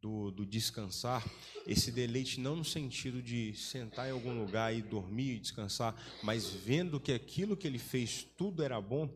do, 0.00 0.30
do 0.30 0.46
descansar, 0.46 1.24
esse 1.66 1.90
deleite 1.90 2.40
não 2.40 2.56
no 2.56 2.64
sentido 2.64 3.22
de 3.22 3.54
sentar 3.54 4.08
em 4.08 4.12
algum 4.12 4.38
lugar 4.40 4.74
e 4.74 4.82
dormir 4.82 5.36
e 5.36 5.40
descansar, 5.40 5.94
mas 6.22 6.48
vendo 6.48 7.00
que 7.00 7.12
aquilo 7.12 7.56
que 7.56 7.66
ele 7.66 7.78
fez 7.78 8.22
tudo 8.22 8.62
era 8.62 8.80
bom, 8.80 9.12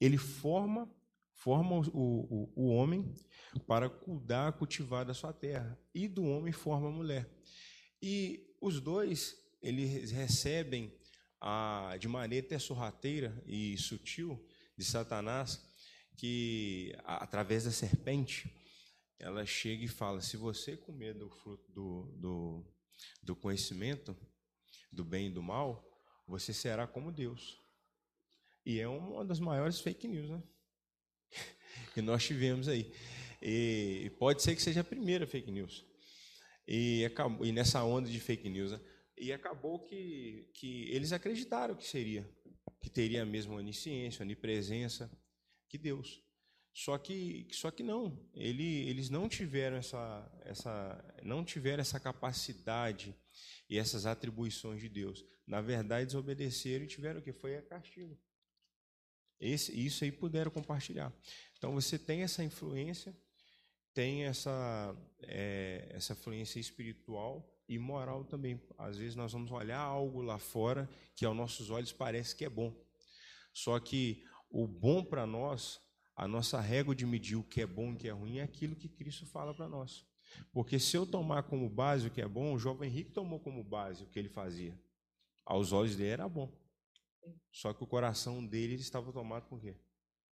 ele 0.00 0.18
forma 0.18 0.90
forma 1.46 1.76
o, 1.76 1.82
o, 1.94 2.52
o 2.56 2.68
homem 2.68 3.14
para 3.68 3.88
cuidar, 3.88 4.52
cultivar 4.54 5.04
da 5.04 5.14
sua 5.14 5.32
terra, 5.32 5.78
e 5.94 6.08
do 6.08 6.24
homem 6.24 6.52
forma 6.52 6.88
a 6.88 6.90
mulher. 6.92 7.30
E 8.02 8.52
os 8.60 8.80
dois, 8.80 9.36
eles 9.62 10.10
recebem 10.10 10.92
a, 11.48 11.96
de 11.96 12.08
maneira 12.08 12.58
sorrateira 12.58 13.40
e 13.46 13.78
sutil 13.78 14.44
de 14.76 14.84
Satanás, 14.84 15.64
que 16.16 16.92
a, 17.04 17.22
através 17.22 17.62
da 17.62 17.70
serpente, 17.70 18.52
ela 19.16 19.46
chega 19.46 19.84
e 19.84 19.88
fala: 19.88 20.20
se 20.20 20.36
você 20.36 20.76
comer 20.76 21.14
do 21.14 21.30
fruto 21.30 21.70
do, 21.70 22.12
do, 22.16 22.66
do 23.22 23.36
conhecimento 23.36 24.16
do 24.90 25.04
bem 25.04 25.28
e 25.28 25.30
do 25.30 25.40
mal, 25.40 25.88
você 26.26 26.52
será 26.52 26.84
como 26.84 27.12
Deus. 27.12 27.62
E 28.64 28.80
é 28.80 28.88
uma 28.88 29.24
das 29.24 29.38
maiores 29.38 29.78
fake 29.78 30.08
news, 30.08 30.28
né? 30.28 30.42
que 31.94 32.02
nós 32.02 32.24
tivemos 32.24 32.66
aí. 32.66 32.92
E 33.40 34.10
pode 34.18 34.42
ser 34.42 34.56
que 34.56 34.62
seja 34.62 34.80
a 34.80 34.84
primeira 34.84 35.28
fake 35.28 35.52
news. 35.52 35.86
E, 36.66 37.04
acabou, 37.04 37.46
e 37.46 37.52
nessa 37.52 37.84
onda 37.84 38.10
de 38.10 38.18
fake 38.18 38.48
news, 38.48 38.72
né? 38.72 38.80
E 39.16 39.32
acabou 39.32 39.78
que, 39.78 40.50
que 40.52 40.90
eles 40.90 41.12
acreditaram 41.12 41.74
que 41.74 41.86
seria, 41.86 42.28
que 42.80 42.90
teria 42.90 43.22
a 43.22 43.26
mesma 43.26 43.54
onisciência, 43.54 44.22
onipresença, 44.22 45.10
que 45.68 45.78
Deus. 45.78 46.22
Só 46.72 46.98
que, 46.98 47.48
só 47.52 47.70
que 47.70 47.82
não, 47.82 48.22
ele, 48.34 48.86
eles 48.86 49.08
não 49.08 49.30
tiveram 49.30 49.78
essa, 49.78 50.30
essa, 50.44 51.14
não 51.22 51.42
tiveram 51.42 51.80
essa 51.80 51.98
capacidade 51.98 53.16
e 53.68 53.78
essas 53.78 54.04
atribuições 54.04 54.80
de 54.80 54.88
Deus. 54.88 55.24
Na 55.46 55.62
verdade, 55.62 56.06
desobedeceram 56.06 56.84
e 56.84 56.88
tiveram 56.88 57.20
o 57.20 57.22
que 57.22 57.32
foi 57.32 57.56
a 57.56 57.62
castigo. 57.62 58.20
Esse, 59.40 59.72
isso 59.72 60.04
aí 60.04 60.12
puderam 60.12 60.50
compartilhar. 60.50 61.10
Então 61.56 61.72
você 61.72 61.98
tem 61.98 62.22
essa 62.22 62.44
influência, 62.44 63.16
tem 63.94 64.24
essa 64.24 64.94
é, 65.22 65.88
essa 65.90 66.12
influência 66.12 66.60
espiritual 66.60 67.55
e 67.68 67.78
moral 67.78 68.24
também. 68.24 68.60
Às 68.78 68.96
vezes 68.96 69.16
nós 69.16 69.32
vamos 69.32 69.50
olhar 69.50 69.80
algo 69.80 70.22
lá 70.22 70.38
fora 70.38 70.88
que 71.14 71.24
aos 71.24 71.36
nossos 71.36 71.70
olhos 71.70 71.92
parece 71.92 72.34
que 72.34 72.44
é 72.44 72.48
bom. 72.48 72.74
Só 73.52 73.78
que 73.80 74.24
o 74.50 74.66
bom 74.66 75.04
para 75.04 75.26
nós 75.26 75.80
a 76.16 76.26
nossa 76.26 76.58
régua 76.60 76.94
de 76.94 77.04
medir 77.04 77.36
o 77.36 77.44
que 77.44 77.60
é 77.60 77.66
bom 77.66 77.90
e 77.90 77.94
o 77.94 77.96
que 77.96 78.08
é 78.08 78.12
ruim 78.12 78.38
é 78.38 78.42
aquilo 78.42 78.74
que 78.74 78.88
Cristo 78.88 79.26
fala 79.26 79.52
para 79.54 79.68
nós. 79.68 80.06
Porque 80.50 80.78
se 80.78 80.96
eu 80.96 81.06
tomar 81.06 81.42
como 81.42 81.68
base 81.68 82.06
o 82.06 82.10
que 82.10 82.22
é 82.22 82.28
bom, 82.28 82.54
o 82.54 82.58
jovem 82.58 82.90
rico 82.90 83.12
tomou 83.12 83.38
como 83.38 83.62
base 83.62 84.02
o 84.02 84.06
que 84.06 84.18
ele 84.18 84.28
fazia. 84.28 84.78
Aos 85.44 85.72
olhos 85.72 85.94
dele 85.94 86.10
era 86.10 86.28
bom. 86.28 86.50
Só 87.52 87.72
que 87.72 87.84
o 87.84 87.86
coração 87.86 88.44
dele 88.44 88.74
estava 88.74 89.12
tomado 89.12 89.46
por 89.46 89.60
quê? 89.60 89.76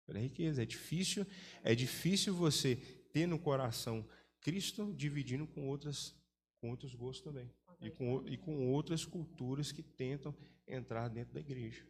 Pela 0.06 0.20
riqueza. 0.20 0.64
É 0.64 0.66
difícil, 0.66 1.26
é 1.64 1.74
difícil 1.74 2.36
você 2.36 2.76
ter 3.14 3.26
no 3.26 3.40
coração 3.40 4.08
Cristo 4.42 4.94
dividindo 4.94 5.48
com 5.48 5.68
outras 5.68 6.16
com 6.60 6.70
outros 6.70 6.94
gostos 6.94 7.24
também. 7.24 7.50
E 7.82 7.90
com, 7.90 8.28
e 8.28 8.38
com 8.38 8.72
outras 8.72 9.06
culturas 9.06 9.72
que 9.72 9.82
tentam 9.82 10.36
entrar 10.68 11.08
dentro 11.08 11.34
da 11.34 11.40
igreja. 11.40 11.84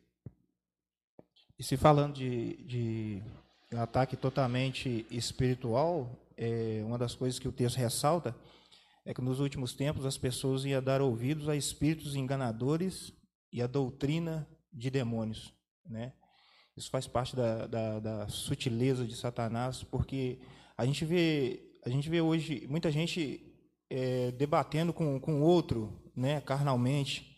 E 1.58 1.64
se 1.64 1.76
falando 1.76 2.14
de, 2.14 2.64
de 2.64 3.24
um 3.74 3.82
ataque 3.82 4.16
totalmente 4.16 5.06
espiritual, 5.10 6.10
é, 6.38 6.82
uma 6.86 6.98
das 6.98 7.16
coisas 7.16 7.40
que 7.40 7.48
o 7.48 7.52
texto 7.52 7.78
ressalta 7.78 8.36
é 9.04 9.14
que 9.14 9.22
nos 9.22 9.40
últimos 9.40 9.74
tempos 9.74 10.06
as 10.06 10.18
pessoas 10.18 10.64
iam 10.64 10.82
dar 10.82 11.02
ouvidos 11.02 11.50
a 11.50 11.56
espíritos 11.56 12.16
enganadores 12.16 13.12
e 13.52 13.62
a 13.62 13.68
doutrina 13.68 14.48
de 14.72 14.90
demônios, 14.90 15.54
né? 15.86 16.14
Isso 16.78 16.90
faz 16.90 17.08
parte 17.08 17.36
da, 17.36 17.68
da, 17.68 18.00
da 18.00 18.28
sutileza 18.30 19.06
de 19.06 19.16
Satanás, 19.16 19.84
porque 19.84 20.40
a 20.78 20.86
gente 20.86 21.04
vê, 21.04 21.62
a 21.84 21.90
gente 21.90 22.10
vê 22.10 22.22
hoje 22.22 22.66
muita 22.70 22.90
gente 22.90 23.49
é, 23.90 24.32
debatendo 24.32 24.94
com 24.94 25.18
o 25.18 25.42
outro, 25.42 26.02
né, 26.16 26.42
carnalmente, 26.42 27.30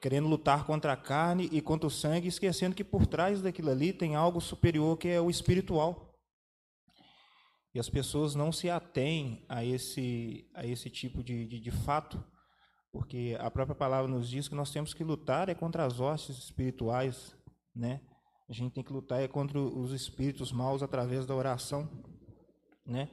querendo 0.00 0.28
lutar 0.28 0.64
contra 0.64 0.92
a 0.92 0.96
carne 0.96 1.48
e 1.50 1.60
contra 1.60 1.86
o 1.86 1.90
sangue, 1.90 2.28
esquecendo 2.28 2.74
que 2.74 2.84
por 2.84 3.06
trás 3.06 3.42
daquilo 3.42 3.70
ali 3.70 3.92
tem 3.92 4.14
algo 4.14 4.40
superior 4.40 4.96
que 4.96 5.08
é 5.08 5.20
o 5.20 5.30
espiritual. 5.30 6.14
E 7.74 7.78
as 7.78 7.88
pessoas 7.88 8.34
não 8.34 8.50
se 8.50 8.70
atêm 8.70 9.44
a 9.48 9.64
esse, 9.64 10.48
a 10.54 10.66
esse 10.66 10.88
tipo 10.88 11.22
de, 11.22 11.46
de, 11.46 11.60
de 11.60 11.70
fato, 11.70 12.22
porque 12.90 13.36
a 13.38 13.50
própria 13.50 13.74
palavra 13.74 14.10
nos 14.10 14.28
diz 14.28 14.48
que 14.48 14.54
nós 14.54 14.70
temos 14.70 14.94
que 14.94 15.04
lutar 15.04 15.48
é 15.48 15.54
contra 15.54 15.84
as 15.84 16.00
hostes 16.00 16.38
espirituais, 16.38 17.36
né? 17.74 18.00
A 18.48 18.52
gente 18.52 18.72
tem 18.72 18.82
que 18.82 18.92
lutar 18.92 19.20
é 19.20 19.28
contra 19.28 19.60
os 19.60 19.92
espíritos 19.92 20.50
maus 20.50 20.82
através 20.82 21.26
da 21.26 21.34
oração, 21.34 21.86
né? 22.86 23.10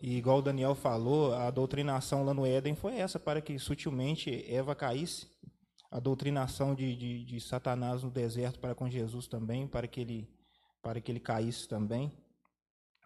E 0.00 0.16
igual 0.16 0.38
o 0.38 0.42
Daniel 0.42 0.74
falou, 0.74 1.34
a 1.34 1.50
doutrinação 1.50 2.24
lá 2.24 2.32
no 2.32 2.46
Éden 2.46 2.76
foi 2.76 2.96
essa, 2.96 3.18
para 3.18 3.40
que 3.40 3.58
sutilmente 3.58 4.44
Eva 4.48 4.74
caísse. 4.74 5.26
A 5.90 5.98
doutrinação 5.98 6.74
de, 6.74 6.94
de, 6.94 7.24
de, 7.24 7.40
Satanás 7.40 8.02
no 8.02 8.10
deserto 8.10 8.60
para 8.60 8.74
com 8.74 8.88
Jesus 8.88 9.26
também, 9.26 9.66
para 9.66 9.88
que 9.88 10.00
ele 10.00 10.28
para 10.82 11.00
que 11.00 11.10
ele 11.10 11.18
caísse 11.18 11.66
também, 11.66 12.12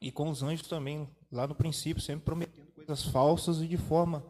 e 0.00 0.12
com 0.12 0.28
os 0.28 0.42
anjos 0.42 0.68
também 0.68 1.08
lá 1.30 1.46
no 1.46 1.54
princípio 1.54 2.02
sempre 2.02 2.24
prometendo 2.24 2.70
coisas 2.72 3.04
falsas 3.04 3.62
e 3.62 3.66
de 3.66 3.78
forma 3.78 4.22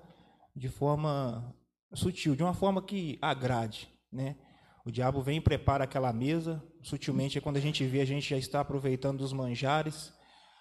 de 0.54 0.68
forma 0.68 1.54
sutil, 1.94 2.36
de 2.36 2.42
uma 2.42 2.54
forma 2.54 2.80
que 2.82 3.18
agrade, 3.20 3.88
né? 4.12 4.36
O 4.84 4.90
diabo 4.90 5.22
vem 5.22 5.38
e 5.38 5.40
prepara 5.40 5.84
aquela 5.84 6.12
mesa, 6.12 6.62
sutilmente 6.82 7.38
é 7.38 7.40
quando 7.40 7.56
a 7.56 7.60
gente 7.60 7.84
vê 7.84 8.00
a 8.00 8.04
gente 8.04 8.28
já 8.28 8.36
está 8.36 8.60
aproveitando 8.60 9.18
dos 9.18 9.32
manjares, 9.32 10.12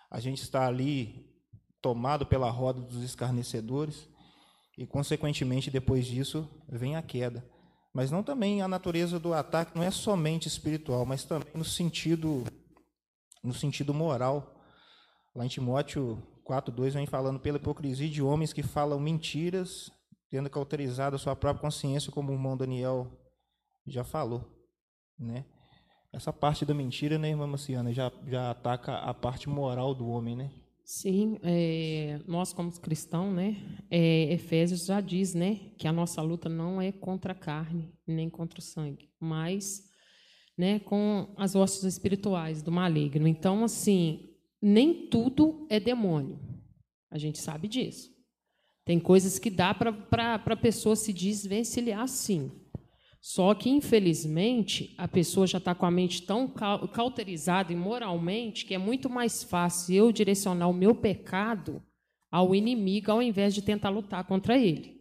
a 0.09 0.19
gente 0.19 0.41
está 0.41 0.67
ali 0.67 1.30
tomado 1.81 2.25
pela 2.25 2.49
roda 2.49 2.81
dos 2.81 3.03
escarnecedores 3.03 4.07
e 4.77 4.85
consequentemente 4.85 5.71
depois 5.71 6.05
disso 6.05 6.49
vem 6.69 6.95
a 6.95 7.01
queda. 7.01 7.47
Mas 7.93 8.09
não 8.09 8.23
também 8.23 8.61
a 8.61 8.67
natureza 8.67 9.19
do 9.19 9.33
ataque 9.33 9.75
não 9.75 9.83
é 9.83 9.91
somente 9.91 10.47
espiritual, 10.47 11.05
mas 11.05 11.25
também 11.25 11.47
no 11.53 11.65
sentido 11.65 12.45
no 13.43 13.53
sentido 13.53 13.93
moral. 13.93 14.55
Lá 15.35 15.45
em 15.45 15.49
Timóteo 15.49 16.21
4:2 16.45 16.93
vem 16.93 17.05
falando 17.05 17.39
pela 17.39 17.57
hipocrisia 17.57 18.09
de 18.09 18.21
homens 18.21 18.53
que 18.53 18.63
falam 18.63 18.99
mentiras, 18.99 19.91
tendo 20.29 20.49
cauterizado 20.49 21.15
a 21.15 21.19
sua 21.19 21.35
própria 21.35 21.61
consciência, 21.61 22.11
como 22.11 22.31
o 22.31 22.33
irmão 22.33 22.55
Daniel 22.55 23.07
já 23.87 24.03
falou, 24.03 24.45
né? 25.17 25.45
Essa 26.13 26.33
parte 26.33 26.65
da 26.65 26.73
mentira, 26.73 27.17
né, 27.17 27.29
irmã 27.29 27.47
Marciana, 27.47 27.93
já, 27.93 28.11
já 28.27 28.51
ataca 28.51 28.97
a 28.97 29.13
parte 29.13 29.47
moral 29.47 29.95
do 29.95 30.07
homem, 30.07 30.35
né? 30.35 30.51
Sim, 30.93 31.37
é, 31.41 32.19
nós 32.27 32.51
como 32.51 32.69
cristãos, 32.77 33.33
né, 33.33 33.55
é, 33.89 34.33
Efésios 34.33 34.87
já 34.87 34.99
diz, 34.99 35.33
né, 35.33 35.71
que 35.77 35.87
a 35.87 35.91
nossa 35.93 36.21
luta 36.21 36.49
não 36.49 36.81
é 36.81 36.91
contra 36.91 37.31
a 37.31 37.35
carne 37.35 37.93
nem 38.05 38.29
contra 38.29 38.59
o 38.59 38.61
sangue, 38.61 39.09
mas, 39.17 39.89
né, 40.57 40.79
com 40.79 41.33
as 41.37 41.55
hostes 41.55 41.83
espirituais 41.83 42.61
do 42.61 42.73
maligno. 42.73 43.25
Então, 43.25 43.63
assim, 43.63 44.35
nem 44.61 45.07
tudo 45.07 45.65
é 45.69 45.79
demônio. 45.79 46.37
A 47.09 47.17
gente 47.17 47.39
sabe 47.39 47.69
disso. 47.69 48.13
Tem 48.83 48.99
coisas 48.99 49.39
que 49.39 49.49
dá 49.49 49.73
para 49.73 50.43
a 50.45 50.57
pessoa 50.57 50.97
se 50.97 51.13
desvencilhar, 51.13 52.05
sim. 52.09 52.51
Só 53.21 53.53
que, 53.53 53.69
infelizmente, 53.69 54.95
a 54.97 55.07
pessoa 55.07 55.45
já 55.45 55.59
está 55.59 55.75
com 55.75 55.85
a 55.85 55.91
mente 55.91 56.23
tão 56.23 56.47
cauterizada 56.47 57.71
e 57.71 57.75
moralmente 57.75 58.65
que 58.65 58.73
é 58.73 58.79
muito 58.79 59.07
mais 59.07 59.43
fácil 59.43 59.95
eu 59.95 60.11
direcionar 60.11 60.67
o 60.67 60.73
meu 60.73 60.95
pecado 60.95 61.83
ao 62.31 62.55
inimigo 62.55 63.11
ao 63.11 63.21
invés 63.21 63.53
de 63.53 63.61
tentar 63.61 63.89
lutar 63.89 64.23
contra 64.23 64.57
ele. 64.57 64.99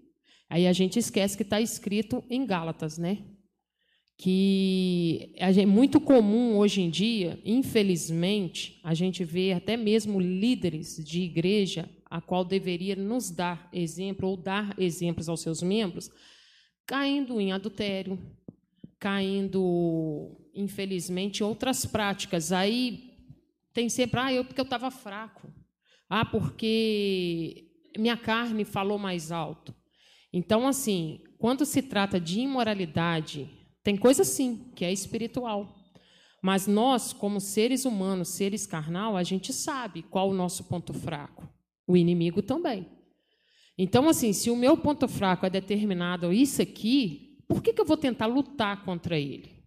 Aí 0.50 0.66
a 0.66 0.72
gente 0.72 0.98
esquece 0.98 1.34
que 1.34 1.42
está 1.42 1.62
escrito 1.62 2.22
em 2.28 2.44
Gálatas, 2.44 2.98
né? 2.98 3.24
Que 4.18 5.32
é 5.36 5.64
muito 5.64 5.98
comum 5.98 6.58
hoje 6.58 6.82
em 6.82 6.90
dia, 6.90 7.40
infelizmente, 7.42 8.78
a 8.84 8.92
gente 8.92 9.24
vê 9.24 9.52
até 9.52 9.78
mesmo 9.78 10.20
líderes 10.20 11.02
de 11.02 11.22
igreja 11.22 11.88
a 12.04 12.20
qual 12.20 12.44
deveria 12.44 12.96
nos 12.96 13.30
dar 13.30 13.70
exemplo 13.72 14.28
ou 14.28 14.36
dar 14.36 14.74
exemplos 14.76 15.26
aos 15.26 15.40
seus 15.40 15.62
membros, 15.62 16.10
caindo 16.90 17.40
em 17.40 17.52
adultério, 17.52 18.18
caindo, 18.98 20.36
infelizmente, 20.52 21.44
outras 21.44 21.86
práticas. 21.86 22.50
Aí 22.50 23.14
tem 23.72 23.88
sempre, 23.88 24.18
ah, 24.18 24.32
eu 24.32 24.44
porque 24.44 24.60
eu 24.60 24.64
estava 24.64 24.90
fraco. 24.90 25.54
Ah, 26.08 26.24
porque 26.24 27.70
minha 27.96 28.16
carne 28.16 28.64
falou 28.64 28.98
mais 28.98 29.30
alto. 29.30 29.72
Então, 30.32 30.66
assim, 30.66 31.20
quando 31.38 31.64
se 31.64 31.80
trata 31.80 32.18
de 32.18 32.40
imoralidade, 32.40 33.48
tem 33.84 33.96
coisa 33.96 34.24
sim, 34.24 34.72
que 34.74 34.84
é 34.84 34.92
espiritual. 34.92 35.72
Mas 36.42 36.66
nós, 36.66 37.12
como 37.12 37.40
seres 37.40 37.84
humanos, 37.84 38.30
seres 38.30 38.66
carnal, 38.66 39.16
a 39.16 39.22
gente 39.22 39.52
sabe 39.52 40.02
qual 40.02 40.28
o 40.28 40.34
nosso 40.34 40.64
ponto 40.64 40.92
fraco. 40.92 41.48
O 41.86 41.96
inimigo 41.96 42.42
também. 42.42 42.88
Então, 43.82 44.10
assim, 44.10 44.34
se 44.34 44.50
o 44.50 44.56
meu 44.56 44.76
ponto 44.76 45.08
fraco 45.08 45.46
é 45.46 45.48
determinado 45.48 46.34
isso 46.34 46.60
aqui, 46.60 47.38
por 47.48 47.62
que, 47.62 47.72
que 47.72 47.80
eu 47.80 47.86
vou 47.86 47.96
tentar 47.96 48.26
lutar 48.26 48.84
contra 48.84 49.18
ele? 49.18 49.64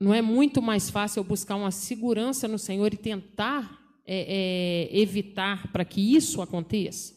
Não 0.00 0.12
é 0.12 0.20
muito 0.20 0.60
mais 0.60 0.90
fácil 0.90 1.20
eu 1.20 1.24
buscar 1.24 1.54
uma 1.54 1.70
segurança 1.70 2.48
no 2.48 2.58
Senhor 2.58 2.92
e 2.92 2.96
tentar 2.96 3.78
é, 4.04 4.88
é, 4.90 4.98
evitar 5.00 5.70
para 5.70 5.84
que 5.84 6.00
isso 6.00 6.42
aconteça? 6.42 7.14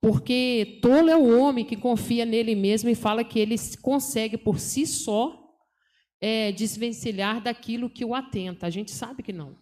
Porque 0.00 0.80
tolo 0.82 1.08
é 1.08 1.16
o 1.16 1.38
homem 1.38 1.64
que 1.64 1.76
confia 1.76 2.26
nele 2.26 2.56
mesmo 2.56 2.90
e 2.90 2.96
fala 2.96 3.22
que 3.22 3.38
ele 3.38 3.54
consegue 3.80 4.36
por 4.36 4.58
si 4.58 4.88
só 4.88 5.56
é, 6.20 6.50
desvencilhar 6.50 7.40
daquilo 7.40 7.88
que 7.88 8.04
o 8.04 8.12
atenta. 8.12 8.66
A 8.66 8.70
gente 8.70 8.90
sabe 8.90 9.22
que 9.22 9.32
não. 9.32 9.56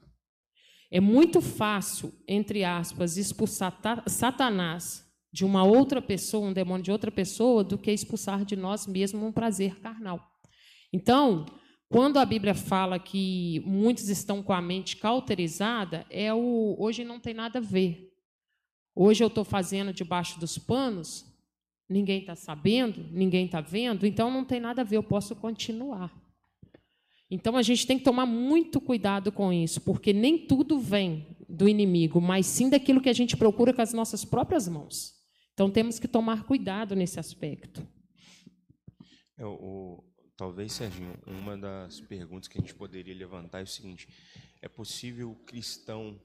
É 0.94 1.00
muito 1.00 1.40
fácil, 1.40 2.14
entre 2.28 2.62
aspas, 2.62 3.16
expulsar 3.16 3.76
Satanás 4.07 5.04
de 5.33 5.44
uma 5.44 5.64
outra 5.64 6.00
pessoa, 6.00 6.46
um 6.46 6.52
demônio 6.52 6.85
de 6.85 6.92
outra 6.92 7.11
pessoa, 7.11 7.64
do 7.64 7.76
que 7.76 7.90
expulsar 7.90 8.44
de 8.44 8.54
nós 8.54 8.87
mesmos 8.87 9.20
um 9.20 9.33
prazer 9.33 9.80
carnal. 9.80 10.24
Então, 10.92 11.46
quando 11.88 12.20
a 12.20 12.24
Bíblia 12.24 12.54
fala 12.54 12.96
que 13.00 13.61
muitos 13.66 14.09
estão 14.09 14.40
com 14.40 14.52
a 14.52 14.62
mente 14.62 14.96
cauterizada, 14.96 16.07
é 16.09 16.33
o 16.33 16.76
hoje 16.78 17.02
não 17.02 17.18
tem 17.18 17.35
nada 17.35 17.59
a 17.59 17.61
ver. 17.61 18.12
Hoje 18.94 19.24
eu 19.24 19.26
estou 19.26 19.42
fazendo 19.42 19.92
debaixo 19.92 20.38
dos 20.38 20.57
panos, 20.59 21.24
ninguém 21.88 22.20
está 22.20 22.37
sabendo, 22.37 23.04
ninguém 23.11 23.46
está 23.46 23.61
vendo, 23.61 24.07
então 24.07 24.30
não 24.30 24.44
tem 24.44 24.61
nada 24.61 24.83
a 24.83 24.85
ver, 24.85 24.98
eu 24.98 25.02
posso 25.02 25.35
continuar. 25.35 26.23
Então 27.34 27.56
a 27.56 27.62
gente 27.62 27.84
tem 27.84 27.98
que 27.98 28.04
tomar 28.04 28.26
muito 28.26 28.80
cuidado 28.80 29.32
com 29.32 29.52
isso, 29.52 29.80
porque 29.80 30.12
nem 30.12 30.38
tudo 30.38 30.78
vem 30.78 31.36
do 31.48 31.68
inimigo, 31.68 32.20
mas 32.20 32.46
sim 32.46 32.70
daquilo 32.70 33.00
que 33.00 33.08
a 33.08 33.12
gente 33.12 33.36
procura 33.36 33.72
com 33.72 33.82
as 33.82 33.92
nossas 33.92 34.24
próprias 34.24 34.68
mãos. 34.68 35.12
Então 35.52 35.68
temos 35.68 35.98
que 35.98 36.06
tomar 36.06 36.44
cuidado 36.44 36.94
nesse 36.94 37.18
aspecto. 37.18 37.84
É, 39.36 39.42
talvez, 40.36 40.74
Serginho, 40.74 41.18
uma 41.26 41.58
das 41.58 42.00
perguntas 42.00 42.46
que 42.46 42.56
a 42.56 42.60
gente 42.60 42.74
poderia 42.74 43.14
levantar 43.14 43.58
é 43.58 43.64
o 43.64 43.66
seguinte: 43.66 44.08
é 44.62 44.68
possível 44.68 45.32
o 45.32 45.44
cristão 45.44 46.20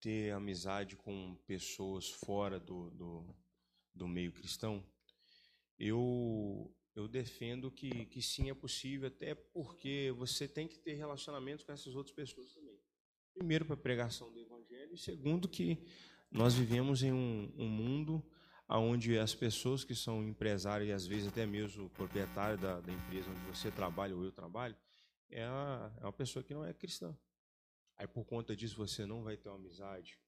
ter 0.00 0.32
amizade 0.32 0.96
com 0.96 1.36
pessoas 1.46 2.08
fora 2.08 2.58
do, 2.58 2.90
do, 2.92 3.36
do 3.94 4.08
meio 4.08 4.32
cristão? 4.32 4.82
Eu, 5.78 6.74
eu 6.94 7.08
defendo 7.08 7.70
que, 7.70 8.06
que 8.06 8.22
sim 8.22 8.50
é 8.50 8.54
possível, 8.54 9.08
até 9.08 9.34
porque 9.34 10.12
você 10.16 10.46
tem 10.46 10.68
que 10.68 10.78
ter 10.78 10.94
relacionamentos 10.94 11.64
com 11.64 11.72
essas 11.72 11.94
outras 11.94 12.14
pessoas 12.14 12.52
também. 12.52 12.78
Primeiro, 13.34 13.64
para 13.64 13.74
a 13.74 13.78
pregação 13.78 14.32
do 14.32 14.38
Evangelho, 14.38 14.94
e 14.94 14.98
segundo, 14.98 15.48
que 15.48 15.84
nós 16.30 16.54
vivemos 16.54 17.02
em 17.02 17.12
um, 17.12 17.52
um 17.56 17.68
mundo 17.68 18.24
onde 18.68 19.18
as 19.18 19.34
pessoas 19.34 19.84
que 19.84 19.94
são 19.94 20.22
empresários 20.24 20.88
e 20.88 20.92
às 20.92 21.06
vezes 21.06 21.28
até 21.28 21.44
mesmo 21.44 21.86
o 21.86 21.90
proprietário 21.90 22.56
da, 22.58 22.80
da 22.80 22.92
empresa 22.92 23.30
onde 23.30 23.44
você 23.46 23.70
trabalha 23.70 24.16
ou 24.16 24.24
eu 24.24 24.32
trabalho, 24.32 24.76
é, 25.30 25.44
a, 25.44 25.92
é 26.00 26.04
uma 26.04 26.12
pessoa 26.12 26.42
que 26.42 26.54
não 26.54 26.64
é 26.64 26.72
cristã. 26.72 27.16
Aí 27.96 28.06
por 28.06 28.24
conta 28.24 28.56
disso 28.56 28.76
você 28.76 29.04
não 29.04 29.22
vai 29.22 29.36
ter 29.36 29.48
uma 29.48 29.58
amizade, 29.58 30.18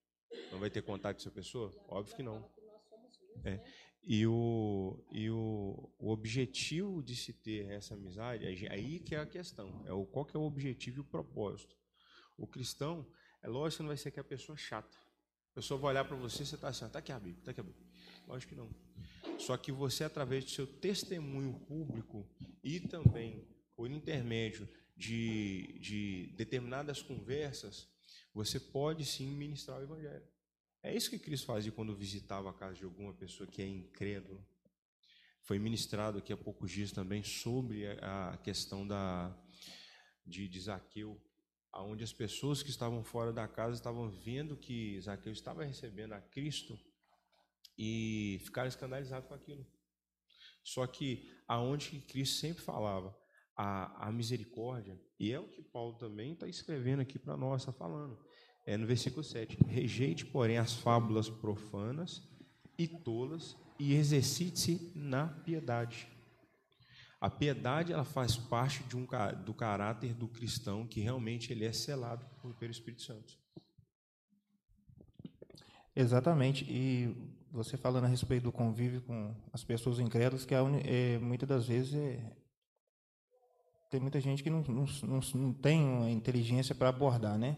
não 0.52 0.58
vai 0.58 0.70
ter 0.70 0.82
contato 0.82 1.16
com 1.16 1.20
essa 1.22 1.30
pessoa? 1.30 1.72
Óbvio 1.88 2.14
que 2.14 2.22
não. 2.22 2.48
É. 3.44 3.62
E, 4.08 4.24
o, 4.24 5.04
e 5.10 5.28
o, 5.28 5.90
o 5.98 6.10
objetivo 6.10 7.02
de 7.02 7.16
se 7.16 7.32
ter 7.32 7.68
essa 7.72 7.94
amizade, 7.94 8.46
aí 8.46 9.00
que 9.00 9.16
é 9.16 9.18
a 9.18 9.26
questão, 9.26 9.82
é 9.84 9.92
o, 9.92 10.06
qual 10.06 10.24
que 10.24 10.36
é 10.36 10.38
o 10.38 10.44
objetivo 10.44 10.98
e 10.98 11.00
o 11.00 11.04
propósito. 11.04 11.76
O 12.38 12.46
cristão, 12.46 13.04
é 13.42 13.48
lógico 13.48 13.78
que 13.78 13.82
não 13.82 13.88
vai 13.88 13.96
ser 13.96 14.12
que 14.12 14.20
a 14.20 14.24
pessoa 14.24 14.56
chata. 14.56 14.96
A 15.50 15.54
pessoa 15.56 15.80
vai 15.80 15.90
olhar 15.90 16.04
para 16.04 16.16
você 16.16 16.44
e 16.44 16.46
você 16.46 16.54
está 16.54 16.68
assim, 16.68 16.86
está 16.86 17.00
aqui 17.00 17.10
a 17.10 17.18
Bíblia, 17.18 17.40
está 17.40 17.50
aqui 17.50 17.60
a 17.60 17.64
Bíblia. 17.64 17.84
Lógico 18.28 18.54
que 18.54 18.60
não. 18.60 18.70
Só 19.38 19.56
que 19.56 19.72
você, 19.72 20.04
através 20.04 20.44
do 20.44 20.50
seu 20.50 20.66
testemunho 20.66 21.54
público 21.66 22.28
e 22.62 22.78
também 22.78 23.44
por 23.74 23.90
intermédio 23.90 24.68
de, 24.96 25.78
de 25.80 26.32
determinadas 26.36 27.02
conversas, 27.02 27.88
você 28.32 28.60
pode 28.60 29.04
sim 29.04 29.26
ministrar 29.32 29.80
o 29.80 29.82
Evangelho. 29.82 30.35
É 30.86 30.94
isso 30.94 31.10
que 31.10 31.18
Cristo 31.18 31.46
fazia 31.46 31.72
quando 31.72 31.96
visitava 31.96 32.48
a 32.48 32.52
casa 32.52 32.74
de 32.74 32.84
alguma 32.84 33.12
pessoa 33.12 33.44
que 33.44 33.60
é 33.60 33.66
incrédula. 33.66 34.40
Foi 35.42 35.58
ministrado 35.58 36.18
aqui 36.18 36.32
há 36.32 36.36
poucos 36.36 36.70
dias 36.70 36.92
também 36.92 37.24
sobre 37.24 37.88
a 38.00 38.38
questão 38.44 38.86
da, 38.86 39.36
de, 40.24 40.48
de 40.48 40.60
Zaqueu, 40.60 41.20
onde 41.74 42.04
as 42.04 42.12
pessoas 42.12 42.62
que 42.62 42.70
estavam 42.70 43.02
fora 43.02 43.32
da 43.32 43.48
casa 43.48 43.74
estavam 43.74 44.08
vendo 44.08 44.56
que 44.56 45.00
Zaqueu 45.00 45.32
estava 45.32 45.64
recebendo 45.64 46.12
a 46.12 46.20
Cristo 46.20 46.78
e 47.76 48.40
ficaram 48.44 48.68
escandalizados 48.68 49.26
com 49.26 49.34
aquilo. 49.34 49.66
Só 50.62 50.86
que 50.86 51.28
aonde 51.48 52.00
Cristo 52.02 52.36
sempre 52.36 52.62
falava, 52.62 53.12
a, 53.56 54.06
a 54.06 54.12
misericórdia, 54.12 54.96
e 55.18 55.32
é 55.32 55.40
o 55.40 55.48
que 55.48 55.62
Paulo 55.62 55.98
também 55.98 56.34
está 56.34 56.46
escrevendo 56.46 57.00
aqui 57.00 57.18
para 57.18 57.36
nós, 57.36 57.62
está 57.62 57.72
falando 57.72 58.25
é 58.66 58.76
no 58.76 58.86
versículo 58.86 59.22
7. 59.22 59.56
Rejeite, 59.68 60.26
porém, 60.26 60.58
as 60.58 60.74
fábulas 60.74 61.30
profanas 61.30 62.22
e 62.76 62.88
tolas 62.88 63.56
e 63.78 63.94
exercite-se 63.94 64.92
na 64.94 65.28
piedade. 65.28 66.08
A 67.20 67.30
piedade 67.30 67.92
ela 67.92 68.04
faz 68.04 68.36
parte 68.36 68.82
de 68.84 68.96
um, 68.96 69.06
do 69.44 69.54
caráter 69.54 70.12
do 70.12 70.28
cristão 70.28 70.86
que 70.86 71.00
realmente 71.00 71.52
ele 71.52 71.64
é 71.64 71.72
selado 71.72 72.26
pelo 72.58 72.70
Espírito 72.70 73.02
Santo. 73.02 73.38
Exatamente. 75.94 76.66
E 76.68 77.16
você 77.50 77.76
falando 77.76 78.04
a 78.04 78.08
respeito 78.08 78.44
do 78.44 78.52
convívio 78.52 79.00
com 79.00 79.34
as 79.52 79.64
pessoas 79.64 79.98
incrédulas, 79.98 80.44
que 80.44 80.54
é, 80.54 80.58
é, 80.84 81.18
muitas 81.18 81.48
das 81.48 81.66
vezes 81.66 81.94
é, 81.94 82.36
tem 83.90 83.98
muita 83.98 84.20
gente 84.20 84.42
que 84.42 84.50
não, 84.50 84.62
não, 84.62 84.84
não, 85.04 85.20
não 85.34 85.52
tem 85.54 85.82
uma 85.82 86.10
inteligência 86.10 86.74
para 86.74 86.90
abordar, 86.90 87.38
né? 87.38 87.56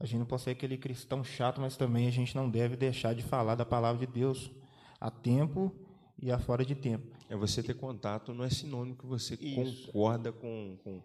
A 0.00 0.06
gente 0.06 0.20
não 0.20 0.26
pode 0.26 0.40
ser 0.40 0.50
aquele 0.50 0.78
cristão 0.78 1.22
chato, 1.22 1.60
mas 1.60 1.76
também 1.76 2.08
a 2.08 2.10
gente 2.10 2.34
não 2.34 2.50
deve 2.50 2.74
deixar 2.74 3.14
de 3.14 3.22
falar 3.22 3.54
da 3.54 3.66
palavra 3.66 4.06
de 4.06 4.10
Deus 4.10 4.50
a 4.98 5.10
tempo 5.10 5.70
e 6.18 6.32
a 6.32 6.38
fora 6.38 6.64
de 6.64 6.74
tempo. 6.74 7.14
É 7.28 7.36
você 7.36 7.62
ter 7.62 7.74
contato 7.74 8.32
não 8.32 8.42
é 8.42 8.48
sinônimo 8.48 8.96
que 8.96 9.04
você 9.04 9.34
Isso. 9.34 9.86
concorda 9.86 10.32
com, 10.32 10.78
com, 10.82 11.02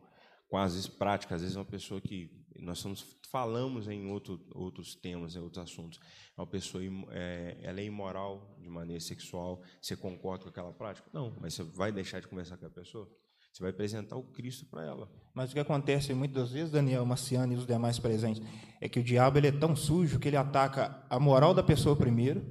com 0.47 0.58
as 0.58 0.88
práticas. 0.88 1.36
Às 1.36 1.41
vezes 1.41 1.58
é 1.58 1.60
uma 1.60 1.65
pessoa 1.65 1.99
que 1.99 2.31
nós 2.58 2.79
somos, 2.79 3.17
falamos 3.29 3.89
em 3.89 4.10
outro, 4.10 4.39
outros 4.53 4.95
temas, 4.95 5.36
em 5.36 5.39
outros 5.39 5.62
assuntos. 5.62 5.99
É 6.38 6.39
uma 6.39 6.47
pessoa 6.47 6.81
é, 7.12 7.58
ela 7.63 7.81
é 7.81 7.84
imoral 7.84 8.58
de 8.62 8.69
maneira 8.69 9.01
sexual. 9.01 9.62
Você 9.81 9.97
concorda 9.97 10.45
com 10.45 10.49
aquela 10.49 10.71
prática? 10.71 11.10
Não, 11.12 11.36
mas 11.41 11.53
você 11.53 11.63
vai 11.63 11.91
deixar 11.91 12.21
de 12.21 12.29
conversar 12.29 12.55
com 12.55 12.65
a 12.65 12.69
pessoa? 12.69 13.10
Você 13.55 13.63
vai 13.63 13.71
apresentar 13.71 14.17
o 14.17 14.23
Cristo 14.23 14.65
para 14.65 14.83
ela. 14.83 15.09
Mas 15.33 15.49
o 15.49 15.53
que 15.53 15.59
acontece 15.61 16.13
muitas 16.13 16.51
vezes, 16.51 16.71
Daniel, 16.71 17.05
Marciano 17.05 17.53
e 17.53 17.55
os 17.55 17.65
demais 17.65 17.97
presentes, 17.97 18.43
é 18.81 18.89
que 18.89 18.99
o 18.99 19.03
diabo 19.03 19.37
ele 19.37 19.47
é 19.47 19.51
tão 19.53 19.73
sujo 19.77 20.19
que 20.19 20.27
ele 20.27 20.35
ataca 20.35 21.01
a 21.09 21.17
moral 21.21 21.53
da 21.53 21.63
pessoa 21.63 21.95
primeiro, 21.95 22.45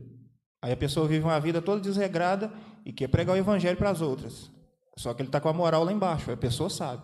aí 0.63 0.73
a 0.73 0.77
pessoa 0.79 1.07
vive 1.07 1.23
uma 1.23 1.39
vida 1.39 1.61
toda 1.61 1.79
desregrada 1.79 2.51
e 2.87 2.91
quer 2.91 3.09
pregar 3.09 3.37
o 3.37 3.39
evangelho 3.39 3.77
para 3.77 3.91
as 3.91 4.01
outras. 4.01 4.51
Só 4.97 5.13
que 5.13 5.21
ele 5.21 5.29
está 5.29 5.43
com 5.43 5.49
a 5.51 5.53
moral 5.53 5.85
lá 5.85 5.93
embaixo, 5.93 6.33
a 6.33 6.39
pessoa 6.39 6.71
sabe. 6.71 7.03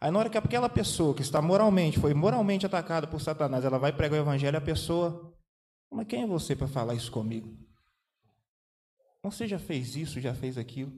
Aí 0.00 0.10
na 0.10 0.18
hora 0.18 0.30
que 0.30 0.38
aquela 0.38 0.70
pessoa 0.70 1.14
que 1.14 1.20
está 1.20 1.42
moralmente, 1.42 2.00
foi 2.00 2.14
moralmente 2.14 2.64
atacada 2.64 3.06
por 3.06 3.20
Satanás, 3.20 3.66
ela 3.66 3.78
vai 3.78 3.92
pregar 3.92 4.18
o 4.18 4.22
evangelho, 4.22 4.56
a 4.56 4.62
pessoa, 4.62 5.30
mas 5.92 6.06
quem 6.06 6.22
é 6.22 6.26
você 6.26 6.56
para 6.56 6.68
falar 6.68 6.94
isso 6.94 7.12
comigo? 7.12 7.54
Você 9.22 9.46
já 9.46 9.58
fez 9.58 9.94
isso, 9.94 10.22
já 10.22 10.34
fez 10.34 10.56
aquilo? 10.56 10.90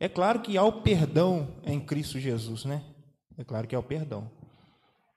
É 0.00 0.08
claro 0.08 0.40
que 0.40 0.56
há 0.56 0.64
o 0.64 0.80
perdão 0.80 1.56
em 1.62 1.78
Cristo 1.78 2.18
Jesus, 2.18 2.64
né? 2.64 2.82
É 3.36 3.44
claro 3.44 3.68
que 3.68 3.76
há 3.76 3.78
o 3.78 3.82
perdão. 3.82 4.30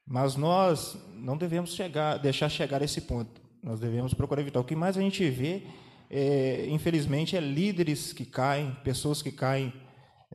Mas 0.05 0.35
nós 0.35 0.97
não 1.15 1.37
devemos 1.37 1.73
chegar, 1.73 2.17
deixar 2.17 2.49
chegar 2.49 2.81
a 2.81 2.85
esse 2.85 2.99
ponto. 2.99 3.41
Nós 3.63 3.79
devemos 3.79 4.13
procurar 4.13 4.41
evitar. 4.41 4.59
O 4.59 4.65
que 4.65 4.75
mais 4.75 4.97
a 4.97 5.01
gente 5.01 5.29
vê, 5.29 5.63
é, 6.09 6.67
infelizmente, 6.67 7.37
é 7.37 7.39
líderes 7.39 8.11
que 8.11 8.25
caem, 8.25 8.75
pessoas 8.83 9.21
que 9.21 9.31
caem, 9.31 9.71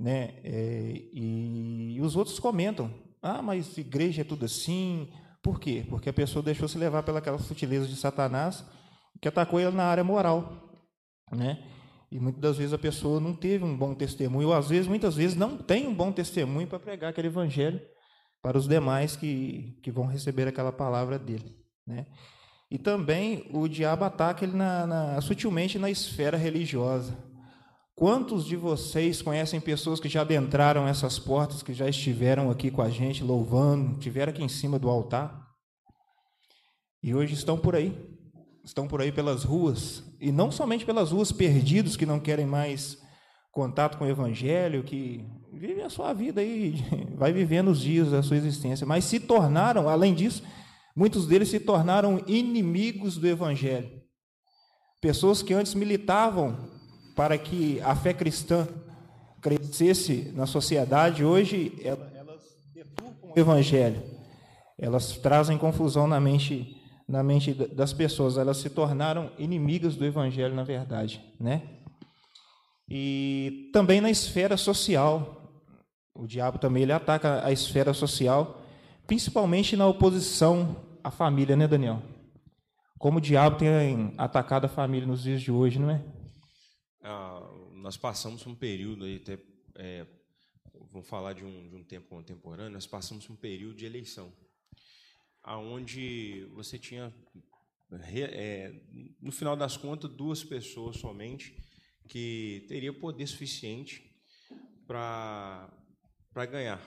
né? 0.00 0.34
É, 0.42 0.94
e, 1.12 1.96
e 1.96 2.00
os 2.00 2.16
outros 2.16 2.38
comentam: 2.38 2.90
ah, 3.20 3.42
mas 3.42 3.76
igreja 3.76 4.22
é 4.22 4.24
tudo 4.24 4.46
assim. 4.46 5.12
Por 5.42 5.60
quê? 5.60 5.84
Porque 5.90 6.08
a 6.08 6.12
pessoa 6.12 6.42
deixou 6.42 6.66
se 6.66 6.78
levar 6.78 7.02
pelas 7.02 7.42
sutilezas 7.42 7.90
de 7.90 7.96
Satanás, 7.96 8.64
que 9.20 9.28
atacou 9.28 9.60
ele 9.60 9.76
na 9.76 9.84
área 9.84 10.02
moral, 10.02 10.72
né? 11.30 11.62
E 12.10 12.18
muitas 12.18 12.40
das 12.40 12.56
vezes 12.56 12.72
a 12.72 12.78
pessoa 12.78 13.20
não 13.20 13.34
teve 13.34 13.64
um 13.64 13.76
bom 13.76 13.94
testemunho, 13.94 14.48
ou 14.48 14.54
às 14.54 14.68
vezes, 14.68 14.86
muitas 14.86 15.14
vezes, 15.14 15.36
não 15.36 15.58
tem 15.58 15.86
um 15.86 15.94
bom 15.94 16.10
testemunho 16.10 16.66
para 16.66 16.78
pregar 16.78 17.10
aquele 17.10 17.28
evangelho 17.28 17.80
para 18.42 18.56
os 18.56 18.66
demais 18.66 19.16
que, 19.16 19.78
que 19.82 19.90
vão 19.90 20.06
receber 20.06 20.48
aquela 20.48 20.72
palavra 20.72 21.18
dele. 21.18 21.56
Né? 21.86 22.06
E 22.70 22.78
também 22.78 23.48
o 23.52 23.68
diabo 23.68 24.04
ataca 24.04 24.44
ele 24.44 24.56
na, 24.56 24.86
na, 24.86 25.20
sutilmente 25.20 25.78
na 25.78 25.90
esfera 25.90 26.36
religiosa. 26.36 27.16
Quantos 27.94 28.44
de 28.46 28.56
vocês 28.56 29.20
conhecem 29.20 29.60
pessoas 29.60 29.98
que 29.98 30.08
já 30.08 30.20
adentraram 30.20 30.86
essas 30.86 31.18
portas, 31.18 31.62
que 31.62 31.74
já 31.74 31.88
estiveram 31.88 32.50
aqui 32.50 32.70
com 32.70 32.80
a 32.80 32.88
gente 32.88 33.24
louvando, 33.24 33.98
estiveram 33.98 34.30
aqui 34.30 34.42
em 34.42 34.48
cima 34.48 34.78
do 34.78 34.88
altar 34.88 35.46
e 37.02 37.14
hoje 37.14 37.34
estão 37.34 37.58
por 37.58 37.74
aí? 37.74 38.17
Estão 38.68 38.86
por 38.86 39.00
aí 39.00 39.10
pelas 39.10 39.44
ruas, 39.44 40.04
e 40.20 40.30
não 40.30 40.52
somente 40.52 40.84
pelas 40.84 41.10
ruas, 41.10 41.32
perdidos 41.32 41.96
que 41.96 42.04
não 42.04 42.20
querem 42.20 42.44
mais 42.44 42.98
contato 43.50 43.96
com 43.96 44.04
o 44.04 44.08
Evangelho, 44.08 44.84
que 44.84 45.24
vivem 45.54 45.82
a 45.82 45.88
sua 45.88 46.12
vida 46.12 46.42
aí, 46.42 46.74
vai 47.16 47.32
vivendo 47.32 47.68
os 47.68 47.80
dias 47.80 48.10
da 48.10 48.22
sua 48.22 48.36
existência, 48.36 48.86
mas 48.86 49.06
se 49.06 49.18
tornaram, 49.18 49.88
além 49.88 50.12
disso, 50.12 50.42
muitos 50.94 51.26
deles 51.26 51.48
se 51.48 51.58
tornaram 51.58 52.22
inimigos 52.26 53.16
do 53.16 53.26
Evangelho. 53.26 53.90
Pessoas 55.00 55.42
que 55.42 55.54
antes 55.54 55.72
militavam 55.72 56.68
para 57.16 57.38
que 57.38 57.80
a 57.80 57.96
fé 57.96 58.12
cristã 58.12 58.68
crescesse 59.40 60.30
na 60.34 60.44
sociedade, 60.44 61.24
hoje 61.24 61.72
elas 61.82 62.42
deturpam 62.74 63.30
o 63.34 63.40
Evangelho, 63.40 64.02
elas 64.78 65.16
trazem 65.16 65.56
confusão 65.56 66.06
na 66.06 66.20
mente 66.20 66.77
na 67.08 67.22
mente 67.22 67.54
das 67.54 67.92
pessoas, 67.92 68.36
elas 68.36 68.58
se 68.58 68.68
tornaram 68.68 69.32
inimigas 69.38 69.96
do 69.96 70.04
evangelho, 70.04 70.54
na 70.54 70.62
verdade, 70.62 71.24
né? 71.40 71.62
E 72.88 73.70
também 73.72 74.00
na 74.00 74.10
esfera 74.10 74.56
social, 74.56 75.64
o 76.14 76.26
diabo 76.26 76.58
também 76.58 76.82
ele 76.82 76.92
ataca 76.92 77.44
a 77.44 77.50
esfera 77.50 77.94
social, 77.94 78.62
principalmente 79.06 79.76
na 79.76 79.86
oposição 79.86 80.76
à 81.02 81.10
família, 81.10 81.56
né, 81.56 81.66
Daniel? 81.66 82.02
Como 82.98 83.18
o 83.18 83.20
diabo 83.20 83.56
tem 83.56 84.12
atacado 84.18 84.66
a 84.66 84.68
família 84.68 85.06
nos 85.06 85.22
dias 85.22 85.40
de 85.40 85.50
hoje, 85.50 85.78
não 85.78 85.90
é? 85.90 86.04
Ah, 87.02 87.40
nós 87.74 87.96
passamos 87.96 88.46
um 88.46 88.54
período 88.54 89.04
aí 89.04 89.16
até 89.16 89.38
é, 89.76 90.06
vamos 90.90 91.08
falar 91.08 91.32
de 91.32 91.44
um, 91.44 91.68
de 91.68 91.76
um 91.76 91.84
tempo 91.84 92.08
contemporâneo, 92.08 92.72
nós 92.72 92.86
passamos 92.86 93.28
um 93.30 93.36
período 93.36 93.76
de 93.76 93.86
eleição, 93.86 94.32
aonde 95.48 96.44
você 96.52 96.78
tinha, 96.78 97.12
é, 97.90 98.70
no 99.18 99.32
final 99.32 99.56
das 99.56 99.78
contas, 99.78 100.10
duas 100.10 100.44
pessoas 100.44 100.98
somente 100.98 101.56
que 102.06 102.66
teria 102.68 102.92
poder 102.92 103.26
suficiente 103.26 104.14
para 104.86 105.70
ganhar. 106.50 106.86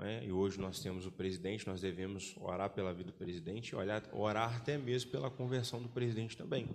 É? 0.00 0.22
E 0.24 0.30
hoje 0.30 0.60
nós 0.60 0.80
temos 0.80 1.06
o 1.06 1.10
presidente, 1.10 1.66
nós 1.66 1.80
devemos 1.80 2.36
orar 2.36 2.70
pela 2.70 2.92
vida 2.92 3.10
do 3.10 3.16
presidente, 3.16 3.74
olhar, 3.74 4.06
orar 4.12 4.54
até 4.54 4.76
mesmo 4.76 5.10
pela 5.10 5.30
conversão 5.30 5.82
do 5.82 5.88
presidente 5.88 6.36
também. 6.36 6.68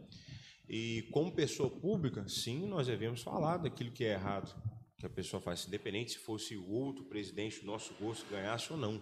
E 0.68 1.08
como 1.12 1.32
pessoa 1.32 1.70
pública, 1.70 2.28
sim, 2.28 2.66
nós 2.68 2.88
devemos 2.88 3.22
falar 3.22 3.58
daquilo 3.58 3.92
que 3.92 4.04
é 4.04 4.14
errado, 4.14 4.54
que 4.98 5.06
a 5.06 5.10
pessoa 5.10 5.40
faz, 5.40 5.68
independente 5.68 6.14
se 6.14 6.18
fosse 6.18 6.58
o 6.58 6.70
outro 6.70 7.06
presidente 7.06 7.60
do 7.60 7.68
nosso 7.68 7.94
gosto 7.94 8.28
ganhasse 8.30 8.74
ou 8.74 8.80
não, 8.80 9.00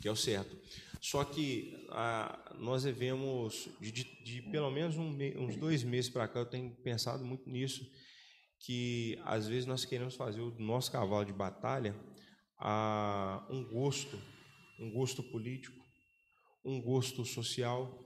que 0.00 0.08
é 0.08 0.10
o 0.10 0.16
certo. 0.16 0.56
Só 1.00 1.24
que 1.24 1.86
a, 1.90 2.54
nós 2.58 2.82
devemos, 2.82 3.68
de, 3.80 3.92
de, 3.92 4.04
de 4.24 4.42
pelo 4.50 4.70
menos 4.70 4.96
um, 4.96 5.16
uns 5.36 5.56
dois 5.56 5.84
meses 5.84 6.10
para 6.10 6.26
cá, 6.26 6.40
eu 6.40 6.46
tenho 6.46 6.70
pensado 6.82 7.24
muito 7.24 7.48
nisso, 7.48 7.88
que 8.60 9.18
às 9.24 9.46
vezes 9.46 9.66
nós 9.66 9.84
queremos 9.84 10.16
fazer 10.16 10.40
o 10.40 10.54
nosso 10.58 10.90
cavalo 10.90 11.24
de 11.24 11.32
batalha 11.32 11.94
a 12.58 13.46
um 13.48 13.64
gosto, 13.64 14.18
um 14.80 14.90
gosto 14.90 15.22
político, 15.22 15.78
um 16.64 16.80
gosto 16.80 17.24
social. 17.24 18.04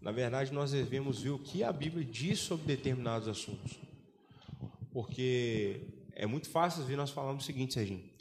Na 0.00 0.12
verdade, 0.12 0.52
nós 0.52 0.72
devemos 0.72 1.20
ver 1.20 1.30
o 1.30 1.38
que 1.38 1.62
a 1.62 1.72
Bíblia 1.72 2.04
diz 2.04 2.38
sobre 2.38 2.66
determinados 2.66 3.28
assuntos. 3.28 3.78
Porque 4.90 6.06
é 6.14 6.26
muito 6.26 6.48
fácil 6.48 6.84
ver 6.84 6.96
nós 6.96 7.10
falamos 7.10 7.44
o 7.44 7.46
seguinte, 7.46 7.74
Serginho, 7.74 8.15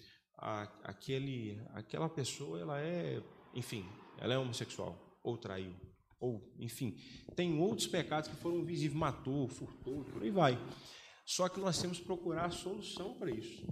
aquele, 0.84 1.60
aquela 1.74 2.10
pessoa, 2.10 2.60
ela 2.60 2.80
é, 2.80 3.22
enfim, 3.54 3.86
ela 4.18 4.34
é 4.34 4.38
homossexual, 4.38 4.98
ou 5.24 5.38
traiu, 5.38 5.74
ou, 6.20 6.42
enfim, 6.60 6.98
tem 7.36 7.60
outros 7.60 7.88
pecados 7.88 8.30
que 8.30 8.36
foram 8.36 8.64
visíveis, 8.64 9.00
matou, 9.00 9.48
furtou, 9.48 10.04
por 10.06 10.24
aí 10.24 10.32
vai. 10.32 10.58
Só 11.26 11.50
que 11.50 11.60
nós 11.60 11.82
temos 11.82 12.00
que 12.00 12.06
procurar 12.06 12.46
a 12.46 12.52
solução 12.52 13.14
para 13.16 13.32
isso. 13.32 13.66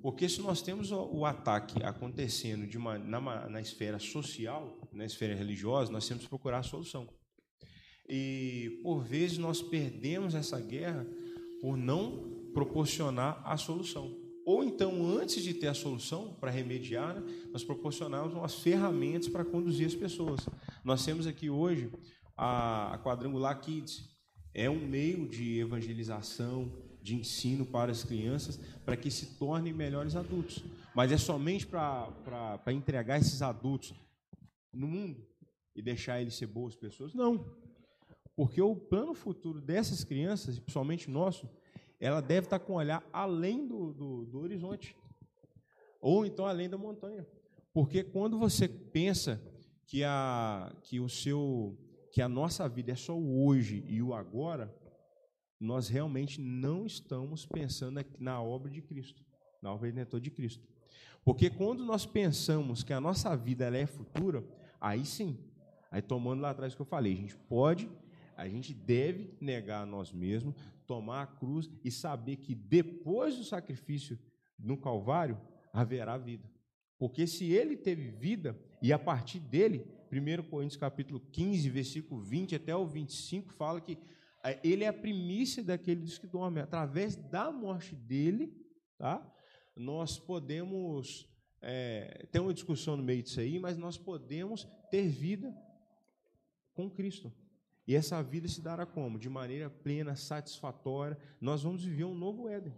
Porque 0.00 0.28
se 0.28 0.40
nós 0.40 0.62
temos 0.62 0.90
o, 0.90 1.24
ataque 1.24 1.82
acontecendo 1.82 2.68
uma, 2.76 2.98
na, 2.98 3.48
na 3.48 3.60
esfera 3.60 3.98
social, 3.98 4.80
na 4.92 5.04
esfera 5.04 5.34
religiosa, 5.34 5.92
nós 5.92 6.06
temos 6.06 6.24
que 6.24 6.28
procurar 6.28 6.58
a 6.58 6.62
solução. 6.62 7.08
E, 8.08 8.80
por 8.82 9.02
vezes, 9.04 9.38
nós 9.38 9.62
perdemos 9.62 10.34
essa 10.34 10.60
guerra 10.60 11.06
por 11.60 11.76
não 11.76 12.50
proporcionar 12.52 13.40
a 13.44 13.56
solução. 13.56 14.21
Ou 14.44 14.64
então, 14.64 15.06
antes 15.06 15.42
de 15.42 15.54
ter 15.54 15.68
a 15.68 15.74
solução 15.74 16.34
para 16.34 16.50
remediar, 16.50 17.14
né, 17.14 17.48
nós 17.52 17.62
proporcionamos 17.62 18.34
umas 18.34 18.56
ferramentas 18.56 19.28
para 19.28 19.44
conduzir 19.44 19.86
as 19.86 19.94
pessoas. 19.94 20.48
Nós 20.84 21.04
temos 21.04 21.26
aqui 21.26 21.48
hoje 21.48 21.90
a, 22.36 22.94
a 22.94 22.98
Quadrangular 22.98 23.60
Kids, 23.60 24.10
é 24.54 24.68
um 24.68 24.86
meio 24.86 25.28
de 25.28 25.60
evangelização, 25.60 26.70
de 27.00 27.16
ensino 27.16 27.66
para 27.66 27.90
as 27.90 28.04
crianças, 28.04 28.58
para 28.84 28.96
que 28.96 29.10
se 29.10 29.38
tornem 29.38 29.72
melhores 29.72 30.14
adultos. 30.14 30.62
Mas 30.94 31.10
é 31.10 31.18
somente 31.18 31.66
para 31.66 32.60
entregar 32.68 33.18
esses 33.18 33.42
adultos 33.42 33.94
no 34.72 34.86
mundo 34.86 35.26
e 35.74 35.82
deixar 35.82 36.20
eles 36.20 36.34
ser 36.34 36.46
boas 36.46 36.76
pessoas? 36.76 37.14
Não. 37.14 37.44
Porque 38.36 38.60
o 38.62 38.76
plano 38.76 39.14
futuro 39.14 39.60
dessas 39.60 40.04
crianças, 40.04 40.58
principalmente 40.58 41.10
nosso, 41.10 41.48
ela 42.02 42.20
deve 42.20 42.46
estar 42.46 42.58
com 42.58 42.72
o 42.72 42.76
olhar 42.76 43.08
além 43.12 43.64
do, 43.64 43.92
do, 43.92 44.26
do 44.26 44.40
horizonte, 44.40 44.96
ou 46.00 46.26
então 46.26 46.44
além 46.44 46.68
da 46.68 46.76
montanha. 46.76 47.24
Porque 47.72 48.02
quando 48.02 48.36
você 48.36 48.66
pensa 48.66 49.40
que 49.86 50.02
a, 50.02 50.74
que 50.82 50.98
o 50.98 51.08
seu, 51.08 51.78
que 52.10 52.20
a 52.20 52.28
nossa 52.28 52.68
vida 52.68 52.90
é 52.90 52.96
só 52.96 53.16
o 53.16 53.46
hoje 53.46 53.84
e 53.86 54.02
o 54.02 54.14
agora, 54.14 54.74
nós 55.60 55.88
realmente 55.88 56.40
não 56.40 56.84
estamos 56.86 57.46
pensando 57.46 58.04
na 58.18 58.42
obra 58.42 58.68
de 58.68 58.82
Cristo, 58.82 59.24
na 59.62 59.72
obra 59.72 59.86
redentor 59.86 60.18
de 60.18 60.32
Cristo. 60.32 60.66
Porque 61.24 61.48
quando 61.50 61.84
nós 61.84 62.04
pensamos 62.04 62.82
que 62.82 62.92
a 62.92 63.00
nossa 63.00 63.36
vida 63.36 63.64
é 63.78 63.86
futura, 63.86 64.44
aí 64.80 65.04
sim, 65.04 65.38
aí 65.88 66.02
tomando 66.02 66.40
lá 66.40 66.50
atrás 66.50 66.72
o 66.72 66.76
que 66.76 66.82
eu 66.82 66.86
falei, 66.86 67.12
a 67.12 67.16
gente 67.16 67.36
pode, 67.36 67.88
a 68.36 68.48
gente 68.48 68.72
deve 68.74 69.36
negar 69.40 69.82
a 69.82 69.86
nós 69.86 70.12
mesmos, 70.12 70.54
tomar 70.86 71.22
a 71.22 71.26
cruz 71.26 71.70
e 71.84 71.90
saber 71.90 72.36
que 72.36 72.54
depois 72.54 73.36
do 73.36 73.44
sacrifício 73.44 74.18
no 74.58 74.76
Calvário 74.76 75.40
haverá 75.72 76.16
vida. 76.18 76.50
Porque 76.98 77.26
se 77.26 77.50
ele 77.50 77.76
teve 77.76 78.10
vida 78.10 78.58
e 78.80 78.92
a 78.92 78.98
partir 78.98 79.40
dele, 79.40 79.86
1 80.10 80.48
Coríntios 80.48 80.76
capítulo 80.76 81.20
15, 81.32 81.68
versículo 81.70 82.20
20 82.20 82.54
até 82.54 82.76
o 82.76 82.86
25 82.86 83.52
fala 83.52 83.80
que 83.80 83.98
eh, 84.44 84.60
ele 84.62 84.84
é 84.84 84.88
a 84.88 84.92
primícia 84.92 85.62
daqueles 85.64 86.18
que 86.18 86.26
dormem. 86.26 86.62
Através 86.62 87.16
da 87.16 87.50
morte 87.50 87.94
dele, 87.94 88.54
tá? 88.98 89.26
nós 89.74 90.18
podemos 90.18 91.28
é, 91.60 92.26
ter 92.30 92.40
uma 92.40 92.52
discussão 92.52 92.96
no 92.96 93.02
meio 93.02 93.22
disso 93.22 93.40
aí, 93.40 93.58
mas 93.58 93.78
nós 93.78 93.96
podemos 93.96 94.68
ter 94.90 95.08
vida 95.08 95.54
com 96.74 96.90
Cristo. 96.90 97.32
E 97.86 97.96
essa 97.96 98.22
vida 98.22 98.46
se 98.48 98.60
dará 98.60 98.86
como? 98.86 99.18
De 99.18 99.28
maneira 99.28 99.68
plena, 99.68 100.14
satisfatória. 100.14 101.18
Nós 101.40 101.62
vamos 101.62 101.84
viver 101.84 102.04
um 102.04 102.14
novo 102.14 102.48
Éden. 102.48 102.74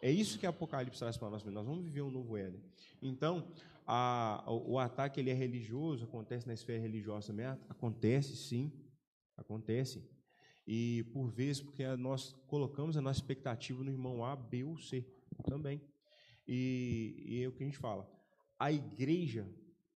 É 0.00 0.10
isso 0.10 0.38
que 0.38 0.46
Apocalipse 0.46 0.98
traz 0.98 1.16
para 1.16 1.30
nós. 1.30 1.44
Nós 1.44 1.66
vamos 1.66 1.84
viver 1.84 2.02
um 2.02 2.10
novo 2.10 2.36
Éden. 2.36 2.62
Então, 3.02 3.52
a, 3.86 4.44
o 4.48 4.78
ataque 4.78 5.20
ele 5.20 5.30
é 5.30 5.34
religioso, 5.34 6.04
acontece 6.04 6.46
na 6.46 6.54
esfera 6.54 6.80
religiosa 6.80 7.28
também? 7.28 7.46
Acontece, 7.68 8.36
sim. 8.36 8.72
Acontece. 9.36 10.08
E 10.66 11.04
por 11.12 11.28
vezes, 11.28 11.62
porque 11.62 11.86
nós 11.96 12.32
colocamos 12.48 12.96
a 12.96 13.00
nossa 13.00 13.20
expectativa 13.20 13.84
no 13.84 13.90
irmão 13.90 14.24
A, 14.24 14.34
B 14.34 14.64
ou 14.64 14.76
C 14.76 15.06
também. 15.44 15.80
E, 16.48 17.24
e 17.26 17.42
é 17.42 17.48
o 17.48 17.52
que 17.52 17.62
a 17.62 17.66
gente 17.66 17.78
fala. 17.78 18.10
A 18.58 18.72
igreja 18.72 19.48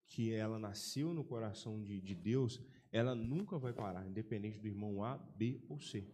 que 0.06 0.32
ela 0.32 0.58
nasceu 0.58 1.14
no 1.14 1.24
coração 1.24 1.82
de, 1.82 2.00
de 2.00 2.14
Deus, 2.14 2.60
ela 2.92 3.14
nunca 3.14 3.58
vai 3.58 3.72
parar, 3.72 4.06
independente 4.06 4.58
do 4.58 4.66
irmão 4.66 5.02
A, 5.04 5.16
B 5.16 5.60
ou 5.68 5.80
C. 5.80 6.04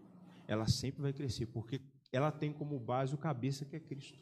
Ela 0.46 0.68
sempre 0.68 1.02
vai 1.02 1.12
crescer, 1.12 1.46
porque 1.46 1.80
ela 2.12 2.30
tem 2.30 2.52
como 2.52 2.78
base 2.78 3.14
o 3.14 3.18
cabeça 3.18 3.64
que 3.64 3.76
é 3.76 3.80
Cristo. 3.80 4.18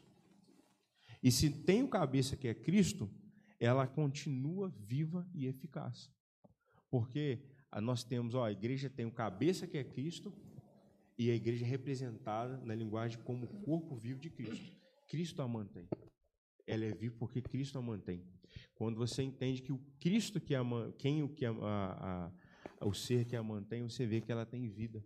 E 1.21 1.31
se 1.31 1.49
tem 1.49 1.83
o 1.83 1.87
cabeça 1.87 2.37
que 2.37 2.47
é 2.47 2.53
Cristo, 2.53 3.09
ela 3.59 3.87
continua 3.87 4.69
viva 4.69 5.27
e 5.33 5.47
eficaz. 5.47 6.11
Porque 6.89 7.39
nós 7.81 8.03
temos, 8.03 8.35
ó, 8.35 8.45
a 8.45 8.51
igreja 8.51 8.89
tem 8.89 9.05
o 9.05 9.11
cabeça 9.11 9.67
que 9.67 9.77
é 9.77 9.83
Cristo 9.83 10.33
e 11.17 11.29
a 11.31 11.35
igreja 11.35 11.65
é 11.65 11.67
representada 11.67 12.57
na 12.57 12.75
linguagem 12.75 13.19
como 13.23 13.45
o 13.45 13.61
corpo 13.61 13.95
vivo 13.95 14.19
de 14.19 14.29
Cristo. 14.29 14.75
Cristo 15.07 15.41
a 15.41 15.47
mantém. 15.47 15.87
Ela 16.67 16.85
é 16.85 16.93
viva 16.93 17.15
porque 17.17 17.41
Cristo 17.41 17.77
a 17.77 17.81
mantém. 17.81 18.23
Quando 18.75 18.97
você 18.97 19.23
entende 19.23 19.61
que 19.61 19.71
o 19.71 19.79
Cristo 19.99 20.39
que 20.39 20.55
a, 20.55 20.63
quem 20.97 21.23
o 21.23 21.29
que 21.29 21.45
a, 21.45 21.51
a, 21.51 22.31
o 22.87 22.93
ser 22.93 23.25
que 23.25 23.35
a 23.35 23.41
mantém, 23.43 23.83
você 23.83 24.05
vê 24.05 24.21
que 24.21 24.31
ela 24.31 24.45
tem 24.45 24.69
vida. 24.69 25.03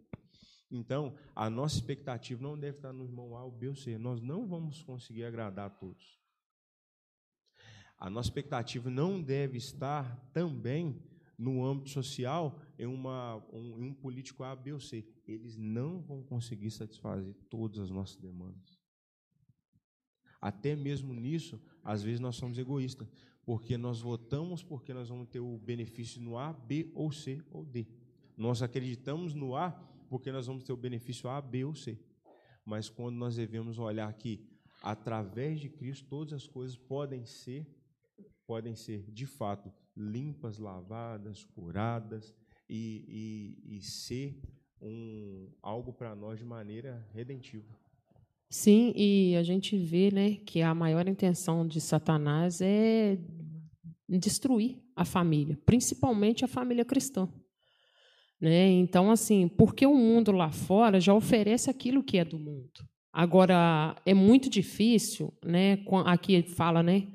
Então, 0.70 1.16
a 1.36 1.50
nossa 1.50 1.76
expectativa 1.76 2.42
não 2.42 2.58
deve 2.58 2.78
estar 2.78 2.94
no 2.94 3.04
irmão 3.04 3.36
A 3.36 3.50
B 3.50 3.70
ou 3.70 3.76
C. 3.76 3.98
Nós 3.98 4.22
não 4.22 4.48
vamos 4.48 4.84
conseguir 4.84 5.24
agradar 5.24 5.68
a 5.68 5.70
todos. 5.70 6.20
A 7.98 8.10
nossa 8.10 8.30
expectativa 8.30 8.90
não 8.90 9.22
deve 9.22 9.58
estar 9.58 10.18
também 10.32 11.02
no 11.38 11.66
âmbito 11.66 11.90
social 11.90 12.60
em, 12.78 12.86
uma, 12.86 13.38
um, 13.52 13.80
em 13.80 13.90
um 13.90 13.94
político 13.94 14.44
A, 14.44 14.56
B 14.56 14.74
ou 14.74 14.80
C. 14.80 15.06
Eles 15.26 15.58
não 15.58 16.02
vão 16.02 16.22
conseguir 16.22 16.72
satisfazer 16.72 17.34
todas 17.50 17.80
as 17.80 17.90
nossas 17.90 18.18
demandas. 18.18 18.79
Até 20.42 20.76
mesmo 20.76 21.14
nisso, 21.14 21.62
às 21.84 22.02
vezes 22.04 22.20
nós 22.20 22.36
somos 22.36 22.58
egoístas 22.58 23.08
porque 23.46 23.78
nós 23.78 24.00
votamos 24.00 24.62
porque 24.64 24.94
nós 24.94 25.10
vamos 25.10 25.28
ter 25.28 25.40
o 25.40 25.58
benefício 25.58 26.22
no 26.22 26.38
A, 26.38 26.54
B 26.54 26.92
ou 26.94 27.12
C 27.12 27.42
ou 27.50 27.66
D. 27.66 27.88
Nós 28.38 28.62
acreditamos 28.62 29.34
no 29.34 29.56
A 29.56 29.72
porque 30.08 30.32
nós 30.32 30.48
vamos 30.48 30.64
ter 30.64 30.72
o 30.72 30.78
benefício 30.78 31.30
A, 31.30 31.42
B 31.42 31.66
ou 31.66 31.74
C. 31.74 32.00
Mas 32.64 32.90
quando 32.90 33.16
nós 33.16 33.36
devemos 33.36 33.80
olhar 33.80 34.12
que 34.14 34.48
através 34.82 35.60
de 35.60 35.70
Cristo 35.70 36.08
todas 36.08 36.34
as 36.34 36.48
coisas 36.48 36.78
podem 36.78 37.26
ser 37.26 37.68
podem 38.46 38.76
ser 38.76 39.12
de 39.12 39.26
fato 39.26 39.72
limpas, 39.96 40.58
lavadas, 40.58 41.44
curadas 41.44 42.34
e, 42.68 43.56
e, 43.68 43.78
e 43.78 43.82
ser 43.82 44.40
um, 44.82 45.50
algo 45.62 45.94
para 45.94 46.16
nós 46.16 46.40
de 46.40 46.46
maneira 46.46 47.08
redentiva. 47.14 47.79
Sim, 48.50 48.94
e 48.96 49.36
a 49.36 49.44
gente 49.44 49.78
vê 49.78 50.10
né, 50.12 50.38
que 50.46 50.62
a 50.62 50.74
maior 50.74 51.08
intenção 51.08 51.68
de 51.68 51.80
Satanás 51.80 52.62
é 52.62 53.18
destruir 54.08 54.82
a 54.96 55.06
família, 55.06 55.58
principalmente 55.66 56.44
a 56.44 56.48
família 56.48 56.84
cristã. 56.84 57.30
Né? 58.42 58.70
Então, 58.72 59.12
assim, 59.12 59.48
porque 59.48 59.86
o 59.86 59.94
mundo 59.94 60.32
lá 60.32 60.50
fora 60.50 61.00
já 61.00 61.14
oferece 61.14 61.70
aquilo 61.70 62.04
que 62.04 62.18
é 62.18 62.26
do 62.26 62.40
mundo. 62.40 62.88
Agora, 63.14 63.96
é 64.06 64.14
muito 64.14 64.50
difícil, 64.50 65.34
né? 65.44 65.80
Aqui 66.06 66.42
fala, 66.44 66.82
né, 66.82 67.08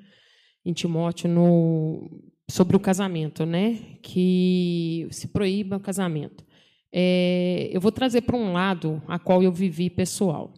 em 0.64 0.72
Timóteo, 0.72 1.28
no, 1.28 2.11
sobre 2.49 2.76
o 2.76 2.80
casamento, 2.80 3.47
né? 3.47 3.78
Que 4.03 5.09
se 5.11 5.28
proíba 5.28 5.76
o 5.76 5.80
casamento. 5.80 6.45
É, 6.93 7.70
eu 7.72 7.80
vou 7.80 7.91
trazer 7.91 8.20
para 8.22 8.37
um 8.37 8.53
lado 8.53 9.03
a 9.09 9.18
qual 9.18 9.43
eu 9.43 9.51
vivi 9.51 9.89
pessoal. 9.89 10.53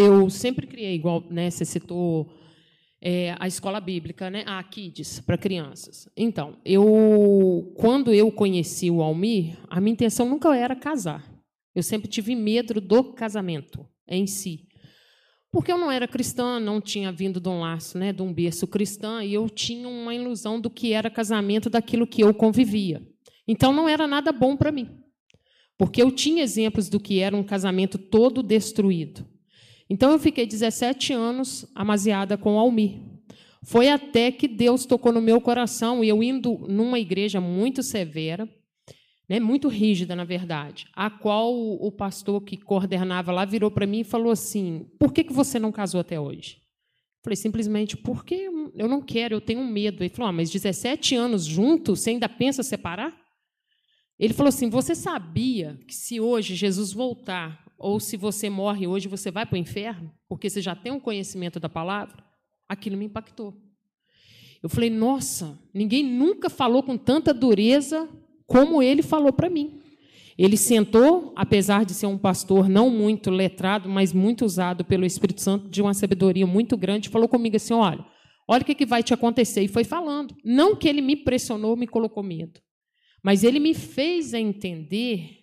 Eu 0.00 0.30
sempre 0.30 0.64
criei, 0.64 0.94
igual 0.94 1.24
né, 1.28 1.50
você 1.50 1.64
citou 1.64 2.32
é, 3.02 3.34
a 3.36 3.48
escola 3.48 3.80
bíblica, 3.80 4.30
né, 4.30 4.44
a 4.46 4.62
Kids, 4.62 5.18
para 5.18 5.36
crianças. 5.36 6.08
Então, 6.16 6.56
eu, 6.64 7.72
quando 7.76 8.14
eu 8.14 8.30
conheci 8.30 8.92
o 8.92 9.02
Almir, 9.02 9.58
a 9.68 9.80
minha 9.80 9.94
intenção 9.94 10.28
nunca 10.28 10.56
era 10.56 10.76
casar. 10.76 11.28
Eu 11.74 11.82
sempre 11.82 12.06
tive 12.06 12.36
medo 12.36 12.80
do 12.80 13.12
casamento 13.12 13.84
em 14.06 14.24
si. 14.24 14.68
Porque 15.50 15.72
eu 15.72 15.78
não 15.78 15.90
era 15.90 16.06
cristã, 16.06 16.60
não 16.60 16.80
tinha 16.80 17.10
vindo 17.10 17.40
de 17.40 17.48
um 17.48 17.58
laço, 17.58 17.98
né, 17.98 18.12
de 18.12 18.22
um 18.22 18.32
berço 18.32 18.68
cristã, 18.68 19.24
e 19.24 19.34
eu 19.34 19.50
tinha 19.50 19.88
uma 19.88 20.14
ilusão 20.14 20.60
do 20.60 20.70
que 20.70 20.92
era 20.92 21.10
casamento 21.10 21.68
daquilo 21.68 22.06
que 22.06 22.22
eu 22.22 22.32
convivia. 22.32 23.04
Então 23.48 23.72
não 23.72 23.88
era 23.88 24.06
nada 24.06 24.30
bom 24.30 24.56
para 24.56 24.70
mim. 24.70 25.02
Porque 25.76 26.00
eu 26.00 26.12
tinha 26.12 26.44
exemplos 26.44 26.88
do 26.88 27.00
que 27.00 27.18
era 27.18 27.36
um 27.36 27.42
casamento 27.42 27.98
todo 27.98 28.44
destruído. 28.44 29.26
Então 29.88 30.12
eu 30.12 30.18
fiquei 30.18 30.46
17 30.46 31.12
anos 31.12 31.66
amaziada 31.74 32.36
com 32.36 32.56
o 32.56 32.58
Almir. 32.58 33.00
Foi 33.62 33.88
até 33.88 34.30
que 34.30 34.46
Deus 34.46 34.86
tocou 34.86 35.12
no 35.12 35.20
meu 35.20 35.40
coração 35.40 36.04
e 36.04 36.08
eu 36.08 36.22
indo 36.22 36.58
numa 36.68 36.98
igreja 36.98 37.40
muito 37.40 37.82
severa, 37.82 38.48
né, 39.28 39.40
muito 39.40 39.68
rígida, 39.68 40.16
na 40.16 40.24
verdade, 40.24 40.86
a 40.94 41.10
qual 41.10 41.54
o 41.54 41.92
pastor 41.92 42.42
que 42.42 42.56
coordenava 42.56 43.30
lá 43.30 43.44
virou 43.44 43.70
para 43.70 43.86
mim 43.86 44.00
e 44.00 44.04
falou 44.04 44.32
assim: 44.32 44.86
Por 44.98 45.12
que, 45.12 45.24
que 45.24 45.32
você 45.32 45.58
não 45.58 45.72
casou 45.72 46.00
até 46.00 46.18
hoje? 46.18 46.58
Falei, 47.22 47.36
simplesmente 47.36 47.96
porque 47.96 48.48
eu 48.74 48.88
não 48.88 49.02
quero, 49.02 49.34
eu 49.34 49.40
tenho 49.40 49.64
medo. 49.66 50.02
Ele 50.02 50.08
falou: 50.08 50.30
ah, 50.30 50.32
mas 50.32 50.50
17 50.50 51.14
anos 51.14 51.44
juntos, 51.44 52.00
você 52.00 52.10
ainda 52.10 52.28
pensa 52.28 52.62
separar? 52.62 53.14
Ele 54.18 54.32
falou 54.32 54.48
assim: 54.48 54.70
Você 54.70 54.94
sabia 54.94 55.78
que 55.86 55.94
se 55.94 56.20
hoje 56.20 56.54
Jesus 56.54 56.92
voltar, 56.92 57.64
ou 57.78 58.00
se 58.00 58.16
você 58.16 58.50
morre 58.50 58.86
hoje, 58.86 59.06
você 59.06 59.30
vai 59.30 59.46
para 59.46 59.54
o 59.54 59.58
inferno, 59.58 60.12
porque 60.28 60.50
você 60.50 60.60
já 60.60 60.74
tem 60.74 60.90
um 60.90 60.98
conhecimento 60.98 61.60
da 61.60 61.68
palavra? 61.68 62.24
Aquilo 62.68 62.96
me 62.96 63.04
impactou. 63.04 63.54
Eu 64.62 64.68
falei: 64.68 64.90
Nossa, 64.90 65.58
ninguém 65.72 66.02
nunca 66.02 66.50
falou 66.50 66.82
com 66.82 66.96
tanta 66.96 67.32
dureza 67.32 68.08
como 68.46 68.82
ele 68.82 69.02
falou 69.02 69.32
para 69.32 69.48
mim. 69.48 69.80
Ele 70.36 70.56
sentou, 70.56 71.32
apesar 71.36 71.84
de 71.84 71.94
ser 71.94 72.06
um 72.06 72.18
pastor 72.18 72.68
não 72.68 72.90
muito 72.90 73.30
letrado, 73.30 73.88
mas 73.88 74.12
muito 74.12 74.44
usado 74.44 74.84
pelo 74.84 75.04
Espírito 75.04 75.40
Santo, 75.40 75.68
de 75.68 75.82
uma 75.82 75.94
sabedoria 75.94 76.46
muito 76.46 76.76
grande, 76.76 77.08
falou 77.08 77.28
comigo 77.28 77.56
assim: 77.56 77.74
olha, 77.74 78.04
olha 78.46 78.62
o 78.62 78.64
que, 78.64 78.86
vai 78.86 79.02
te 79.02 79.14
acontecer. 79.14 79.62
E 79.62 79.68
foi 79.68 79.84
falando. 79.84 80.34
Não 80.44 80.74
que 80.74 80.88
ele 80.88 81.00
me 81.00 81.14
pressionou, 81.14 81.76
me 81.76 81.86
colocou 81.86 82.22
medo, 82.22 82.60
mas 83.22 83.44
ele 83.44 83.60
me 83.60 83.74
fez 83.74 84.34
entender 84.34 85.37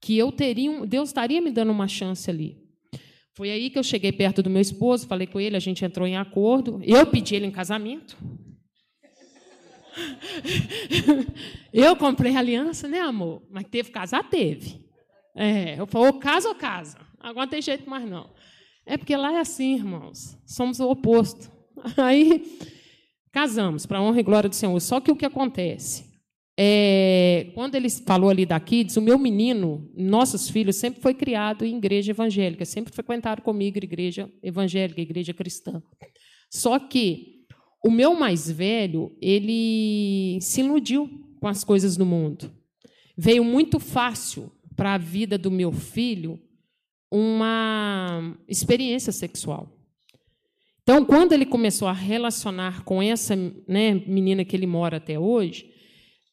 que 0.00 0.16
eu 0.16 0.30
teria, 0.30 0.86
Deus 0.86 1.08
estaria 1.08 1.40
me 1.40 1.50
dando 1.50 1.72
uma 1.72 1.88
chance 1.88 2.30
ali. 2.30 2.56
Foi 3.34 3.50
aí 3.50 3.70
que 3.70 3.78
eu 3.78 3.84
cheguei 3.84 4.10
perto 4.10 4.42
do 4.42 4.50
meu 4.50 4.60
esposo, 4.60 5.06
falei 5.06 5.26
com 5.26 5.38
ele, 5.40 5.56
a 5.56 5.60
gente 5.60 5.84
entrou 5.84 6.06
em 6.06 6.16
acordo. 6.16 6.80
Eu 6.82 7.06
pedi 7.06 7.36
ele 7.36 7.46
em 7.46 7.52
casamento. 7.52 8.16
eu 11.72 11.94
comprei 11.96 12.36
aliança, 12.36 12.88
né, 12.88 13.00
amor? 13.00 13.42
Mas 13.50 13.64
teve 13.70 13.90
casar? 13.90 14.28
Teve. 14.28 14.84
É, 15.36 15.78
eu 15.78 15.86
falei, 15.86 16.08
ou 16.08 16.18
casa 16.18 16.48
ou 16.48 16.54
casa. 16.54 16.98
Agora 17.20 17.46
não 17.46 17.50
tem 17.50 17.62
jeito 17.62 17.88
mais 17.88 18.08
não. 18.08 18.30
É 18.84 18.96
porque 18.96 19.16
lá 19.16 19.32
é 19.32 19.38
assim, 19.38 19.74
irmãos. 19.74 20.36
Somos 20.46 20.80
o 20.80 20.90
oposto. 20.90 21.50
Aí 21.96 22.58
casamos, 23.30 23.86
para 23.86 24.02
honra 24.02 24.18
e 24.18 24.24
glória 24.24 24.48
do 24.48 24.54
Senhor. 24.54 24.80
Só 24.80 25.00
que 25.00 25.12
o 25.12 25.16
que 25.16 25.26
acontece? 25.26 26.07
É, 26.60 27.52
quando 27.54 27.76
ele 27.76 27.88
falou 27.88 28.28
ali 28.28 28.44
da 28.44 28.58
Kids, 28.58 28.96
o 28.96 29.00
meu 29.00 29.16
menino, 29.16 29.88
nossos 29.96 30.50
filhos, 30.50 30.74
sempre 30.74 31.00
foi 31.00 31.14
criado 31.14 31.64
em 31.64 31.76
igreja 31.76 32.10
evangélica, 32.10 32.64
sempre 32.64 32.92
frequentaram 32.92 33.44
comigo 33.44 33.78
igreja 33.78 34.28
evangélica, 34.42 35.00
igreja 35.00 35.32
cristã. 35.32 35.80
Só 36.50 36.76
que 36.80 37.44
o 37.84 37.92
meu 37.92 38.12
mais 38.16 38.50
velho, 38.50 39.16
ele 39.22 40.40
se 40.40 40.62
iludiu 40.62 41.08
com 41.40 41.46
as 41.46 41.62
coisas 41.62 41.96
do 41.96 42.04
mundo. 42.04 42.50
Veio 43.16 43.44
muito 43.44 43.78
fácil 43.78 44.50
para 44.74 44.94
a 44.94 44.98
vida 44.98 45.38
do 45.38 45.52
meu 45.52 45.70
filho 45.70 46.40
uma 47.08 48.36
experiência 48.48 49.12
sexual. 49.12 49.72
Então, 50.82 51.04
quando 51.04 51.34
ele 51.34 51.46
começou 51.46 51.86
a 51.86 51.92
relacionar 51.92 52.82
com 52.82 53.00
essa 53.00 53.36
né, 53.36 53.94
menina 53.94 54.44
que 54.44 54.56
ele 54.56 54.66
mora 54.66 54.96
até 54.96 55.16
hoje, 55.16 55.77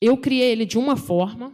eu 0.01 0.17
criei 0.17 0.51
ele 0.51 0.65
de 0.65 0.77
uma 0.77 0.95
forma, 0.95 1.53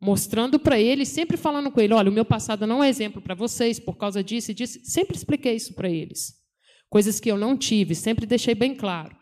mostrando 0.00 0.58
para 0.58 0.80
ele, 0.80 1.04
sempre 1.04 1.36
falando 1.36 1.70
com 1.70 1.80
ele: 1.80 1.94
olha, 1.94 2.10
o 2.10 2.14
meu 2.14 2.24
passado 2.24 2.66
não 2.66 2.82
é 2.82 2.88
exemplo 2.88 3.22
para 3.22 3.34
vocês 3.34 3.78
por 3.78 3.96
causa 3.96 4.22
disso 4.22 4.50
e 4.50 4.54
disso. 4.54 4.80
Sempre 4.82 5.16
expliquei 5.16 5.54
isso 5.54 5.74
para 5.74 5.88
eles. 5.88 6.34
Coisas 6.88 7.20
que 7.20 7.30
eu 7.30 7.38
não 7.38 7.56
tive, 7.56 7.94
sempre 7.94 8.26
deixei 8.26 8.54
bem 8.54 8.74
claro. 8.74 9.16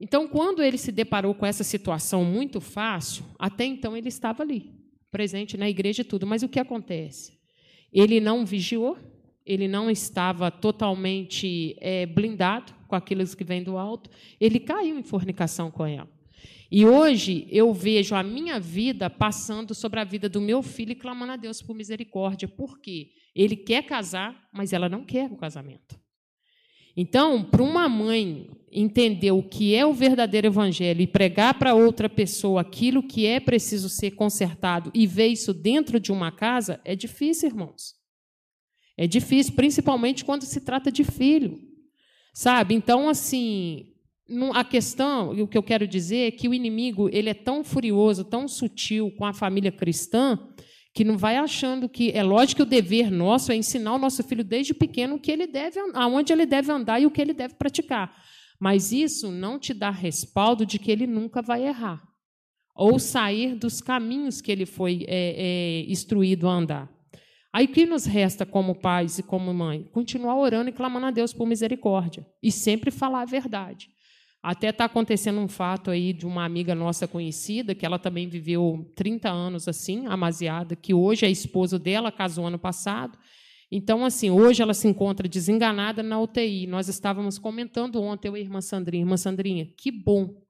Então, 0.00 0.28
quando 0.28 0.62
ele 0.62 0.78
se 0.78 0.92
deparou 0.92 1.34
com 1.34 1.44
essa 1.44 1.64
situação 1.64 2.24
muito 2.24 2.60
fácil, 2.60 3.24
até 3.38 3.64
então 3.64 3.96
ele 3.96 4.08
estava 4.08 4.44
ali, 4.44 4.72
presente 5.10 5.56
na 5.56 5.68
igreja 5.68 6.02
e 6.02 6.04
tudo. 6.04 6.26
Mas 6.26 6.42
o 6.44 6.48
que 6.48 6.60
acontece? 6.60 7.36
Ele 7.92 8.20
não 8.20 8.46
vigiou, 8.46 8.96
ele 9.44 9.66
não 9.66 9.90
estava 9.90 10.50
totalmente 10.50 11.76
é, 11.80 12.06
blindado 12.06 12.72
com 12.86 12.94
aquilo 12.94 13.24
que 13.26 13.42
vem 13.42 13.62
do 13.62 13.76
alto, 13.76 14.08
ele 14.40 14.60
caiu 14.60 14.98
em 14.98 15.02
fornicação 15.02 15.70
com 15.70 15.84
ela. 15.84 16.08
E 16.70 16.84
hoje 16.84 17.46
eu 17.50 17.72
vejo 17.72 18.14
a 18.14 18.22
minha 18.22 18.60
vida 18.60 19.08
passando 19.08 19.74
sobre 19.74 20.00
a 20.00 20.04
vida 20.04 20.28
do 20.28 20.40
meu 20.40 20.62
filho 20.62 20.92
e 20.92 20.96
clamando 20.96 21.32
a 21.32 21.36
Deus 21.36 21.62
por 21.62 21.74
misericórdia, 21.74 22.46
porque 22.46 23.10
ele 23.34 23.56
quer 23.56 23.82
casar, 23.84 24.48
mas 24.52 24.72
ela 24.72 24.88
não 24.88 25.04
quer 25.04 25.30
o 25.32 25.36
casamento. 25.36 25.98
Então, 27.00 27.44
para 27.44 27.62
uma 27.62 27.88
mãe 27.88 28.50
entender 28.72 29.30
o 29.30 29.42
que 29.42 29.74
é 29.74 29.86
o 29.86 29.94
verdadeiro 29.94 30.48
evangelho 30.48 31.00
e 31.00 31.06
pregar 31.06 31.56
para 31.58 31.74
outra 31.74 32.08
pessoa 32.08 32.60
aquilo 32.60 33.02
que 33.02 33.24
é 33.24 33.40
preciso 33.40 33.88
ser 33.88 34.10
consertado 34.10 34.90
e 34.92 35.06
ver 35.06 35.28
isso 35.28 35.54
dentro 35.54 36.00
de 36.00 36.10
uma 36.10 36.32
casa, 36.32 36.80
é 36.84 36.96
difícil, 36.96 37.48
irmãos. 37.48 37.94
É 38.96 39.06
difícil, 39.06 39.54
principalmente 39.54 40.24
quando 40.24 40.42
se 40.42 40.60
trata 40.60 40.90
de 40.90 41.04
filho. 41.04 41.60
Sabe? 42.34 42.74
Então, 42.74 43.08
assim, 43.08 43.87
a 44.54 44.64
questão, 44.64 45.30
o 45.30 45.48
que 45.48 45.56
eu 45.56 45.62
quero 45.62 45.86
dizer 45.86 46.28
é 46.28 46.30
que 46.30 46.48
o 46.48 46.54
inimigo 46.54 47.08
ele 47.12 47.30
é 47.30 47.34
tão 47.34 47.64
furioso, 47.64 48.24
tão 48.24 48.46
sutil 48.46 49.10
com 49.16 49.24
a 49.24 49.32
família 49.32 49.72
cristã, 49.72 50.38
que 50.94 51.04
não 51.04 51.16
vai 51.16 51.36
achando 51.36 51.88
que 51.88 52.10
é 52.10 52.22
lógico 52.22 52.56
que 52.56 52.62
o 52.62 52.66
dever 52.66 53.10
nosso 53.10 53.52
é 53.52 53.56
ensinar 53.56 53.94
o 53.94 53.98
nosso 53.98 54.22
filho 54.22 54.44
desde 54.44 54.74
pequeno 54.74 55.18
que 55.18 55.30
ele 55.30 55.46
deve, 55.46 55.78
aonde 55.94 56.32
ele 56.32 56.44
deve 56.44 56.72
andar 56.72 57.00
e 57.00 57.06
o 57.06 57.10
que 57.10 57.20
ele 57.20 57.32
deve 57.32 57.54
praticar. 57.54 58.14
Mas 58.60 58.92
isso 58.92 59.30
não 59.30 59.58
te 59.58 59.72
dá 59.72 59.90
respaldo 59.90 60.66
de 60.66 60.78
que 60.78 60.90
ele 60.90 61.06
nunca 61.06 61.40
vai 61.40 61.66
errar 61.66 62.02
ou 62.74 62.98
sair 62.98 63.56
dos 63.56 63.80
caminhos 63.80 64.40
que 64.40 64.52
ele 64.52 64.64
foi 64.64 65.04
é, 65.08 65.34
é, 65.36 65.90
instruído 65.90 66.48
a 66.48 66.52
andar. 66.52 66.88
Aí 67.52 67.64
o 67.64 67.68
que 67.68 67.86
nos 67.86 68.04
resta 68.04 68.46
como 68.46 68.74
pais 68.74 69.18
e 69.18 69.22
como 69.22 69.52
mãe? 69.52 69.82
Continuar 69.92 70.36
orando 70.36 70.70
e 70.70 70.72
clamando 70.72 71.06
a 71.06 71.10
Deus 71.10 71.32
por 71.32 71.46
misericórdia 71.46 72.24
e 72.40 72.52
sempre 72.52 72.90
falar 72.90 73.22
a 73.22 73.24
verdade. 73.24 73.88
Até 74.42 74.68
está 74.68 74.84
acontecendo 74.84 75.40
um 75.40 75.48
fato 75.48 75.90
aí 75.90 76.12
de 76.12 76.24
uma 76.24 76.44
amiga 76.44 76.74
nossa 76.74 77.08
conhecida, 77.08 77.74
que 77.74 77.84
ela 77.84 77.98
também 77.98 78.28
viveu 78.28 78.90
30 78.94 79.28
anos 79.28 79.66
assim, 79.66 80.06
amaziada, 80.06 80.76
que 80.76 80.94
hoje 80.94 81.26
é 81.26 81.30
esposo 81.30 81.78
dela, 81.78 82.12
casou 82.12 82.46
ano 82.46 82.58
passado. 82.58 83.18
Então, 83.70 84.04
assim, 84.04 84.30
hoje 84.30 84.62
ela 84.62 84.72
se 84.72 84.88
encontra 84.88 85.28
desenganada 85.28 86.02
na 86.02 86.18
UTI. 86.20 86.66
Nós 86.66 86.88
estávamos 86.88 87.38
comentando 87.38 88.00
ontem, 88.00 88.28
eu 88.28 88.36
e 88.36 88.40
a 88.40 88.42
irmã 88.42 88.60
Sandrinha. 88.60 89.02
Irmã 89.02 89.16
Sandrinha, 89.16 89.66
que 89.76 89.90
bom 89.90 90.40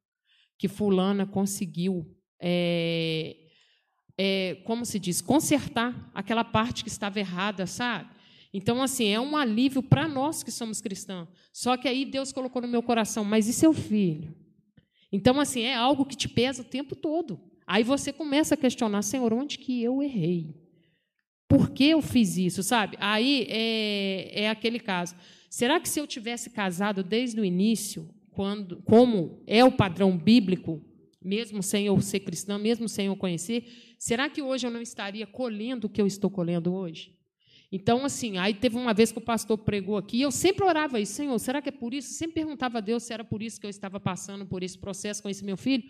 que 0.58 0.68
fulana 0.68 1.24
conseguiu, 1.24 2.04
é, 2.40 3.36
é, 4.18 4.56
como 4.64 4.84
se 4.84 4.98
diz, 4.98 5.20
consertar 5.20 6.10
aquela 6.12 6.44
parte 6.44 6.82
que 6.82 6.90
estava 6.90 7.18
errada, 7.18 7.66
sabe? 7.66 8.10
Então, 8.52 8.82
assim, 8.82 9.08
é 9.08 9.20
um 9.20 9.36
alívio 9.36 9.82
para 9.82 10.08
nós 10.08 10.42
que 10.42 10.50
somos 10.50 10.80
cristãos. 10.80 11.28
Só 11.52 11.76
que 11.76 11.86
aí 11.86 12.04
Deus 12.04 12.32
colocou 12.32 12.62
no 12.62 12.68
meu 12.68 12.82
coração, 12.82 13.24
mas 13.24 13.46
e 13.46 13.52
seu 13.52 13.72
filho? 13.72 14.34
Então, 15.12 15.38
assim, 15.38 15.62
é 15.62 15.74
algo 15.74 16.04
que 16.04 16.16
te 16.16 16.28
pesa 16.28 16.62
o 16.62 16.64
tempo 16.64 16.96
todo. 16.96 17.40
Aí 17.66 17.82
você 17.82 18.12
começa 18.12 18.54
a 18.54 18.56
questionar, 18.56 19.02
Senhor, 19.02 19.32
onde 19.32 19.58
que 19.58 19.82
eu 19.82 20.02
errei? 20.02 20.54
Por 21.46 21.70
que 21.70 21.84
eu 21.84 22.00
fiz 22.00 22.36
isso, 22.36 22.62
sabe? 22.62 22.96
Aí 23.00 23.46
é, 23.48 24.44
é 24.44 24.50
aquele 24.50 24.78
caso. 24.78 25.14
Será 25.50 25.80
que 25.80 25.88
se 25.88 26.00
eu 26.00 26.06
tivesse 26.06 26.50
casado 26.50 27.02
desde 27.02 27.40
o 27.40 27.44
início, 27.44 28.08
quando, 28.30 28.82
como 28.82 29.42
é 29.46 29.64
o 29.64 29.72
padrão 29.72 30.16
bíblico, 30.16 30.82
mesmo 31.22 31.62
sem 31.62 31.86
eu 31.86 32.00
ser 32.00 32.20
cristã, 32.20 32.58
mesmo 32.58 32.88
sem 32.88 33.06
eu 33.06 33.16
conhecer, 33.16 33.94
será 33.98 34.28
que 34.30 34.40
hoje 34.40 34.66
eu 34.66 34.70
não 34.70 34.80
estaria 34.80 35.26
colhendo 35.26 35.86
o 35.86 35.90
que 35.90 36.00
eu 36.00 36.06
estou 36.06 36.30
colhendo 36.30 36.72
hoje? 36.72 37.17
Então, 37.70 38.04
assim, 38.04 38.38
aí 38.38 38.54
teve 38.54 38.76
uma 38.76 38.94
vez 38.94 39.12
que 39.12 39.18
o 39.18 39.22
pastor 39.22 39.58
pregou 39.58 39.98
aqui, 39.98 40.18
e 40.18 40.22
eu 40.22 40.30
sempre 40.30 40.64
orava 40.64 40.98
isso, 40.98 41.12
Senhor, 41.12 41.38
será 41.38 41.60
que 41.60 41.68
é 41.68 41.72
por 41.72 41.92
isso? 41.92 42.14
Sempre 42.14 42.36
perguntava 42.36 42.78
a 42.78 42.80
Deus 42.80 43.02
se 43.02 43.12
era 43.12 43.22
por 43.22 43.42
isso 43.42 43.60
que 43.60 43.66
eu 43.66 43.70
estava 43.70 44.00
passando 44.00 44.46
por 44.46 44.62
esse 44.62 44.78
processo 44.78 45.22
com 45.22 45.28
esse 45.28 45.44
meu 45.44 45.56
filho. 45.56 45.84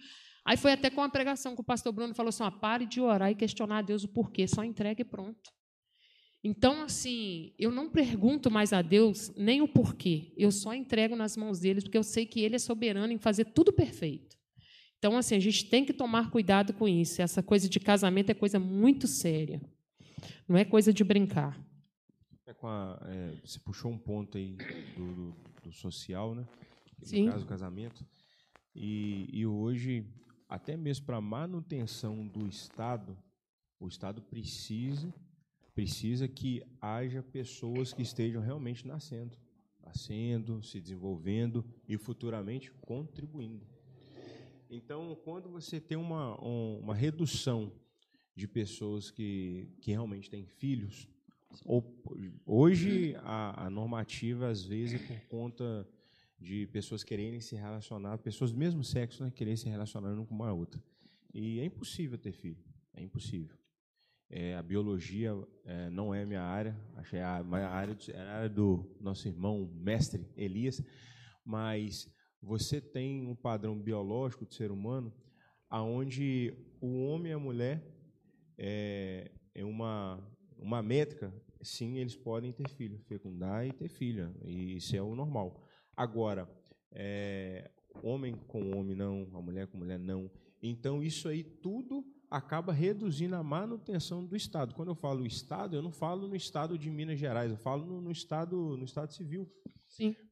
Aí 0.45 0.57
foi 0.57 0.73
até 0.73 0.91
com 0.91 1.03
a 1.03 1.09
pregação 1.09 1.55
que 1.55 1.61
o 1.61 1.65
pastor 1.65 1.93
Bruno 1.93 2.15
falou 2.15 2.31
assim: 2.31 2.43
ó, 2.43 2.51
pare 2.51 2.87
de 2.87 3.01
orar 3.01 3.31
e 3.31 3.35
questionar 3.35 3.79
a 3.79 3.83
Deus 3.83 4.03
o 4.03 4.09
porquê, 4.09 4.49
só 4.49 4.65
entregue 4.65 5.03
e 5.03 5.05
pronto. 5.05 5.53
Então, 6.43 6.83
assim, 6.83 7.53
eu 7.59 7.71
não 7.71 7.91
pergunto 7.91 8.51
mais 8.51 8.73
a 8.73 8.81
Deus 8.81 9.31
nem 9.37 9.61
o 9.61 9.69
porquê, 9.69 10.33
eu 10.37 10.51
só 10.51 10.73
entrego 10.73 11.15
nas 11.15 11.37
mãos 11.37 11.61
dele, 11.61 11.81
porque 11.81 11.99
eu 11.99 12.03
sei 12.03 12.27
que 12.27 12.41
ele 12.41 12.57
é 12.57 12.59
soberano 12.59 13.13
em 13.13 13.19
fazer 13.19 13.45
tudo 13.47 13.73
perfeito. 13.73 14.37
Então, 14.99 15.17
assim, 15.17 15.37
a 15.37 15.41
gente 15.41 15.67
tem 15.67 15.85
que 15.85 15.93
tomar 15.93 16.31
cuidado 16.31 16.73
com 16.73 16.89
isso. 16.89 17.23
Essa 17.23 17.41
coisa 17.43 17.69
de 17.69 17.79
casamento 17.79 18.31
é 18.31 18.35
coisa 18.35 18.59
muito 18.59 19.07
séria. 19.07 19.61
Não 20.49 20.57
é 20.57 20.65
coisa 20.65 20.93
de 20.93 21.05
brincar. 21.05 21.68
É 22.49 22.57
a, 22.63 22.99
é, 23.05 23.35
você 23.45 23.59
puxou 23.61 23.93
um 23.93 23.99
ponto 23.99 24.39
aí 24.39 24.57
do, 24.97 25.15
do, 25.15 25.37
do 25.65 25.71
social, 25.71 26.35
né? 26.35 26.49
No 26.99 27.07
Sim. 27.07 27.27
caso, 27.27 27.45
do 27.45 27.49
casamento. 27.49 28.07
E, 28.75 29.29
e 29.31 29.45
hoje, 29.45 30.07
até 30.49 30.75
mesmo 30.75 31.05
para 31.05 31.21
manutenção 31.21 32.27
do 32.27 32.49
Estado, 32.49 33.19
o 33.79 33.87
Estado 33.87 34.23
precisa, 34.23 35.13
precisa 35.75 36.27
que 36.27 36.63
haja 36.81 37.23
pessoas 37.23 37.93
que 37.93 38.01
estejam 38.01 38.41
realmente 38.41 38.87
nascendo, 38.87 39.37
nascendo, 39.85 40.63
se 40.63 40.81
desenvolvendo 40.81 41.63
e 41.87 41.99
futuramente 41.99 42.73
contribuindo. 42.81 43.67
Então, 44.71 45.15
quando 45.23 45.51
você 45.51 45.79
tem 45.79 45.99
uma, 45.99 46.35
uma 46.41 46.95
redução 46.95 47.71
de 48.35 48.49
pessoas 48.49 49.11
que, 49.11 49.69
que 49.83 49.91
realmente 49.91 50.31
têm 50.31 50.47
filhos, 50.47 51.07
hoje 52.47 53.15
a, 53.23 53.67
a 53.67 53.71
normativa, 53.71 54.49
às 54.49 54.65
vezes, 54.65 55.01
é 55.01 55.15
por 55.15 55.29
conta 55.29 55.89
de 56.39 56.67
pessoas 56.69 57.03
quererem 57.03 57.41
se 57.41 57.57
relacionar, 57.57 58.19
pessoas 58.19 58.53
do 58.53 58.59
mesmo 58.59 58.85
sexo, 58.85 59.25
né, 59.25 59.31
quererem 59.31 59.57
se 59.57 59.69
relacionar 59.69 60.13
uma 60.13 60.25
com 60.25 60.35
uma 60.35 60.53
outra. 60.53 60.83
E 61.35 61.61
é 61.61 61.65
impossível 61.65 62.17
ter 62.17 62.33
filho, 62.33 62.63
é 62.95 63.03
impossível. 63.03 63.57
É, 64.31 64.55
a 64.55 64.63
biologia 64.63 65.33
é, 65.65 65.89
não 65.91 66.15
é 66.15 66.25
minha 66.25 66.43
área, 66.43 66.79
é 67.13 67.23
a, 67.23 67.39
a, 67.39 67.69
área, 67.69 67.97
a 68.15 68.33
área 68.37 68.49
do 68.49 68.97
nosso 69.01 69.27
irmão 69.27 69.71
mestre 69.75 70.29
Elias, 70.37 70.83
mas 71.45 72.07
você 72.41 72.81
tem 72.81 73.27
um 73.27 73.35
padrão 73.35 73.77
biológico 73.79 74.45
do 74.45 74.55
ser 74.55 74.71
humano 74.71 75.13
aonde 75.69 76.55
o 76.81 77.05
homem 77.05 77.33
e 77.33 77.35
a 77.35 77.39
mulher 77.39 77.83
é, 78.57 79.31
é 79.55 79.65
uma, 79.65 80.23
uma 80.59 80.83
métrica, 80.83 81.33
sim, 81.63 81.99
eles 81.99 82.17
podem 82.17 82.53
ter 82.53 82.69
filho, 82.69 82.99
fecundar 83.09 83.67
e 83.67 83.73
ter 83.73 83.89
filha, 83.89 84.33
e 84.45 84.77
isso 84.77 84.97
é 84.97 85.03
o 85.03 85.15
normal. 85.15 85.63
Agora, 85.97 86.49
é, 86.93 87.71
homem 88.03 88.35
com 88.47 88.77
homem 88.77 88.95
não, 88.97 89.29
a 89.35 89.41
mulher 89.41 89.67
com 89.67 89.79
mulher 89.79 89.99
não. 89.99 90.31
Então, 90.63 91.03
isso 91.03 91.29
aí 91.29 91.43
tudo 91.43 92.05
acaba 92.31 92.73
reduzindo 92.73 93.37
a 93.37 93.43
manutenção 93.43 94.25
do 94.25 94.37
Estado. 94.37 94.75
Quando 94.75 94.89
eu 94.89 94.95
falo 94.95 95.27
Estado, 95.27 95.77
eu 95.77 95.83
não 95.83 95.93
falo 95.93 96.29
no 96.29 96.37
Estado 96.37 96.79
de 96.79 96.91
Minas 96.91 97.19
Gerais, 97.19 97.51
eu 97.51 97.57
falo 97.57 97.87
no, 97.87 98.01
no 98.01 98.13
Estado, 98.13 98.77
no 98.77 98.85
Estado 98.85 99.13
civil 99.13 99.51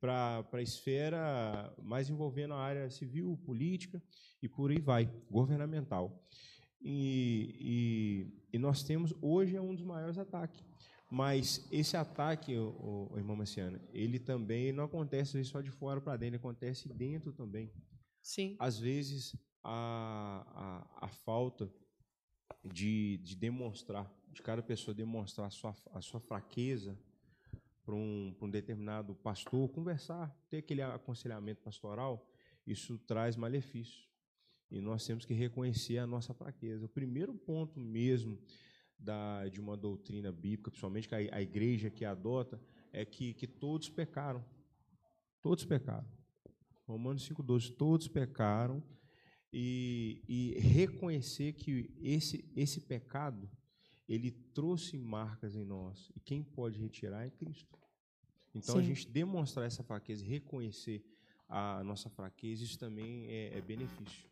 para 0.01 0.47
a 0.53 0.63
esfera 0.63 1.75
mais 1.83 2.11
envolvendo 2.11 2.55
a 2.55 2.61
área 2.61 2.91
civil, 2.91 3.39
política 3.45 4.03
e 4.43 4.49
por 4.49 4.71
aí 4.71 4.81
vai, 4.81 5.11
governamental. 5.31 6.23
E, 6.89 8.31
e, 8.53 8.57
e 8.57 8.59
nós 8.61 8.85
temos, 8.85 9.13
hoje 9.21 9.57
é 9.57 9.61
um 9.61 9.75
dos 9.75 9.85
maiores 9.85 10.17
ataques. 10.19 10.65
Mas 11.11 11.67
esse 11.73 11.97
ataque, 11.97 12.57
o, 12.57 13.09
o, 13.11 13.19
irmão 13.19 13.35
Marciano, 13.35 13.81
ele 13.93 14.21
também 14.21 14.71
não 14.73 14.85
acontece 14.85 15.43
só 15.45 15.61
de 15.61 15.71
fora 15.71 16.01
para 16.01 16.17
dentro, 16.17 16.37
ele 16.37 16.37
acontece 16.37 16.89
dentro 16.89 17.33
também. 17.33 17.73
Sim. 18.23 18.55
Às 18.61 18.79
vezes, 18.79 19.37
a, 19.65 20.87
a, 21.01 21.07
a 21.07 21.09
falta 21.09 21.69
de, 22.65 23.19
de 23.19 23.35
demonstrar, 23.35 24.09
de 24.33 24.41
cada 24.41 24.63
pessoa 24.63 24.95
demonstrar 24.95 25.49
a 25.49 25.51
sua, 25.51 25.75
a 25.93 26.01
sua 26.01 26.21
fraqueza, 26.21 26.97
para 27.85 27.97
um, 27.97 28.33
um 28.41 28.49
determinado 28.49 29.17
pastor, 29.17 29.69
conversar, 29.71 30.33
ter 30.49 30.59
aquele 30.59 30.83
aconselhamento 30.83 31.63
pastoral, 31.63 32.31
isso 32.65 32.97
traz 32.99 33.35
malefício. 33.35 34.07
E 34.71 34.81
nós 34.81 35.07
temos 35.07 35.25
que 35.25 35.35
reconhecer 35.35 35.99
a 35.99 36.07
nossa 36.07 36.35
fraqueza. 36.35 36.87
O 36.87 36.89
primeiro 36.89 37.35
ponto 37.35 37.79
mesmo 37.79 38.39
da, 38.99 39.49
de 39.49 39.61
uma 39.61 39.77
doutrina 39.77 40.33
bíblica, 40.33 40.71
principalmente 40.71 41.09
que 41.09 41.15
a, 41.15 41.37
a 41.37 41.43
igreja 41.43 41.91
que 41.91 42.05
adota, 42.05 42.61
é 42.93 43.05
que, 43.05 43.35
que 43.35 43.47
todos 43.47 43.89
pecaram. 43.89 44.45
Todos 45.43 45.65
pecaram. 45.65 46.07
Romanos 46.87 47.29
5,12, 47.29 47.77
todos 47.77 48.09
pecaram. 48.09 48.83
E, 49.53 50.23
e 50.29 50.61
reconhecer 50.61 51.53
que 51.55 51.91
esse, 52.03 52.45
esse 52.55 52.81
pecado 52.81 53.49
ele 54.09 54.31
trouxe 54.31 54.99
marcas 54.99 55.57
em 55.57 55.65
nós. 55.65 56.11
E 56.15 56.21
quem 56.21 56.43
pode 56.43 56.79
retirar 56.79 57.27
é 57.27 57.31
Cristo. 57.31 57.79
Então, 58.55 58.77
Sim. 58.77 58.81
a 58.81 58.85
gente 58.85 59.09
demonstrar 59.09 59.67
essa 59.67 59.83
fraqueza, 59.83 60.25
reconhecer 60.25 61.05
a 61.49 61.83
nossa 61.85 62.09
fraqueza, 62.09 62.65
isso 62.65 62.79
também 62.79 63.27
é, 63.27 63.59
é 63.59 63.61
benefício. 63.61 64.29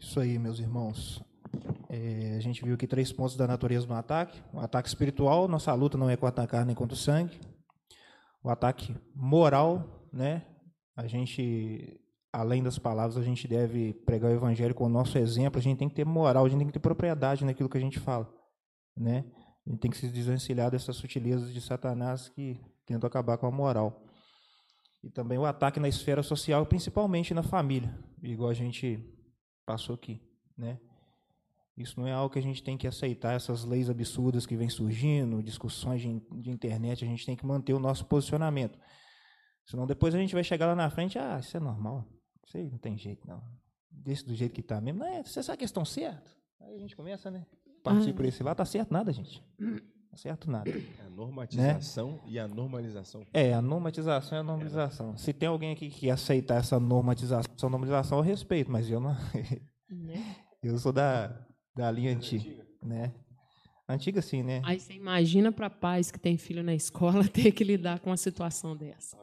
Isso 0.00 0.18
aí, 0.18 0.38
meus 0.38 0.58
irmãos. 0.58 1.22
É, 1.90 2.34
a 2.36 2.40
gente 2.40 2.64
viu 2.64 2.74
aqui 2.74 2.86
três 2.86 3.12
pontos 3.12 3.36
da 3.36 3.46
natureza 3.46 3.86
do 3.86 3.92
ataque. 3.92 4.42
O 4.50 4.58
ataque 4.58 4.88
espiritual, 4.88 5.46
nossa 5.46 5.74
luta 5.74 5.98
não 5.98 6.08
é 6.08 6.16
contra 6.16 6.42
a 6.42 6.46
carne 6.46 6.68
nem 6.68 6.74
contra 6.74 6.94
o 6.94 6.98
sangue. 6.98 7.38
O 8.42 8.48
ataque 8.48 8.96
moral, 9.14 10.08
né? 10.10 10.46
A 10.96 11.06
gente 11.06 12.00
além 12.32 12.62
das 12.62 12.78
palavras, 12.78 13.16
a 13.16 13.22
gente 13.22 13.46
deve 13.46 13.92
pregar 13.92 14.30
o 14.30 14.34
evangelho 14.34 14.74
com 14.74 14.84
o 14.84 14.88
nosso 14.88 15.18
exemplo, 15.18 15.58
a 15.58 15.62
gente 15.62 15.78
tem 15.78 15.88
que 15.88 15.96
ter 15.96 16.06
moral, 16.06 16.46
a 16.46 16.48
gente 16.48 16.58
tem 16.58 16.66
que 16.68 16.72
ter 16.72 16.78
propriedade 16.78 17.44
naquilo 17.44 17.68
que 17.68 17.76
a 17.76 17.80
gente 17.80 17.98
fala, 17.98 18.32
né? 18.96 19.24
A 19.66 19.70
gente 19.70 19.80
tem 19.80 19.90
que 19.90 19.98
se 19.98 20.08
desvencilhar 20.08 20.70
dessas 20.70 20.96
sutilezas 20.96 21.52
de 21.52 21.60
Satanás 21.60 22.28
que 22.28 22.58
tentam 22.86 23.06
acabar 23.06 23.36
com 23.36 23.46
a 23.46 23.50
moral. 23.50 24.06
E 25.02 25.10
também 25.10 25.38
o 25.38 25.44
ataque 25.44 25.80
na 25.80 25.88
esfera 25.88 26.22
social, 26.22 26.64
principalmente 26.66 27.34
na 27.34 27.42
família, 27.42 27.92
igual 28.22 28.48
a 28.48 28.54
gente 28.54 29.19
passou 29.64 29.94
aqui, 29.94 30.20
né? 30.56 30.78
Isso 31.76 31.98
não 31.98 32.06
é 32.06 32.12
algo 32.12 32.32
que 32.32 32.38
a 32.38 32.42
gente 32.42 32.62
tem 32.62 32.76
que 32.76 32.86
aceitar, 32.86 33.32
essas 33.32 33.64
leis 33.64 33.88
absurdas 33.88 34.44
que 34.44 34.56
vêm 34.56 34.68
surgindo, 34.68 35.42
discussões 35.42 36.02
de, 36.02 36.20
de 36.32 36.50
internet, 36.50 37.04
a 37.04 37.08
gente 37.08 37.24
tem 37.24 37.34
que 37.34 37.46
manter 37.46 37.72
o 37.72 37.78
nosso 37.78 38.04
posicionamento. 38.04 38.78
Senão 39.64 39.86
depois 39.86 40.14
a 40.14 40.18
gente 40.18 40.34
vai 40.34 40.44
chegar 40.44 40.66
lá 40.66 40.74
na 40.74 40.90
frente, 40.90 41.18
ah, 41.18 41.38
isso 41.38 41.56
é 41.56 41.60
normal. 41.60 42.06
Isso 42.46 42.56
aí 42.56 42.68
não 42.68 42.78
tem 42.78 42.98
jeito, 42.98 43.26
não. 43.26 43.42
Deixa 43.90 44.24
do 44.24 44.34
jeito 44.34 44.52
que 44.52 44.60
está 44.60 44.80
mesmo. 44.80 45.00
Não 45.00 45.06
é, 45.06 45.22
você 45.22 45.42
sabe 45.42 45.58
que 45.58 45.64
estão 45.64 45.84
certo? 45.84 46.36
Aí 46.60 46.74
a 46.74 46.78
gente 46.78 46.96
começa, 46.96 47.30
né? 47.30 47.46
Partir 47.82 48.12
por 48.12 48.24
esse 48.24 48.42
lado, 48.42 48.58
tá 48.58 48.64
certo 48.64 48.92
nada, 48.92 49.12
gente. 49.12 49.42
Certo 50.16 50.50
nada. 50.50 50.68
É 50.68 51.06
a 51.06 51.10
normatização 51.10 52.12
né? 52.12 52.20
e 52.26 52.38
a 52.38 52.48
normalização. 52.48 53.26
É, 53.32 53.54
a 53.54 53.62
normatização 53.62 54.38
e 54.38 54.40
a 54.40 54.42
normalização. 54.42 55.12
É. 55.14 55.16
Se 55.16 55.32
tem 55.32 55.48
alguém 55.48 55.72
aqui 55.72 55.88
que 55.88 56.10
aceita 56.10 56.54
essa 56.54 56.78
normatização, 56.80 57.52
essa 57.56 57.68
normalização, 57.68 58.18
eu 58.18 58.24
respeito, 58.24 58.70
mas 58.70 58.90
eu 58.90 59.00
não. 59.00 59.16
Né? 59.92 60.36
eu 60.62 60.78
sou 60.78 60.92
da, 60.92 61.36
da 61.74 61.90
linha 61.90 62.12
antiga, 62.12 62.64
né? 62.80 63.12
Antiga 63.88 64.22
sim, 64.22 64.40
né? 64.44 64.62
Aí 64.64 64.78
você 64.78 64.92
imagina 64.92 65.50
para 65.50 65.68
pais 65.68 66.12
que 66.12 66.18
têm 66.18 66.36
filho 66.36 66.62
na 66.62 66.72
escola 66.72 67.26
ter 67.28 67.50
que 67.50 67.64
lidar 67.64 67.98
com 67.98 68.10
uma 68.10 68.16
situação 68.16 68.76
dessa. 68.76 69.16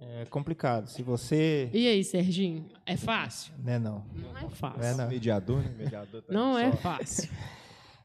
É 0.00 0.24
complicado. 0.24 0.88
Se 0.88 1.00
você. 1.00 1.70
E 1.72 1.86
aí, 1.86 2.02
Serginho? 2.02 2.68
É 2.84 2.96
fácil? 2.96 3.54
Não 3.62 3.72
é 3.72 3.78
não. 3.78 4.04
Não 4.12 4.36
é 4.36 4.48
fácil. 4.50 4.80
Não 4.80 4.88
é 4.88 4.94
não. 4.94 5.08
Mediador, 5.08 5.62
né? 5.62 5.74
Mediador 5.78 6.22
tá 6.22 6.32
não 6.32 6.58
é 6.58 6.72
fácil. 6.72 7.30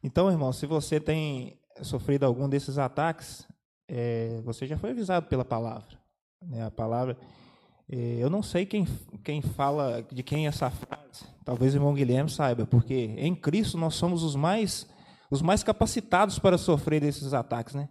Então, 0.03 0.29
irmão, 0.29 0.53
se 0.53 0.67
você 0.67 0.99
tem 0.99 1.57
sofrido 1.83 2.25
algum 2.25 2.47
desses 2.47 2.77
ataques, 2.77 3.47
é, 3.87 4.41
você 4.43 4.67
já 4.67 4.77
foi 4.77 4.91
avisado 4.91 5.27
pela 5.27 5.45
palavra. 5.45 5.97
Né? 6.41 6.65
A 6.65 6.71
palavra. 6.71 7.17
É, 7.89 8.17
eu 8.19 8.29
não 8.29 8.43
sei 8.43 8.65
quem, 8.65 8.85
quem 9.23 9.41
fala 9.41 10.05
de 10.11 10.21
quem 10.21 10.45
é 10.45 10.49
essa 10.49 10.69
frase. 10.69 11.25
Talvez 11.45 11.73
o 11.73 11.77
irmão 11.77 11.93
Guilherme 11.93 12.29
saiba, 12.29 12.65
porque 12.65 12.93
em 13.17 13.33
Cristo 13.33 13.77
nós 13.77 13.95
somos 13.95 14.23
os 14.23 14.35
mais, 14.35 14.85
os 15.31 15.41
mais 15.41 15.63
capacitados 15.63 16.37
para 16.37 16.57
sofrer 16.57 16.99
desses 16.99 17.33
ataques, 17.33 17.73
né? 17.73 17.87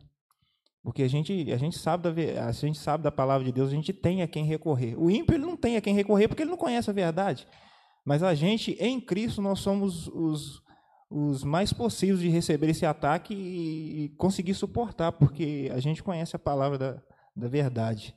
Porque 0.83 1.03
a 1.03 1.09
gente, 1.09 1.51
a 1.51 1.57
gente 1.57 1.77
sabe 1.79 2.13
da 2.13 2.47
a 2.47 2.53
gente 2.53 2.79
sabe 2.79 3.03
da 3.03 3.11
palavra 3.11 3.45
de 3.45 3.51
Deus, 3.51 3.71
a 3.71 3.75
gente 3.75 3.93
tem 3.93 4.23
a 4.23 4.29
quem 4.29 4.45
recorrer. 4.45 4.95
O 4.97 5.11
ímpio 5.11 5.35
ele 5.35 5.45
não 5.45 5.57
tem 5.57 5.77
a 5.77 5.81
quem 5.81 5.95
recorrer 5.95 6.29
porque 6.29 6.43
ele 6.43 6.51
não 6.51 6.57
conhece 6.57 6.89
a 6.89 6.93
verdade. 6.93 7.47
Mas 8.05 8.23
a 8.23 8.35
gente 8.35 8.77
em 8.79 9.01
Cristo 9.01 9.43
nós 9.43 9.59
somos 9.59 10.07
os, 10.07 10.63
os 11.09 11.45
mais 11.45 11.73
possíveis 11.73 12.21
de 12.21 12.29
receber 12.29 12.69
esse 12.71 12.85
ataque 12.85 13.35
e, 13.35 14.09
conseguir 14.17 14.55
suportar, 14.55 15.13
porque 15.13 15.71
a 15.73 15.79
gente 15.79 16.03
conhece 16.03 16.35
a 16.35 16.39
palavra 16.39 16.79
da, 16.79 17.03
da 17.35 17.49
verdade. 17.49 18.15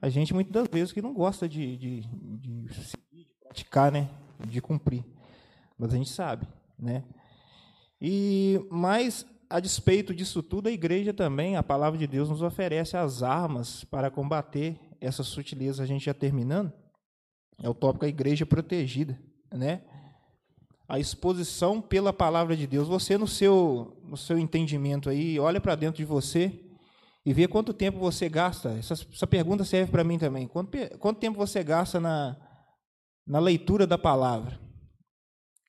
A 0.00 0.08
gente 0.08 0.32
muitas 0.32 0.52
das 0.52 0.68
vezes 0.68 0.92
que 0.92 1.02
não 1.02 1.12
gosta 1.12 1.48
de, 1.48 1.76
de, 1.76 2.00
de, 2.00 2.64
de 2.68 3.28
praticar, 3.42 3.90
né, 3.90 4.08
de 4.46 4.60
cumprir. 4.60 5.04
Mas 5.76 5.92
a 5.92 5.96
gente 5.96 6.10
sabe, 6.10 6.46
né? 6.78 7.04
E 8.00 8.64
mais 8.70 9.26
a 9.48 9.58
despeito 9.58 10.14
disso 10.14 10.42
tudo, 10.42 10.68
a 10.68 10.72
igreja 10.72 11.12
também, 11.12 11.56
a 11.56 11.62
palavra 11.62 11.98
de 11.98 12.06
Deus 12.06 12.28
nos 12.28 12.40
oferece 12.40 12.96
as 12.96 13.22
armas 13.22 13.82
para 13.84 14.10
combater 14.10 14.78
essa 15.00 15.24
sutileza. 15.24 15.82
A 15.82 15.86
gente 15.86 16.04
já 16.04 16.14
terminando, 16.14 16.72
é 17.60 17.68
o 17.68 17.74
tópico 17.74 18.04
a 18.04 18.08
igreja 18.08 18.46
protegida, 18.46 19.20
né? 19.52 19.82
A 20.90 20.98
exposição 20.98 21.80
pela 21.80 22.12
palavra 22.12 22.56
de 22.56 22.66
Deus. 22.66 22.88
Você 22.88 23.16
no 23.16 23.28
seu 23.28 23.96
no 24.04 24.16
seu 24.16 24.36
entendimento 24.36 25.08
aí, 25.08 25.38
olha 25.38 25.60
para 25.60 25.76
dentro 25.76 25.98
de 25.98 26.04
você 26.04 26.52
e 27.24 27.32
vê 27.32 27.46
quanto 27.46 27.72
tempo 27.72 28.00
você 28.00 28.28
gasta. 28.28 28.70
Essa, 28.70 28.94
essa 28.94 29.26
pergunta 29.26 29.64
serve 29.64 29.92
para 29.92 30.02
mim 30.02 30.18
também. 30.18 30.48
Quanto, 30.48 30.76
quanto 30.98 31.20
tempo 31.20 31.38
você 31.38 31.62
gasta 31.62 32.00
na, 32.00 32.36
na 33.24 33.38
leitura 33.38 33.86
da 33.86 33.96
palavra? 33.96 34.58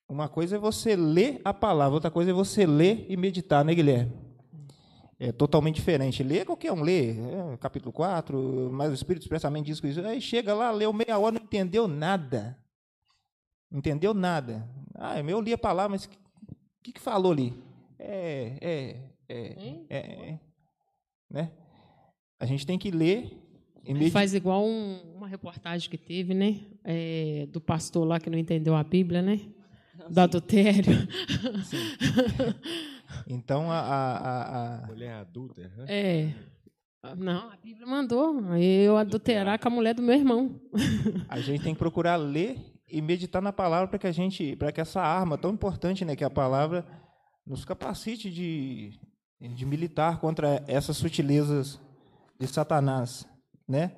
Uma 0.09 0.27
coisa 0.27 0.55
é 0.55 0.59
você 0.59 0.95
ler 0.95 1.39
a 1.45 1.53
palavra, 1.53 1.93
outra 1.93 2.09
coisa 2.11 2.31
é 2.31 2.33
você 2.33 2.65
ler 2.65 3.05
e 3.07 3.15
meditar, 3.15 3.63
né, 3.63 3.75
Guilherme? 3.75 4.11
É 5.19 5.31
totalmente 5.31 5.75
diferente. 5.75 6.23
Ler, 6.23 6.45
qualquer 6.45 6.71
um 6.71 6.81
lê, 6.81 7.11
é, 7.11 7.57
capítulo 7.59 7.93
4, 7.93 8.71
mas 8.73 8.89
o 8.89 8.95
Espírito 8.95 9.21
expressamente 9.21 9.67
diz 9.67 9.79
isso. 9.83 10.01
Aí 10.01 10.19
chega 10.19 10.53
lá, 10.55 10.71
leu 10.71 10.91
meia 10.91 11.19
hora, 11.19 11.35
não 11.35 11.43
entendeu 11.43 11.87
nada. 11.87 12.57
Não 13.71 13.79
entendeu 13.79 14.13
nada. 14.13 14.67
Ah, 14.95 15.19
eu 15.19 15.41
li 15.41 15.53
a 15.53 15.57
palavra, 15.57 15.91
mas 15.91 16.05
o 16.05 16.09
que, 16.83 16.91
que 16.91 16.99
falou 16.99 17.31
ali? 17.31 17.53
É, 17.97 18.57
é, 18.61 18.97
é, 19.29 19.75
é, 19.89 19.97
é, 19.97 20.39
né? 21.29 21.51
A 22.39 22.45
gente 22.45 22.65
tem 22.65 22.77
que 22.77 22.91
ler 22.91 23.37
e 23.83 23.93
med... 23.93 24.11
Faz 24.11 24.33
igual 24.33 24.65
um, 24.65 24.99
uma 25.15 25.27
reportagem 25.27 25.89
que 25.89 25.97
teve, 25.97 26.33
né? 26.33 26.59
É, 26.83 27.47
do 27.51 27.61
pastor 27.61 28.05
lá 28.05 28.19
que 28.19 28.29
não 28.29 28.37
entendeu 28.37 28.75
a 28.75 28.83
Bíblia, 28.83 29.21
né? 29.21 29.39
do 30.09 30.19
adultério. 30.19 30.93
Então, 33.27 33.69
a, 33.69 33.79
a, 33.79 34.83
a, 34.83 34.87
Mulher 34.87 35.13
adulta. 35.15 35.61
Né? 35.77 35.85
É. 35.87 36.33
Não, 37.17 37.49
a 37.49 37.57
Bíblia 37.57 37.85
mandou 37.85 38.55
eu 38.55 38.95
adulterar 38.95 39.59
com 39.59 39.67
a 39.67 39.71
mulher 39.71 39.93
do 39.93 40.01
meu 40.01 40.15
irmão. 40.15 40.59
A 41.27 41.39
gente 41.39 41.61
tem 41.61 41.73
que 41.73 41.79
procurar 41.79 42.15
ler 42.15 42.57
e 42.91 43.01
meditar 43.01 43.41
na 43.41 43.53
palavra 43.53 43.87
para 43.87 43.99
que 43.99 44.07
a 44.07 44.11
gente, 44.11 44.55
para 44.55 44.71
que 44.71 44.81
essa 44.81 45.01
arma 45.01 45.37
tão 45.37 45.51
importante, 45.51 46.03
né, 46.03 46.15
que 46.15 46.23
é 46.23 46.27
a 46.27 46.31
palavra, 46.31 46.85
nos 47.45 47.65
capacite 47.65 48.29
de, 48.29 48.99
de 49.39 49.65
militar 49.65 50.19
contra 50.19 50.63
essas 50.67 50.97
sutilezas 50.97 51.79
de 52.39 52.47
Satanás, 52.47 53.27
né? 53.67 53.95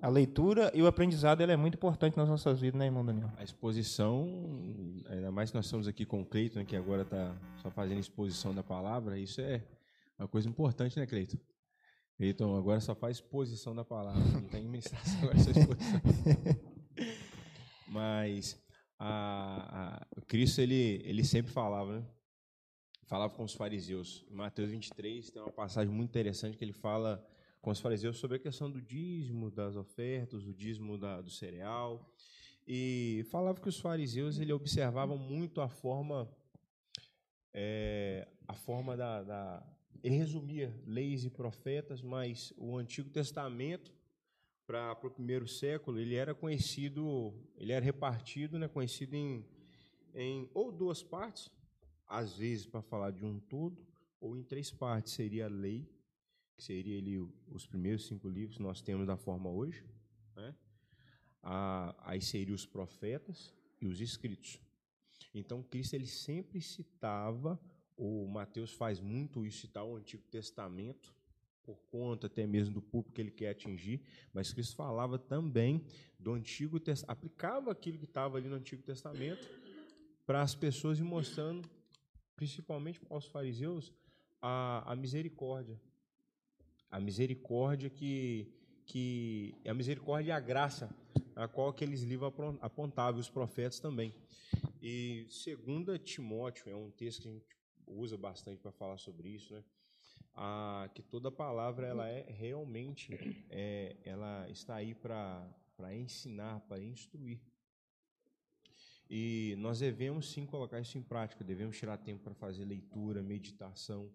A 0.00 0.08
leitura 0.08 0.70
e 0.74 0.80
o 0.80 0.86
aprendizado 0.86 1.42
é 1.42 1.56
muito 1.56 1.74
importante 1.74 2.16
nas 2.16 2.28
nossas 2.28 2.60
vidas, 2.60 2.78
né, 2.78 2.86
irmão 2.86 3.04
Daniel? 3.04 3.32
A 3.36 3.42
exposição, 3.42 4.28
ainda 5.08 5.32
mais 5.32 5.50
que 5.50 5.56
nós 5.56 5.64
estamos 5.64 5.88
aqui 5.88 6.04
com 6.04 6.22
o 6.22 6.24
Cleiton, 6.24 6.64
que 6.64 6.76
agora 6.76 7.02
está 7.02 7.36
só 7.60 7.70
fazendo 7.70 7.98
exposição 7.98 8.54
da 8.54 8.62
palavra, 8.62 9.18
isso 9.18 9.40
é 9.40 9.64
uma 10.16 10.28
coisa 10.28 10.48
importante, 10.48 10.98
né, 10.98 11.06
Cleiton? 11.06 11.38
Cleiton 12.16 12.56
agora 12.56 12.80
só 12.80 12.94
faz 12.94 13.16
exposição 13.16 13.74
da 13.74 13.84
palavra, 13.84 14.22
não 14.22 14.48
tem 14.48 14.68
mensagem 14.68 15.18
agora 15.18 15.38
só 15.38 15.50
exposição. 15.50 16.00
Mas 17.88 18.60
a, 18.98 20.00
a, 20.16 20.20
Cristo, 20.22 20.60
ele, 20.60 21.00
ele 21.04 21.24
sempre 21.24 21.52
falava, 21.52 22.00
né? 22.00 22.06
Falava 23.06 23.34
com 23.34 23.44
os 23.44 23.54
fariseus. 23.54 24.24
Em 24.30 24.34
Mateus 24.34 24.70
23 24.70 25.30
tem 25.30 25.40
uma 25.40 25.52
passagem 25.52 25.92
muito 25.92 26.10
interessante 26.10 26.58
que 26.58 26.64
ele 26.64 26.72
fala 26.72 27.26
com 27.60 27.70
os 27.70 27.80
fariseus 27.80 28.18
sobre 28.18 28.36
a 28.36 28.40
questão 28.40 28.70
do 28.70 28.80
dízimo 28.80 29.50
das 29.50 29.76
ofertas, 29.76 30.46
o 30.46 30.52
dízimo 30.52 30.98
da, 30.98 31.20
do 31.20 31.30
cereal. 31.30 32.12
E 32.66 33.24
falava 33.30 33.60
que 33.60 33.68
os 33.68 33.80
fariseus 33.80 34.38
ele 34.38 34.52
observavam 34.52 35.16
muito 35.16 35.62
a 35.62 35.68
forma, 35.68 36.30
é, 37.54 38.28
a 38.46 38.52
forma 38.52 38.94
da, 38.94 39.22
da, 39.22 39.66
Ele 40.02 40.16
resumia 40.16 40.78
leis 40.86 41.24
e 41.24 41.30
profetas, 41.30 42.02
mas 42.02 42.52
o 42.58 42.76
Antigo 42.76 43.08
Testamento 43.08 43.90
para 44.68 44.98
o 45.02 45.10
primeiro 45.10 45.48
século 45.48 45.98
ele 45.98 46.14
era 46.14 46.34
conhecido, 46.34 47.32
ele 47.56 47.72
era 47.72 47.82
repartido, 47.82 48.58
né, 48.58 48.68
conhecido 48.68 49.14
em, 49.14 49.42
em 50.14 50.50
ou 50.52 50.70
duas 50.70 51.02
partes, 51.02 51.50
às 52.06 52.36
vezes 52.36 52.66
para 52.66 52.82
falar 52.82 53.10
de 53.10 53.24
um 53.24 53.40
todo, 53.40 53.82
ou 54.20 54.36
em 54.36 54.42
três 54.42 54.70
partes 54.70 55.14
seria 55.14 55.46
a 55.46 55.48
lei 55.48 55.90
que 56.54 56.62
seria 56.62 56.98
ali 56.98 57.18
os 57.48 57.66
primeiros 57.66 58.06
cinco 58.06 58.28
livros 58.28 58.58
que 58.58 58.62
nós 58.62 58.82
temos 58.82 59.06
da 59.06 59.16
forma 59.16 59.48
hoje, 59.48 59.82
né? 60.36 60.54
Ah, 61.42 61.94
aí 62.00 62.20
seriam 62.20 62.54
os 62.54 62.66
profetas 62.66 63.54
e 63.80 63.86
os 63.86 64.02
escritos. 64.02 64.60
Então 65.32 65.62
Cristo 65.62 65.94
ele 65.94 66.06
sempre 66.06 66.60
citava, 66.60 67.58
o 67.96 68.26
Mateus 68.26 68.74
faz 68.74 69.00
muito 69.00 69.46
isso 69.46 69.60
citar 69.60 69.84
o 69.84 69.96
Antigo 69.96 70.24
Testamento 70.24 71.16
por 71.68 71.78
conta 71.90 72.28
até 72.28 72.46
mesmo 72.46 72.72
do 72.72 72.80
público 72.80 73.12
que 73.12 73.20
ele 73.20 73.30
quer 73.30 73.50
atingir, 73.50 74.00
mas 74.32 74.54
Cristo 74.54 74.74
falava 74.74 75.18
também 75.18 75.84
do 76.18 76.32
Antigo 76.32 76.80
Testamento, 76.80 77.10
aplicava 77.10 77.70
aquilo 77.70 77.98
que 77.98 78.06
estava 78.06 78.38
ali 78.38 78.48
no 78.48 78.56
Antigo 78.56 78.82
Testamento 78.82 79.46
para 80.24 80.40
as 80.40 80.54
pessoas 80.54 80.98
e 80.98 81.02
mostrando, 81.02 81.68
principalmente 82.34 82.98
para 82.98 83.18
os 83.18 83.26
fariseus, 83.26 83.92
a, 84.40 84.90
a 84.90 84.96
misericórdia, 84.96 85.78
a 86.90 86.98
misericórdia 86.98 87.90
que, 87.90 88.50
que 88.86 89.54
a 89.66 89.74
misericórdia 89.74 90.30
e 90.30 90.32
a 90.32 90.40
graça 90.40 90.88
a 91.36 91.46
qual 91.46 91.68
aqueles 91.68 92.02
livros 92.02 92.32
apontavam, 92.62 93.20
os 93.20 93.28
profetas 93.28 93.78
também. 93.78 94.14
E 94.80 95.26
segunda 95.28 95.98
Timóteo 95.98 96.70
é 96.70 96.74
um 96.74 96.90
texto 96.90 97.22
que 97.22 97.28
a 97.28 97.32
gente 97.32 97.56
usa 97.86 98.16
bastante 98.16 98.58
para 98.58 98.72
falar 98.72 98.96
sobre 98.96 99.28
isso, 99.28 99.52
né? 99.52 99.62
Ah, 100.40 100.88
que 100.94 101.02
toda 101.02 101.32
palavra 101.32 101.88
ela 101.88 102.08
é 102.08 102.24
realmente 102.30 103.12
é, 103.50 103.96
ela 104.04 104.48
está 104.48 104.76
aí 104.76 104.94
para 104.94 105.44
para 105.76 105.92
ensinar, 105.96 106.60
para 106.60 106.80
instruir. 106.80 107.40
E 109.10 109.56
nós 109.58 109.80
devemos 109.80 110.30
sim 110.30 110.46
colocar 110.46 110.80
isso 110.80 110.96
em 110.96 111.02
prática, 111.02 111.42
devemos 111.42 111.76
tirar 111.76 111.98
tempo 111.98 112.22
para 112.22 112.34
fazer 112.34 112.64
leitura, 112.64 113.20
meditação, 113.20 114.12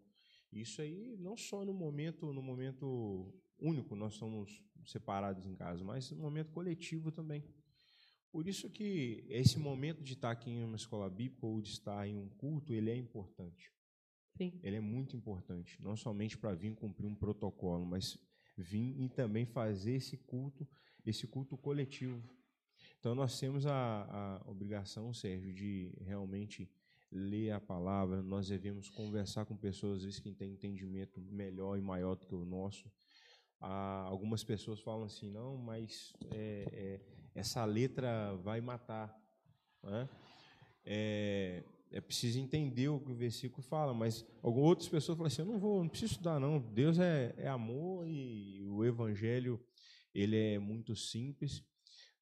isso 0.49 0.81
aí 0.81 1.17
não 1.17 1.35
só 1.35 1.65
no 1.65 1.73
momento, 1.73 2.31
no 2.31 2.41
momento 2.41 3.33
único 3.59 3.93
nós 3.93 4.13
somos 4.13 4.63
separados 4.85 5.45
em 5.45 5.55
casa, 5.55 5.83
mas 5.83 6.09
no 6.11 6.23
momento 6.23 6.51
coletivo 6.51 7.11
também. 7.11 7.43
Por 8.31 8.47
isso 8.47 8.69
que 8.69 9.25
esse 9.27 9.59
momento 9.59 10.01
de 10.01 10.13
estar 10.13 10.31
aqui 10.31 10.49
em 10.49 10.63
uma 10.63 10.77
escola 10.77 11.09
bíblica 11.09 11.45
ou 11.45 11.61
de 11.61 11.69
estar 11.69 12.07
em 12.07 12.17
um 12.17 12.29
culto, 12.29 12.73
ele 12.73 12.89
é 12.89 12.95
importante. 12.95 13.73
Sim. 14.35 14.59
Ele 14.63 14.77
é 14.77 14.81
muito 14.81 15.15
importante, 15.15 15.81
não 15.81 15.95
somente 15.95 16.37
para 16.37 16.53
vir 16.53 16.75
cumprir 16.75 17.05
um 17.05 17.15
protocolo, 17.15 17.85
mas 17.85 18.17
vir 18.57 18.99
e 18.99 19.09
também 19.09 19.45
fazer 19.45 19.95
esse 19.95 20.17
culto, 20.17 20.67
esse 21.05 21.27
culto 21.27 21.57
coletivo. 21.57 22.21
Então 22.99 23.13
nós 23.13 23.39
temos 23.39 23.65
a, 23.65 24.41
a 24.43 24.49
obrigação, 24.49 25.13
Sérgio, 25.13 25.53
de 25.53 25.93
realmente 26.01 26.69
ler 27.11 27.51
a 27.51 27.59
palavra, 27.59 28.23
nós 28.23 28.47
devemos 28.47 28.89
conversar 28.89 29.45
com 29.45 29.55
pessoas 29.55 29.97
às 29.97 30.03
vezes 30.03 30.19
que 30.19 30.33
têm 30.33 30.53
entendimento 30.53 31.21
melhor 31.21 31.77
e 31.77 31.81
maior 31.81 32.15
do 32.15 32.25
que 32.25 32.33
o 32.33 32.45
nosso. 32.45 32.91
Ah, 33.61 34.03
algumas 34.07 34.43
pessoas 34.43 34.81
falam 34.81 35.05
assim, 35.05 35.29
não, 35.29 35.55
mas 35.55 36.11
é, 36.31 36.65
é, 36.73 37.01
essa 37.35 37.63
letra 37.65 38.35
vai 38.37 38.59
matar. 38.59 39.15
Né? 39.83 40.09
É, 40.85 41.63
é 41.93 42.01
preciso 42.01 42.39
entender 42.39 42.89
o 42.89 42.99
que 42.99 43.11
o 43.11 43.15
versículo 43.15 43.61
fala, 43.61 43.93
mas 43.93 44.25
algumas 44.41 44.69
outras 44.69 44.89
pessoas 44.89 45.17
falam 45.17 45.27
assim, 45.27 45.41
eu 45.43 45.45
não 45.45 45.59
vou, 45.59 45.81
não 45.81 45.89
preciso 45.89 46.13
estudar 46.13 46.39
não, 46.39 46.59
Deus 46.59 46.99
é, 46.99 47.33
é 47.37 47.47
amor 47.47 48.05
e 48.07 48.67
o 48.67 48.83
evangelho 48.83 49.57
ele 50.13 50.35
é 50.35 50.59
muito 50.59 50.95
simples 50.95 51.63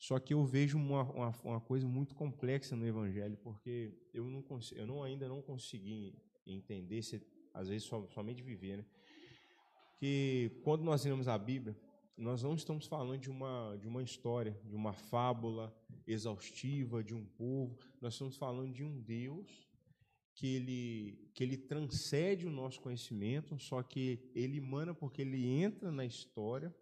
só 0.01 0.17
que 0.17 0.33
eu 0.33 0.43
vejo 0.43 0.79
uma, 0.79 1.03
uma, 1.03 1.31
uma, 1.43 1.61
coisa 1.61 1.87
muito 1.87 2.15
complexa 2.15 2.75
no 2.75 2.87
Evangelho, 2.87 3.37
porque 3.37 3.93
eu, 4.11 4.31
não 4.31 4.43
eu 4.71 4.87
não, 4.87 5.03
ainda 5.03 5.29
não 5.29 5.43
consegui 5.43 6.15
entender, 6.43 7.03
se, 7.03 7.21
às 7.53 7.69
vezes 7.69 7.83
so, 7.83 8.07
somente 8.09 8.41
viver, 8.41 8.77
né? 8.77 8.85
que 9.99 10.59
quando 10.63 10.81
nós 10.83 11.05
lemos 11.05 11.27
a 11.27 11.37
Bíblia, 11.37 11.77
nós 12.17 12.43
não 12.43 12.53
estamos 12.55 12.85
falando 12.85 13.19
de 13.19 13.29
uma, 13.29 13.77
de 13.79 13.87
uma 13.87 14.03
história, 14.03 14.59
de 14.65 14.75
uma 14.75 14.93
fábula 14.93 15.75
exaustiva 16.05 17.03
de 17.03 17.13
um 17.13 17.25
povo, 17.25 17.77
nós 17.99 18.13
estamos 18.13 18.37
falando 18.37 18.73
de 18.73 18.83
um 18.83 18.99
Deus 19.01 19.69
que 20.33 20.47
ele, 20.47 21.31
que 21.33 21.43
ele 21.43 21.57
transcende 21.57 22.47
o 22.47 22.51
nosso 22.51 22.79
conhecimento, 22.79 23.57
só 23.59 23.81
que 23.83 24.31
ele 24.33 24.57
emana 24.57 24.93
porque 24.93 25.21
ele 25.21 25.45
entra 25.45 25.91
na 25.91 26.05
história 26.05 26.73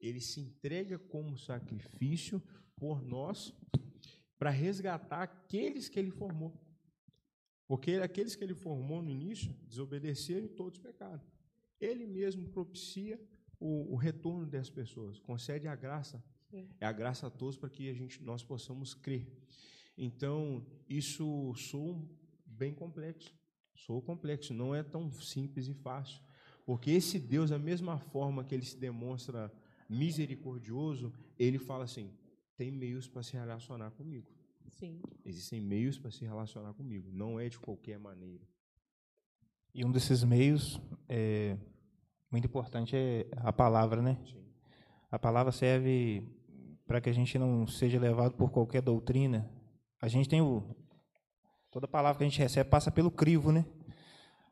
ele 0.00 0.20
se 0.20 0.40
entrega 0.40 0.98
como 0.98 1.36
sacrifício 1.36 2.42
por 2.76 3.02
nós 3.02 3.54
para 4.38 4.50
resgatar 4.50 5.22
aqueles 5.22 5.88
que 5.88 5.98
ele 5.98 6.10
formou. 6.10 6.54
Porque 7.66 7.92
aqueles 7.92 8.36
que 8.36 8.44
ele 8.44 8.54
formou 8.54 9.02
no 9.02 9.10
início 9.10 9.52
desobedeceram 9.66 10.46
e 10.46 10.50
todos 10.50 10.78
pecaram. 10.78 11.22
Ele 11.80 12.06
mesmo 12.06 12.48
propicia 12.48 13.20
o, 13.66 13.92
o 13.94 13.96
retorno 13.96 14.46
das 14.46 14.70
pessoas, 14.70 15.18
concede 15.18 15.66
a 15.66 15.74
graça. 15.74 16.22
Sim. 16.50 16.68
É 16.80 16.86
a 16.86 16.92
graça 16.92 17.26
a 17.26 17.30
todos 17.30 17.56
para 17.56 17.68
que 17.68 17.90
a 17.90 17.92
gente, 17.92 18.22
nós 18.22 18.44
possamos 18.44 18.94
crer. 18.94 19.26
Então, 19.98 20.64
isso 20.88 21.52
soa 21.56 22.00
bem 22.44 22.72
complexo. 22.72 23.34
Sou 23.74 24.00
complexo, 24.00 24.54
não 24.54 24.74
é 24.74 24.82
tão 24.82 25.12
simples 25.12 25.66
e 25.66 25.74
fácil. 25.74 26.22
Porque 26.64 26.90
esse 26.90 27.18
Deus, 27.18 27.50
da 27.50 27.58
mesma 27.58 27.98
forma 27.98 28.44
que 28.44 28.54
ele 28.54 28.64
se 28.64 28.76
demonstra 28.76 29.52
misericordioso, 29.88 31.12
ele 31.38 31.58
fala 31.58 31.84
assim: 31.84 32.10
tem 32.56 32.70
meios 32.70 33.08
para 33.08 33.22
se 33.22 33.32
relacionar 33.32 33.90
comigo. 33.90 34.26
Sim. 34.70 35.00
Existem 35.24 35.60
meios 35.60 35.98
para 35.98 36.10
se 36.10 36.24
relacionar 36.24 36.72
comigo, 36.74 37.10
não 37.12 37.38
é 37.38 37.48
de 37.48 37.58
qualquer 37.58 37.98
maneira. 37.98 38.44
E 39.74 39.84
um 39.84 39.92
desses 39.92 40.24
meios 40.24 40.80
é 41.08 41.56
muito 42.36 42.48
importante 42.48 42.94
é 42.94 43.26
a 43.38 43.50
palavra, 43.50 44.02
né? 44.02 44.18
Sim. 44.26 44.44
A 45.10 45.18
palavra 45.18 45.50
serve 45.50 46.22
para 46.86 47.00
que 47.00 47.08
a 47.08 47.12
gente 47.12 47.38
não 47.38 47.66
seja 47.66 47.98
levado 47.98 48.34
por 48.34 48.50
qualquer 48.50 48.82
doutrina. 48.82 49.50
A 50.02 50.06
gente 50.06 50.28
tem 50.28 50.42
o 50.42 50.62
toda 51.70 51.88
palavra 51.88 52.18
que 52.18 52.24
a 52.24 52.28
gente 52.28 52.38
recebe 52.38 52.68
passa 52.68 52.90
pelo 52.90 53.10
crivo, 53.10 53.50
né? 53.50 53.64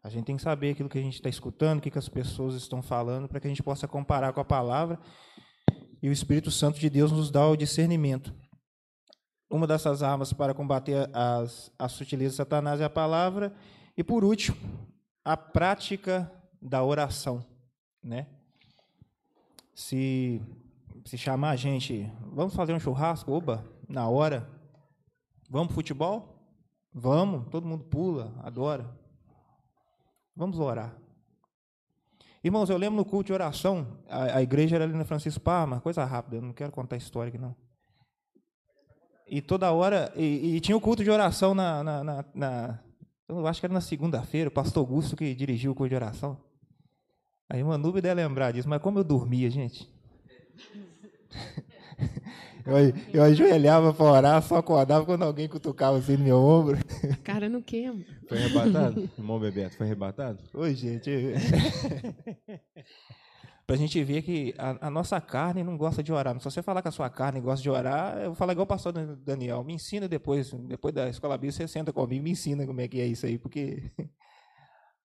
A 0.03 0.09
gente 0.09 0.25
tem 0.25 0.37
que 0.37 0.43
saber 0.43 0.71
aquilo 0.71 0.89
que 0.89 0.99
a 0.99 1.03
gente 1.03 1.15
está 1.15 1.29
escutando, 1.29 1.79
o 1.79 1.83
que, 1.83 1.91
que 1.91 1.99
as 1.99 2.09
pessoas 2.09 2.55
estão 2.55 2.83
falando, 2.83 3.29
para 3.29 3.39
que 3.39 3.47
a 3.47 3.51
gente 3.51 3.63
possa 3.63 3.87
comparar 3.87 4.33
com 4.33 4.41
a 4.41 4.45
palavra. 4.45 4.99
E 6.03 6.09
o 6.09 6.13
Espírito 6.13 6.51
Santo 6.51 6.81
de 6.81 6.89
Deus 6.89 7.13
nos 7.13 7.31
dá 7.31 7.47
o 7.47 7.57
discernimento. 7.57 8.35
Uma 9.51 9.67
dessas 9.67 10.03
armas 10.03 10.33
para 10.33 10.55
combater 10.55 11.09
as, 11.13 11.71
as 11.79 11.93
sutilezas 11.93 12.33
de 12.33 12.37
Satanás 12.39 12.81
é 12.81 12.85
a 12.85 12.91
palavra. 12.91 13.55
E 13.95 14.03
por 14.03 14.25
último, 14.25 14.57
a 15.23 15.37
prática 15.37 16.31
da 16.63 16.83
oração, 16.83 17.45
né? 18.05 18.27
Se 19.75 20.41
se 21.05 21.19
chamar 21.19 21.51
a 21.51 21.57
gente, 21.57 22.11
vamos 22.33 22.55
fazer 22.55 22.73
um 22.73 22.81
churrasco, 22.81 23.31
oba, 23.31 23.65
na 23.89 24.09
hora. 24.09 24.49
Vamos 25.51 25.69
pro 25.69 25.75
futebol? 25.75 26.35
Vamos, 26.93 27.49
todo 27.51 27.67
mundo 27.67 27.85
pula, 27.85 28.33
adora. 28.43 28.89
Vamos 30.35 30.59
orar. 30.59 30.97
Irmãos, 32.43 32.69
eu 32.71 32.77
lembro 32.77 32.97
no 32.97 33.05
culto 33.05 33.27
de 33.27 33.33
oração, 33.33 33.99
a, 34.09 34.37
a 34.37 34.43
igreja 34.43 34.77
era 34.77 34.85
ali 34.85 34.93
na 34.93 35.05
Francisco 35.05 35.41
Parma, 35.41 35.81
coisa 35.81 36.05
rápida, 36.05 36.37
eu 36.37 36.43
não 36.43 36.53
quero 36.53 36.73
contar 36.73 36.97
a 36.97 36.99
história 36.99 37.29
aqui 37.29 37.39
não. 37.39 37.55
E 39.27 39.41
toda 39.41 39.73
hora, 39.73 40.13
e, 40.15 40.57
e 40.57 40.61
tinha 40.61 40.77
o 40.77 40.81
culto 40.81 41.03
de 41.03 41.11
oração 41.11 41.55
na, 41.55 41.83
na, 41.83 42.05
na, 42.05 42.25
na 42.35 42.81
eu 43.29 43.47
acho 43.47 43.61
que 43.61 43.67
era 43.67 43.73
na 43.73 43.81
segunda-feira, 43.81 44.49
o 44.49 44.53
pastor 44.53 44.81
Augusto 44.81 45.17
que 45.17 45.35
dirigiu 45.35 45.73
o 45.73 45.75
culto 45.75 45.89
de 45.91 45.97
oração. 45.97 46.39
Aí 47.49 47.63
uma 47.63 47.79
nuvem 47.79 48.03
deve 48.03 48.23
lembrar 48.23 48.53
disso, 48.53 48.69
mas 48.69 48.81
como 48.81 48.99
eu 48.99 49.05
dormia, 49.05 49.51
gente. 49.51 49.91
Eu, 52.67 52.77
eu 53.13 53.23
ajoelhava 53.23 53.93
para 53.93 54.07
orar, 54.07 54.43
só 54.43 54.57
acordava 54.57 55.05
quando 55.05 55.23
alguém 55.23 55.47
cutucava 55.47 55.99
assim 55.99 56.17
no 56.17 56.25
meu 56.25 56.39
ombro. 56.39 56.79
A 57.13 57.17
cara 57.23 57.47
não 57.47 57.61
queima. 57.61 58.03
Foi 58.27 58.39
arrebatado? 58.39 59.11
Irmão 59.19 59.39
Bebeto, 59.39 59.77
foi 59.77 59.85
arrebatado? 59.85 60.39
Oi, 60.55 60.75
gente. 60.75 61.11
Para 63.67 63.77
a 63.77 63.79
gente 63.79 64.03
ver 64.03 64.23
que 64.23 64.55
a, 64.57 64.87
a, 64.87 64.91
nossa 64.91 65.21
carne 65.21 65.63
não 65.63 65.77
gosta 65.77 66.03
de 66.03 66.11
orar. 66.11 66.39
Se 66.39 66.45
você 66.45 66.63
falar 66.63 66.81
que 66.81 66.89
a 66.89 66.91
sua 66.91 67.11
carne 67.11 67.39
gosta 67.41 67.63
de 67.63 67.69
orar, 67.69 68.17
eu 68.19 68.27
vou 68.27 68.35
falar 68.35 68.53
igual 68.53 68.65
o 68.65 68.69
pastor 68.69 68.93
Daniel. 68.93 69.63
Me 69.63 69.75
ensina 69.75 70.09
depois, 70.09 70.53
depois 70.53 70.95
da 70.95 71.09
escola 71.09 71.37
bíblica, 71.37 71.59
você 71.59 71.69
senta 71.69 71.93
comigo, 71.93 72.25
me 72.25 72.31
ensina 72.31 72.67
como 72.67 72.81
é 72.81 72.89
que 72.89 73.01
é 73.01 73.07
isso 73.07 73.27
aí, 73.27 73.39
porque 73.39 73.91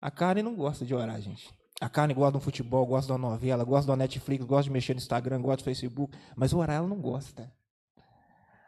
a 0.01 0.11
carne 0.11 0.43
não 0.43 0.55
gosta 0.55 0.85
de 0.85 0.95
orar, 0.95 1.21
gente. 1.21 1.55
A 1.81 1.89
carne 1.89 2.15
gosta 2.15 2.33
de 2.33 2.39
um 2.39 2.41
futebol, 2.41 2.87
gosta 2.87 3.07
de 3.07 3.13
uma 3.13 3.31
novela, 3.31 3.63
gosta 3.63 3.85
de 3.87 3.91
uma 3.91 3.97
Netflix, 3.97 4.45
gosta 4.45 4.65
de 4.65 4.71
mexer 4.71 4.95
no 4.95 4.99
Instagram, 4.99 5.43
gosta 5.43 5.59
do 5.59 5.65
Facebook, 5.65 6.17
mas 6.35 6.53
orar 6.53 6.77
ela 6.77 6.89
não 6.89 7.01
gosta. 7.01 7.53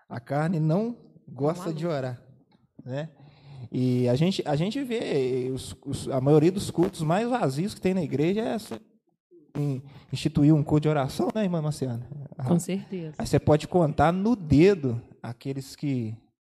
A 0.08 0.20
carne 0.20 0.60
não 0.60 0.96
gosta 1.26 1.72
de 1.72 1.86
orar, 1.86 2.20
né? 2.84 3.10
E 3.72 4.08
a 4.08 4.14
gente, 4.14 4.42
a 4.46 4.54
gente 4.56 4.82
vê 4.82 5.50
os, 5.52 5.74
os, 5.84 6.08
a 6.08 6.20
maioria 6.20 6.52
dos 6.52 6.70
cultos 6.70 7.02
mais 7.02 7.28
vazios 7.28 7.74
que 7.74 7.80
tem 7.80 7.94
na 7.94 8.02
igreja 8.02 8.40
é 8.40 8.54
essa, 8.54 8.80
instituir 10.12 10.54
um 10.54 10.62
culto 10.62 10.82
de 10.82 10.88
oração, 10.88 11.28
né, 11.34 11.44
irmã 11.44 11.60
Marciana? 11.60 12.06
Com 12.46 12.58
certeza. 12.58 13.16
Aí 13.18 13.26
você 13.26 13.38
pode 13.38 13.66
contar 13.66 14.12
no 14.12 14.36
dedo 14.36 15.02
aqueles 15.22 15.74
que, 15.74 16.16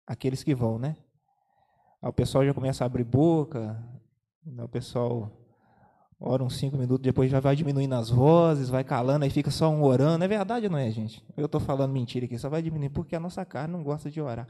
aqueles 0.06 0.42
que 0.42 0.54
vão, 0.54 0.78
né? 0.78 0.96
Aí 2.02 2.08
o 2.08 2.12
pessoal 2.12 2.44
já 2.44 2.52
começa 2.52 2.84
a 2.84 2.86
abrir 2.86 3.04
boca, 3.04 3.82
o 4.46 4.68
pessoal 4.68 5.30
ora 6.20 6.42
uns 6.42 6.56
cinco 6.56 6.76
minutos, 6.76 7.02
depois 7.02 7.30
já 7.30 7.40
vai 7.40 7.54
diminuindo 7.54 7.94
as 7.94 8.10
vozes, 8.10 8.68
vai 8.68 8.84
calando, 8.84 9.24
aí 9.24 9.30
fica 9.30 9.50
só 9.50 9.70
um 9.70 9.82
orando. 9.82 10.24
É 10.24 10.28
verdade 10.28 10.66
ou 10.66 10.72
não 10.72 10.78
é, 10.78 10.90
gente? 10.90 11.22
Eu 11.36 11.46
estou 11.46 11.60
falando 11.60 11.92
mentira 11.92 12.26
aqui, 12.26 12.38
só 12.38 12.48
vai 12.48 12.62
diminuir, 12.62 12.90
porque 12.90 13.14
a 13.14 13.20
nossa 13.20 13.44
carne 13.44 13.72
não 13.72 13.82
gosta 13.82 14.10
de 14.10 14.20
orar. 14.20 14.48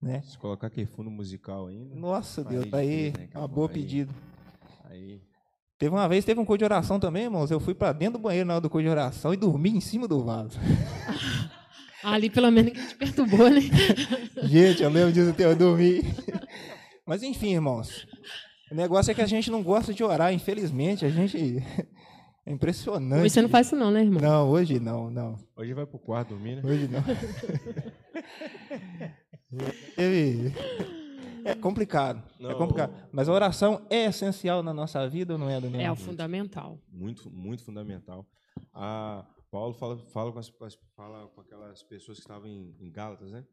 Né? 0.00 0.22
Se 0.22 0.38
colocar 0.38 0.68
aquele 0.68 0.86
fundo 0.86 1.10
musical 1.10 1.66
ainda. 1.66 1.94
Nossa, 1.94 2.44
Deus, 2.44 2.66
tá 2.66 2.78
aí, 2.78 3.12
né? 3.16 3.28
uma 3.34 3.48
boa 3.48 3.68
aí, 3.68 3.74
pedido. 3.74 4.14
Aí. 4.84 5.20
Teve 5.76 5.94
uma 5.94 6.08
vez, 6.08 6.24
teve 6.24 6.40
um 6.40 6.44
culto 6.44 6.58
de 6.58 6.64
oração 6.64 6.98
também, 6.98 7.24
irmãos. 7.24 7.50
Eu 7.50 7.60
fui 7.60 7.74
para 7.74 7.92
dentro 7.92 8.14
do 8.14 8.22
banheiro 8.22 8.46
na 8.46 8.54
hora 8.54 8.60
do 8.60 8.70
culto 8.70 8.84
de 8.84 8.90
oração 8.90 9.34
e 9.34 9.36
dormi 9.36 9.70
em 9.70 9.80
cima 9.80 10.08
do 10.08 10.24
vaso. 10.24 10.58
Ali 12.02 12.30
pelo 12.30 12.50
menos 12.50 12.72
que 12.72 12.86
te 12.86 12.94
perturbou, 12.94 13.50
né? 13.50 13.60
gente, 14.44 14.82
eu 14.82 14.90
lembro 14.90 15.12
disso 15.12 15.30
até 15.30 15.44
eu 15.44 15.56
dormi. 15.56 16.02
Mas 17.04 17.22
enfim, 17.22 17.54
irmãos. 17.54 18.06
O 18.70 18.74
negócio 18.74 19.10
é 19.10 19.14
que 19.14 19.22
a 19.22 19.26
gente 19.26 19.50
não 19.50 19.62
gosta 19.62 19.94
de 19.94 20.04
orar, 20.04 20.32
infelizmente. 20.32 21.04
A 21.04 21.10
gente. 21.10 21.62
É 22.46 22.50
impressionante. 22.50 23.20
Hoje 23.20 23.30
você 23.34 23.42
não 23.42 23.48
faz 23.50 23.66
isso, 23.66 23.76
não, 23.76 23.90
né, 23.90 24.00
irmão? 24.00 24.22
Não, 24.22 24.48
hoje 24.48 24.80
não, 24.80 25.10
não. 25.10 25.36
Hoje 25.54 25.74
vai 25.74 25.84
pro 25.84 25.98
quarto 25.98 26.30
dormir, 26.30 26.56
né? 26.56 26.62
Hoje 26.64 26.88
não. 26.88 27.04
É 31.44 31.54
complicado. 31.54 32.22
É 32.38 32.42
não, 32.42 32.50
é 32.50 32.54
complicado. 32.54 32.94
Mas 33.12 33.28
a 33.28 33.32
oração 33.32 33.86
é 33.90 34.06
essencial 34.06 34.62
na 34.62 34.72
nossa 34.72 35.08
vida 35.08 35.34
ou 35.34 35.38
não 35.38 35.48
é, 35.48 35.60
Daniel? 35.60 35.80
É 35.80 35.92
o 35.92 35.96
fundamental. 35.96 36.80
Muito, 36.90 37.30
muito 37.30 37.64
fundamental. 37.64 38.26
A 38.72 39.26
Paulo 39.50 39.74
fala, 39.74 39.98
fala, 40.12 40.32
com, 40.32 40.38
as, 40.38 40.50
fala 40.94 41.26
com 41.28 41.40
aquelas 41.40 41.82
pessoas 41.82 42.18
que 42.18 42.24
estavam 42.24 42.46
em, 42.46 42.74
em 42.80 42.90
Gálatas, 42.90 43.30
né? 43.30 43.44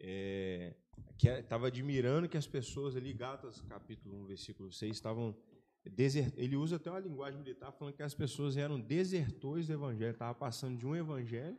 É, 0.00 0.74
que 1.16 1.28
estava 1.28 1.66
é, 1.66 1.68
admirando 1.68 2.28
que 2.28 2.36
as 2.36 2.46
pessoas 2.46 2.96
ali, 2.96 3.12
Gálatas 3.12 3.60
capítulo 3.62 4.16
1, 4.22 4.26
versículo 4.26 4.72
6, 4.72 4.92
estavam 4.92 5.36
desert... 5.84 6.32
ele 6.36 6.56
usa 6.56 6.76
até 6.76 6.90
uma 6.90 7.00
linguagem 7.00 7.38
militar 7.38 7.72
falando 7.72 7.94
que 7.94 8.02
as 8.02 8.14
pessoas 8.14 8.56
eram 8.56 8.80
desertores 8.80 9.66
do 9.66 9.72
evangelho, 9.72 10.12
estava 10.12 10.34
passando 10.34 10.78
de 10.78 10.86
um 10.86 10.94
evangelho 10.94 11.58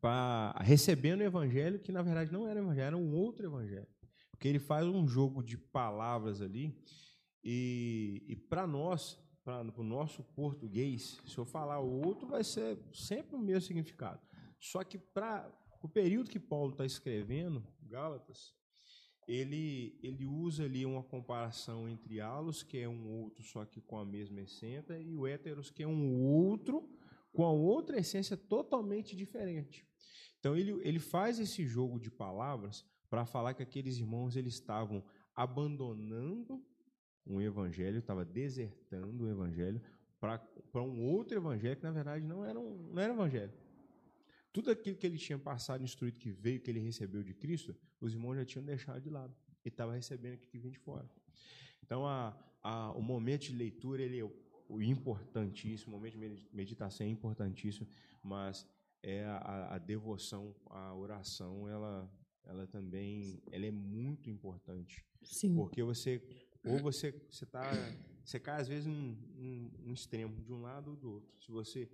para 0.00 0.52
recebendo 0.60 1.20
o 1.20 1.24
evangelho 1.24 1.78
que 1.78 1.92
na 1.92 2.02
verdade 2.02 2.32
não 2.32 2.48
era 2.48 2.58
evangelho, 2.58 2.86
era 2.86 2.96
um 2.96 3.14
outro 3.14 3.46
evangelho. 3.46 3.86
Porque 4.30 4.48
ele 4.48 4.58
faz 4.58 4.86
um 4.86 5.06
jogo 5.06 5.42
de 5.42 5.56
palavras 5.56 6.42
ali 6.42 6.76
e, 7.44 8.24
e 8.26 8.34
para 8.34 8.66
nós, 8.66 9.16
para 9.44 9.62
o 9.76 9.84
nosso 9.84 10.24
português, 10.24 11.20
se 11.24 11.38
eu 11.38 11.44
falar 11.44 11.78
o 11.78 12.04
outro 12.04 12.26
vai 12.26 12.42
ser 12.42 12.78
sempre 12.92 13.36
o 13.36 13.38
mesmo 13.38 13.62
significado. 13.62 14.20
Só 14.58 14.82
que 14.82 14.98
para 14.98 15.48
o 15.82 15.88
período 15.88 16.30
que 16.30 16.38
Paulo 16.38 16.72
está 16.72 16.86
escrevendo, 16.86 17.66
Gálatas, 17.82 18.54
ele, 19.26 19.98
ele 20.02 20.24
usa 20.24 20.64
ali 20.64 20.84
uma 20.84 21.02
comparação 21.02 21.88
entre 21.88 22.20
halos, 22.20 22.62
que 22.62 22.78
é 22.78 22.88
um 22.88 23.06
outro 23.08 23.42
só 23.42 23.64
que 23.64 23.80
com 23.80 23.98
a 23.98 24.04
mesma 24.04 24.40
essência, 24.40 24.98
e 24.98 25.14
o 25.14 25.26
héteros, 25.26 25.70
que 25.70 25.82
é 25.82 25.86
um 25.86 26.20
outro 26.22 26.88
com 27.32 27.44
a 27.44 27.50
outra 27.50 27.98
essência 27.98 28.36
totalmente 28.36 29.16
diferente. 29.16 29.86
Então 30.38 30.56
ele, 30.56 30.72
ele 30.82 30.98
faz 30.98 31.38
esse 31.38 31.66
jogo 31.66 31.98
de 31.98 32.10
palavras 32.10 32.84
para 33.08 33.24
falar 33.24 33.54
que 33.54 33.62
aqueles 33.62 33.96
irmãos 33.96 34.36
eles 34.36 34.54
estavam 34.54 35.04
abandonando 35.34 36.62
um 37.26 37.40
evangelho, 37.40 37.98
estava 37.98 38.24
desertando 38.24 39.24
o 39.24 39.28
evangelho 39.28 39.80
para 40.18 40.82
um 40.82 41.02
outro 41.02 41.36
evangelho 41.36 41.76
que 41.76 41.82
na 41.82 41.90
verdade 41.90 42.24
não 42.24 42.44
era 42.44 42.58
um, 42.58 42.90
não 42.92 43.02
era 43.02 43.12
evangelho. 43.12 43.52
Tudo 44.52 44.70
aquilo 44.70 44.96
que 44.96 45.06
ele 45.06 45.16
tinha 45.16 45.38
passado, 45.38 45.82
instruído, 45.82 46.18
que 46.18 46.30
veio, 46.30 46.60
que 46.60 46.70
ele 46.70 46.80
recebeu 46.80 47.22
de 47.22 47.32
Cristo, 47.32 47.74
os 48.00 48.12
irmãos 48.12 48.36
já 48.36 48.44
tinham 48.44 48.64
deixado 48.64 49.00
de 49.00 49.08
lado. 49.08 49.34
Ele 49.64 49.72
estava 49.72 49.94
recebendo 49.94 50.34
aquilo 50.34 50.50
que 50.50 50.58
vinha 50.58 50.72
de 50.72 50.78
fora. 50.78 51.08
Então, 51.82 52.06
a, 52.06 52.36
a, 52.62 52.92
o 52.92 53.02
momento 53.02 53.42
de 53.42 53.54
leitura 53.54 54.02
ele 54.02 54.18
é 54.18 54.24
o, 54.24 54.82
importantíssimo, 54.82 55.96
o 55.96 55.98
momento 55.98 56.18
de 56.18 56.48
meditação 56.52 57.06
é 57.06 57.10
importantíssimo, 57.10 57.86
mas 58.22 58.66
é 59.02 59.24
a, 59.24 59.74
a, 59.74 59.78
devoção, 59.78 60.54
a 60.66 60.94
oração, 60.94 61.68
ela, 61.68 62.10
ela 62.44 62.66
também 62.66 63.42
ela 63.50 63.66
é 63.66 63.70
muito 63.70 64.28
importante. 64.28 65.04
Sim. 65.22 65.54
Porque 65.54 65.82
você, 65.82 66.22
ou 66.64 66.78
você 66.78 67.08
está 67.30 67.62
você 68.24 68.38
cai 68.38 68.60
às 68.60 68.68
vezes 68.68 68.86
num, 68.86 69.16
num, 69.34 69.70
num, 69.80 69.92
extremo, 69.92 70.40
de 70.42 70.52
um 70.52 70.60
lado 70.60 70.90
ou 70.90 70.96
do 70.96 71.10
outro. 71.14 71.34
Se 71.40 71.50
você, 71.50 71.90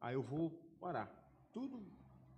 ah, 0.00 0.12
eu 0.12 0.22
vou 0.22 0.76
orar. 0.80 1.10
Tudo 1.52 1.82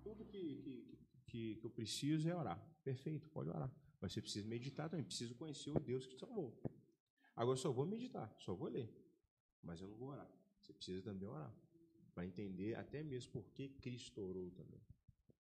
tudo 0.03 0.25
que, 0.25 0.39
que, 0.63 0.99
que, 1.27 1.55
que 1.57 1.65
eu 1.65 1.71
preciso 1.71 2.29
é 2.29 2.35
orar. 2.35 2.61
Perfeito, 2.85 3.29
pode 3.31 3.49
orar. 3.49 3.71
Mas 4.01 4.13
você 4.13 4.21
precisa 4.21 4.47
meditar 4.47 4.89
também, 4.91 5.05
preciso 5.05 5.35
conhecer 5.35 5.71
o 5.71 5.79
Deus 5.79 6.07
que 6.07 6.17
te 6.17 6.21
salvou. 6.21 6.53
Agora 7.37 7.57
só 7.57 7.71
vou 7.71 7.87
meditar, 7.87 8.35
só 8.39 8.55
vou 8.55 8.69
ler. 8.69 8.91
Mas 9.63 9.81
eu 9.81 9.89
não 9.89 9.97
vou 9.97 10.09
orar. 10.09 10.29
Você 10.61 10.73
precisa 10.73 11.03
também 11.03 11.29
orar. 11.29 11.55
Para 12.15 12.27
entender 12.27 12.75
até 12.75 13.03
mesmo 13.03 13.33
por 13.33 13.45
que 13.51 13.69
Cristo 13.69 14.21
orou 14.21 14.51
também. 14.51 14.81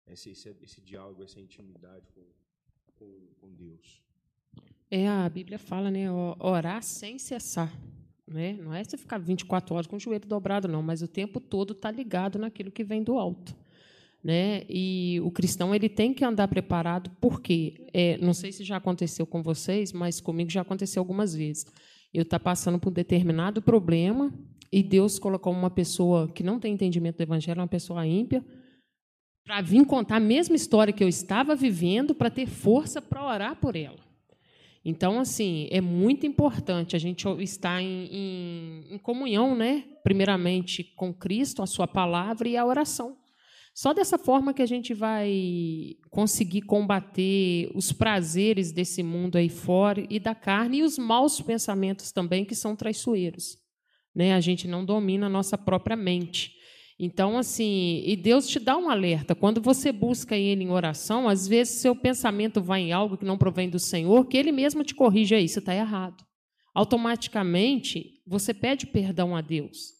Esse, 0.08 0.32
esse, 0.32 0.56
esse 0.62 0.82
diálogo, 0.82 1.24
essa 1.24 1.40
intimidade 1.40 2.08
com, 2.14 2.26
com, 2.96 3.28
com 3.40 3.54
Deus. 3.54 4.02
É, 4.90 5.08
a 5.08 5.28
Bíblia 5.30 5.60
fala, 5.60 5.92
né? 5.92 6.12
Orar 6.40 6.82
sem 6.82 7.20
cessar. 7.20 7.72
Né? 8.26 8.54
Não 8.54 8.74
é 8.74 8.84
você 8.84 8.98
ficar 8.98 9.20
24 9.20 9.76
horas 9.76 9.88
com 9.88 9.98
o 9.98 10.00
joelho 10.00 10.28
dobrado, 10.28 10.68
não, 10.68 10.82
mas 10.82 11.02
o 11.02 11.08
tempo 11.08 11.40
todo 11.40 11.74
está 11.74 11.92
ligado 11.92 12.40
naquilo 12.40 12.72
que 12.72 12.84
vem 12.84 13.04
do 13.04 13.18
alto. 13.18 13.56
Né? 14.26 14.64
E 14.68 15.22
o 15.24 15.30
cristão 15.30 15.76
ele 15.76 15.88
tem 15.88 16.12
que 16.12 16.26
andar 16.26 16.48
preparado, 16.48 17.12
porque 17.22 17.86
é, 17.94 18.18
não 18.18 18.34
sei 18.34 18.52
se 18.52 18.64
já 18.64 18.78
aconteceu 18.78 19.24
com 19.24 19.44
vocês, 19.44 19.94
mas 19.94 20.20
comigo 20.20 20.50
já 20.50 20.62
aconteceu 20.62 21.00
algumas 21.00 21.36
vezes. 21.36 21.68
Eu 22.12 22.24
estar 22.24 22.40
tá 22.40 22.44
passando 22.44 22.80
por 22.80 22.90
um 22.90 22.94
determinado 22.94 23.62
problema 23.62 24.34
e 24.72 24.82
Deus 24.82 25.20
colocou 25.20 25.54
uma 25.54 25.70
pessoa 25.70 26.28
que 26.28 26.42
não 26.42 26.60
tem 26.60 26.74
entendimento 26.74 27.18
do 27.18 27.22
evangelho, 27.22 27.62
uma 27.62 27.68
pessoa 27.68 28.08
ímpia, 28.08 28.44
para 29.46 29.62
vir 29.62 29.86
contar 29.86 30.16
a 30.16 30.20
mesma 30.20 30.56
história 30.56 30.92
que 30.92 31.04
eu 31.04 31.08
estava 31.08 31.56
vivendo, 31.56 32.16
para 32.16 32.32
ter 32.32 32.48
força 32.48 33.00
para 33.00 33.24
orar 33.24 33.56
por 33.58 33.76
ela. 33.76 34.04
Então, 34.84 35.20
assim, 35.20 35.68
é 35.70 35.80
muito 35.80 36.26
importante 36.26 36.96
a 36.96 37.00
gente 37.00 37.28
estar 37.44 37.80
em, 37.80 38.08
em, 38.12 38.96
em, 38.96 38.98
comunhão, 38.98 39.56
né? 39.56 39.84
Primeiramente 40.04 40.84
com 40.84 41.14
Cristo, 41.14 41.62
a 41.62 41.68
Sua 41.68 41.88
palavra 41.88 42.50
e 42.50 42.58
a 42.58 42.66
oração. 42.66 43.16
Só 43.76 43.94
dessa 43.94 44.18
forma 44.18 44.54
que 44.54 44.62
a 44.62 44.66
gente 44.66 44.94
vai 44.94 45.98
conseguir 46.10 46.62
combater 46.62 47.70
os 47.76 47.92
prazeres 47.92 48.72
desse 48.72 49.04
mundo 49.04 49.36
aí 49.36 49.50
fora 49.50 50.02
e 50.10 50.18
da 50.18 50.34
carne 50.34 50.78
e 50.78 50.84
os 50.84 50.98
maus 50.98 51.42
pensamentos 51.42 52.10
também 52.14 52.46
que 52.46 52.56
são 52.56 52.74
traiçoeiros. 52.74 53.58
Né? 54.16 54.34
A 54.34 54.40
gente 54.40 54.66
não 54.66 54.86
domina 54.86 55.26
a 55.26 55.30
nossa 55.30 55.58
própria 55.58 55.98
mente. 55.98 56.54
Então, 56.98 57.38
assim, 57.38 58.02
e 58.06 58.16
Deus 58.16 58.48
te 58.48 58.60
dá 58.60 58.78
um 58.78 58.90
alerta. 58.90 59.36
Quando 59.36 59.60
você 59.60 59.92
busca 59.92 60.38
Ele 60.38 60.64
em 60.64 60.72
oração, 60.72 61.28
às 61.28 61.46
vezes 61.46 61.82
seu 61.82 61.94
pensamento 61.94 62.62
vai 62.62 62.80
em 62.80 62.94
algo 62.94 63.18
que 63.18 63.26
não 63.26 63.38
provém 63.38 63.70
do 63.70 63.78
Senhor, 63.78 64.26
que 64.26 64.38
Ele 64.38 64.54
mesmo 64.54 64.86
te 64.86 64.96
corrige 64.96 65.36
aí, 65.36 65.50
você 65.50 65.60
está 65.60 65.76
errado. 65.76 66.24
Automaticamente, 66.74 68.22
você 68.26 68.54
pede 68.54 68.88
perdão 68.88 69.36
a 69.36 69.42
Deus. 69.42 69.96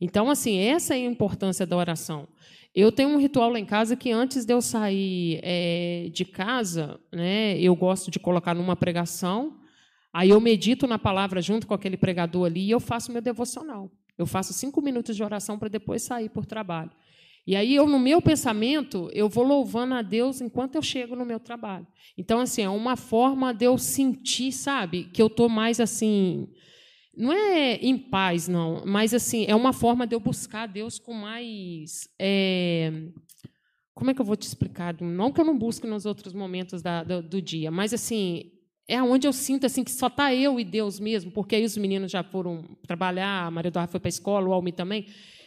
Então, 0.00 0.30
assim, 0.30 0.56
essa 0.56 0.94
é 0.96 1.06
a 1.06 1.10
importância 1.10 1.66
da 1.66 1.76
oração. 1.76 2.26
Eu 2.74 2.92
tenho 2.92 3.08
um 3.08 3.18
ritual 3.18 3.50
lá 3.50 3.58
em 3.58 3.64
casa 3.64 3.96
que 3.96 4.12
antes 4.12 4.44
de 4.44 4.52
eu 4.52 4.62
sair 4.62 5.40
é, 5.42 6.08
de 6.12 6.24
casa, 6.24 7.00
né, 7.12 7.58
eu 7.58 7.74
gosto 7.74 8.10
de 8.10 8.20
colocar 8.20 8.54
numa 8.54 8.76
pregação, 8.76 9.58
aí 10.12 10.30
eu 10.30 10.40
medito 10.40 10.86
na 10.86 10.98
palavra 10.98 11.42
junto 11.42 11.66
com 11.66 11.74
aquele 11.74 11.96
pregador 11.96 12.46
ali 12.46 12.66
e 12.66 12.70
eu 12.70 12.78
faço 12.78 13.10
meu 13.10 13.20
devocional. 13.20 13.90
Eu 14.16 14.26
faço 14.26 14.52
cinco 14.52 14.80
minutos 14.80 15.16
de 15.16 15.24
oração 15.24 15.58
para 15.58 15.68
depois 15.68 16.02
sair 16.02 16.28
por 16.28 16.46
trabalho. 16.46 16.90
E 17.46 17.56
aí 17.56 17.74
eu, 17.74 17.86
no 17.86 17.98
meu 17.98 18.20
pensamento, 18.20 19.10
eu 19.12 19.28
vou 19.28 19.44
louvando 19.44 19.94
a 19.94 20.02
Deus 20.02 20.40
enquanto 20.40 20.74
eu 20.74 20.82
chego 20.82 21.16
no 21.16 21.24
meu 21.24 21.40
trabalho. 21.40 21.86
Então, 22.16 22.38
assim, 22.38 22.62
é 22.62 22.68
uma 22.68 22.96
forma 22.96 23.52
de 23.52 23.64
eu 23.64 23.78
sentir, 23.78 24.52
sabe, 24.52 25.04
que 25.04 25.22
eu 25.22 25.26
estou 25.26 25.48
mais 25.48 25.80
assim. 25.80 26.48
Não 27.16 27.32
é 27.32 27.74
em 27.76 27.98
paz, 27.98 28.46
não, 28.46 28.84
mas 28.86 29.12
assim, 29.12 29.44
é 29.48 29.54
uma 29.54 29.72
forma 29.72 30.06
de 30.06 30.14
eu 30.14 30.20
buscar 30.20 30.66
Deus 30.66 30.98
com 30.98 31.12
mais. 31.12 32.08
É, 32.18 32.92
como 33.92 34.10
é 34.10 34.14
que 34.14 34.20
eu 34.20 34.24
vou 34.24 34.36
te 34.36 34.46
explicar? 34.46 34.94
Não 35.00 35.32
que 35.32 35.40
eu 35.40 35.44
não 35.44 35.58
busque 35.58 35.86
nos 35.86 36.06
outros 36.06 36.32
momentos 36.32 36.80
da, 36.82 37.02
do, 37.02 37.20
do 37.20 37.42
dia, 37.42 37.70
mas 37.70 37.92
assim, 37.92 38.52
é 38.86 39.02
onde 39.02 39.26
eu 39.26 39.32
sinto 39.32 39.66
assim 39.66 39.82
que 39.84 39.90
só 39.90 40.06
está 40.06 40.34
eu 40.34 40.58
e 40.58 40.64
Deus 40.64 41.00
mesmo, 41.00 41.30
porque 41.32 41.56
aí 41.56 41.64
os 41.64 41.76
meninos 41.76 42.10
já 42.10 42.22
foram 42.22 42.76
trabalhar, 42.86 43.46
a 43.46 43.50
Maria 43.50 43.68
Eduarda 43.68 43.90
foi 43.90 44.00
para 44.00 44.08
a 44.08 44.10
escola, 44.10 44.48
o 44.48 44.52
Almi 44.52 44.72
também. 44.72 45.06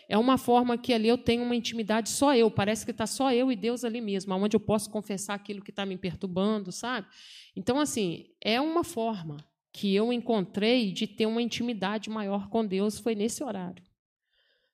É 0.09 0.17
uma 0.17 0.37
forma 0.37 0.77
que 0.77 0.93
ali 0.93 1.07
eu 1.07 1.17
tenho 1.17 1.43
uma 1.43 1.55
intimidade 1.55 2.09
só 2.09 2.35
eu, 2.35 2.51
parece 2.51 2.85
que 2.85 2.91
está 2.91 3.07
só 3.07 3.31
eu 3.33 3.51
e 3.51 3.55
Deus 3.55 3.83
ali 3.83 4.01
mesmo, 4.01 4.33
onde 4.35 4.55
eu 4.55 4.59
posso 4.59 4.89
confessar 4.89 5.33
aquilo 5.33 5.61
que 5.61 5.71
está 5.71 5.85
me 5.85 5.97
perturbando, 5.97 6.71
sabe? 6.71 7.07
Então, 7.55 7.79
assim, 7.79 8.25
é 8.41 8.59
uma 8.59 8.83
forma 8.83 9.37
que 9.73 9.93
eu 9.93 10.13
encontrei 10.13 10.91
de 10.91 11.07
ter 11.07 11.25
uma 11.25 11.41
intimidade 11.41 12.09
maior 12.09 12.47
com 12.47 12.63
Deus, 12.63 12.99
foi 12.99 13.15
nesse 13.15 13.43
horário. 13.43 13.83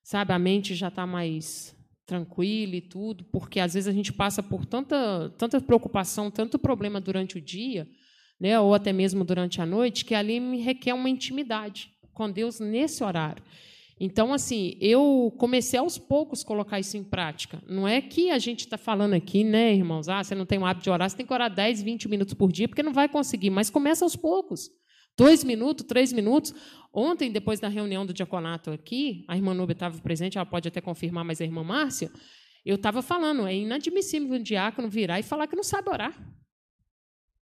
Sabe, 0.02 0.32
a 0.32 0.38
mente 0.38 0.74
já 0.74 0.88
está 0.88 1.06
mais 1.06 1.74
tranquila 2.04 2.76
e 2.76 2.80
tudo, 2.80 3.24
porque 3.24 3.58
às 3.60 3.74
vezes 3.74 3.88
a 3.88 3.92
gente 3.92 4.12
passa 4.12 4.42
por 4.42 4.66
tanta, 4.66 5.32
tanta 5.38 5.60
preocupação, 5.60 6.30
tanto 6.30 6.58
problema 6.58 7.00
durante 7.00 7.38
o 7.38 7.40
dia, 7.40 7.88
né, 8.38 8.58
ou 8.60 8.74
até 8.74 8.92
mesmo 8.92 9.24
durante 9.24 9.60
a 9.60 9.66
noite, 9.66 10.04
que 10.04 10.14
ali 10.14 10.38
me 10.38 10.60
requer 10.60 10.92
uma 10.92 11.08
intimidade 11.08 11.90
com 12.12 12.30
Deus 12.30 12.60
nesse 12.60 13.02
horário. 13.02 13.42
Então, 13.98 14.32
assim, 14.32 14.76
eu 14.80 15.32
comecei 15.38 15.78
aos 15.78 15.98
poucos 15.98 16.42
colocar 16.42 16.80
isso 16.80 16.96
em 16.96 17.04
prática. 17.04 17.62
Não 17.68 17.86
é 17.86 18.00
que 18.00 18.30
a 18.30 18.38
gente 18.38 18.60
está 18.60 18.78
falando 18.78 19.12
aqui, 19.12 19.44
né, 19.44 19.74
irmãos? 19.74 20.08
Ah, 20.08 20.24
você 20.24 20.34
não 20.34 20.46
tem 20.46 20.58
o 20.58 20.64
hábito 20.64 20.84
de 20.84 20.90
orar, 20.90 21.08
você 21.08 21.16
tem 21.16 21.26
que 21.26 21.32
orar 21.32 21.54
10, 21.54 21.82
20 21.82 22.08
minutos 22.08 22.34
por 22.34 22.50
dia, 22.50 22.66
porque 22.66 22.82
não 22.82 22.94
vai 22.94 23.08
conseguir, 23.08 23.50
mas 23.50 23.70
começa 23.70 24.04
aos 24.04 24.16
poucos. 24.16 24.70
Dois 25.20 25.44
minutos, 25.44 25.84
três 25.84 26.14
minutos. 26.14 26.54
Ontem, 26.90 27.30
depois 27.30 27.60
da 27.60 27.68
reunião 27.68 28.06
do 28.06 28.14
diaconato 28.14 28.70
aqui, 28.70 29.22
a 29.28 29.36
irmã 29.36 29.52
Nube 29.52 29.74
estava 29.74 30.00
presente, 30.00 30.38
ela 30.38 30.46
pode 30.46 30.66
até 30.66 30.80
confirmar, 30.80 31.22
mas 31.26 31.42
a 31.42 31.44
irmã 31.44 31.62
Márcia, 31.62 32.10
eu 32.64 32.76
estava 32.76 33.02
falando, 33.02 33.46
é 33.46 33.54
inadmissível 33.54 34.34
um 34.34 34.42
diácono 34.42 34.88
virar 34.88 35.20
e 35.20 35.22
falar 35.22 35.46
que 35.46 35.54
não 35.54 35.62
sabe 35.62 35.90
orar. 35.90 36.18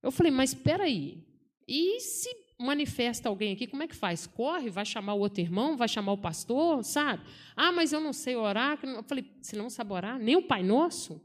Eu 0.02 0.10
falei, 0.10 0.32
mas 0.32 0.54
espera 0.54 0.82
aí. 0.82 1.24
E 1.68 2.00
se 2.00 2.28
manifesta 2.58 3.28
alguém 3.28 3.52
aqui, 3.52 3.68
como 3.68 3.84
é 3.84 3.86
que 3.86 3.94
faz? 3.94 4.26
Corre, 4.26 4.70
vai 4.70 4.84
chamar 4.84 5.14
o 5.14 5.20
outro 5.20 5.40
irmão, 5.40 5.76
vai 5.76 5.86
chamar 5.86 6.14
o 6.14 6.18
pastor, 6.18 6.82
sabe? 6.82 7.22
Ah, 7.54 7.70
mas 7.70 7.92
eu 7.92 8.00
não 8.00 8.12
sei 8.12 8.34
orar. 8.34 8.76
Eu 8.82 9.04
falei, 9.04 9.24
você 9.40 9.54
não 9.54 9.70
sabe 9.70 9.92
orar? 9.92 10.18
Nem 10.18 10.34
o 10.34 10.42
Pai 10.42 10.64
Nosso? 10.64 11.22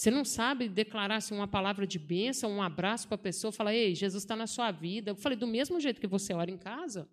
Você 0.00 0.10
não 0.10 0.24
sabe 0.24 0.66
declarar 0.66 1.16
assim, 1.16 1.34
uma 1.34 1.46
palavra 1.46 1.86
de 1.86 1.98
bênção, 1.98 2.50
um 2.50 2.62
abraço 2.62 3.06
para 3.06 3.16
a 3.16 3.18
pessoa, 3.18 3.52
falar, 3.52 3.74
ei, 3.74 3.94
Jesus 3.94 4.22
está 4.22 4.34
na 4.34 4.46
sua 4.46 4.70
vida. 4.70 5.10
Eu 5.10 5.14
falei, 5.14 5.36
do 5.36 5.46
mesmo 5.46 5.78
jeito 5.78 6.00
que 6.00 6.06
você 6.06 6.32
ora 6.32 6.50
em 6.50 6.56
casa, 6.56 7.06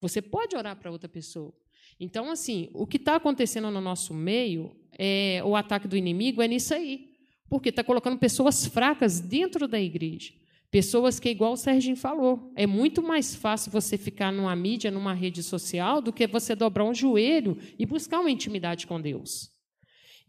você 0.00 0.22
pode 0.22 0.56
orar 0.56 0.74
para 0.74 0.90
outra 0.90 1.06
pessoa. 1.06 1.52
Então, 2.00 2.30
assim, 2.30 2.70
o 2.72 2.86
que 2.86 2.96
está 2.96 3.16
acontecendo 3.16 3.70
no 3.70 3.78
nosso 3.78 4.14
meio, 4.14 4.74
é, 4.98 5.42
o 5.44 5.54
ataque 5.54 5.86
do 5.86 5.98
inimigo 5.98 6.40
é 6.40 6.48
nisso 6.48 6.72
aí. 6.72 7.10
Porque 7.46 7.68
está 7.68 7.84
colocando 7.84 8.16
pessoas 8.16 8.64
fracas 8.64 9.20
dentro 9.20 9.68
da 9.68 9.78
igreja. 9.78 10.32
Pessoas 10.70 11.20
que, 11.20 11.28
igual 11.28 11.52
o 11.52 11.58
Serginho 11.58 11.94
falou, 11.94 12.50
é 12.56 12.66
muito 12.66 13.02
mais 13.02 13.34
fácil 13.34 13.70
você 13.70 13.98
ficar 13.98 14.32
numa 14.32 14.56
mídia, 14.56 14.90
numa 14.90 15.12
rede 15.12 15.42
social, 15.42 16.00
do 16.00 16.10
que 16.10 16.26
você 16.26 16.54
dobrar 16.54 16.84
um 16.84 16.94
joelho 16.94 17.58
e 17.78 17.84
buscar 17.84 18.18
uma 18.18 18.30
intimidade 18.30 18.86
com 18.86 18.98
Deus. 18.98 19.49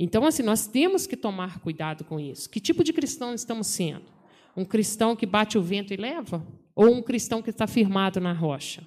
Então, 0.04 0.26
assim, 0.26 0.42
nós 0.42 0.66
temos 0.66 1.06
que 1.06 1.16
tomar 1.16 1.60
cuidado 1.60 2.04
com 2.04 2.20
isso. 2.20 2.50
Que 2.50 2.60
tipo 2.60 2.84
de 2.84 2.92
cristão 2.92 3.36
estamos 3.36 3.68
sendo? 3.68 4.06
Um 4.58 4.66
cristão 4.66 5.16
que 5.16 5.28
bate 5.28 5.60
o 5.60 5.62
vento 5.62 5.94
e 5.94 5.96
leva? 5.96 6.44
Ou 6.76 6.92
um 6.92 7.04
cristão 7.04 7.40
que 7.40 7.52
está 7.52 7.68
firmado 7.68 8.20
na 8.20 8.34
rocha? 8.34 8.84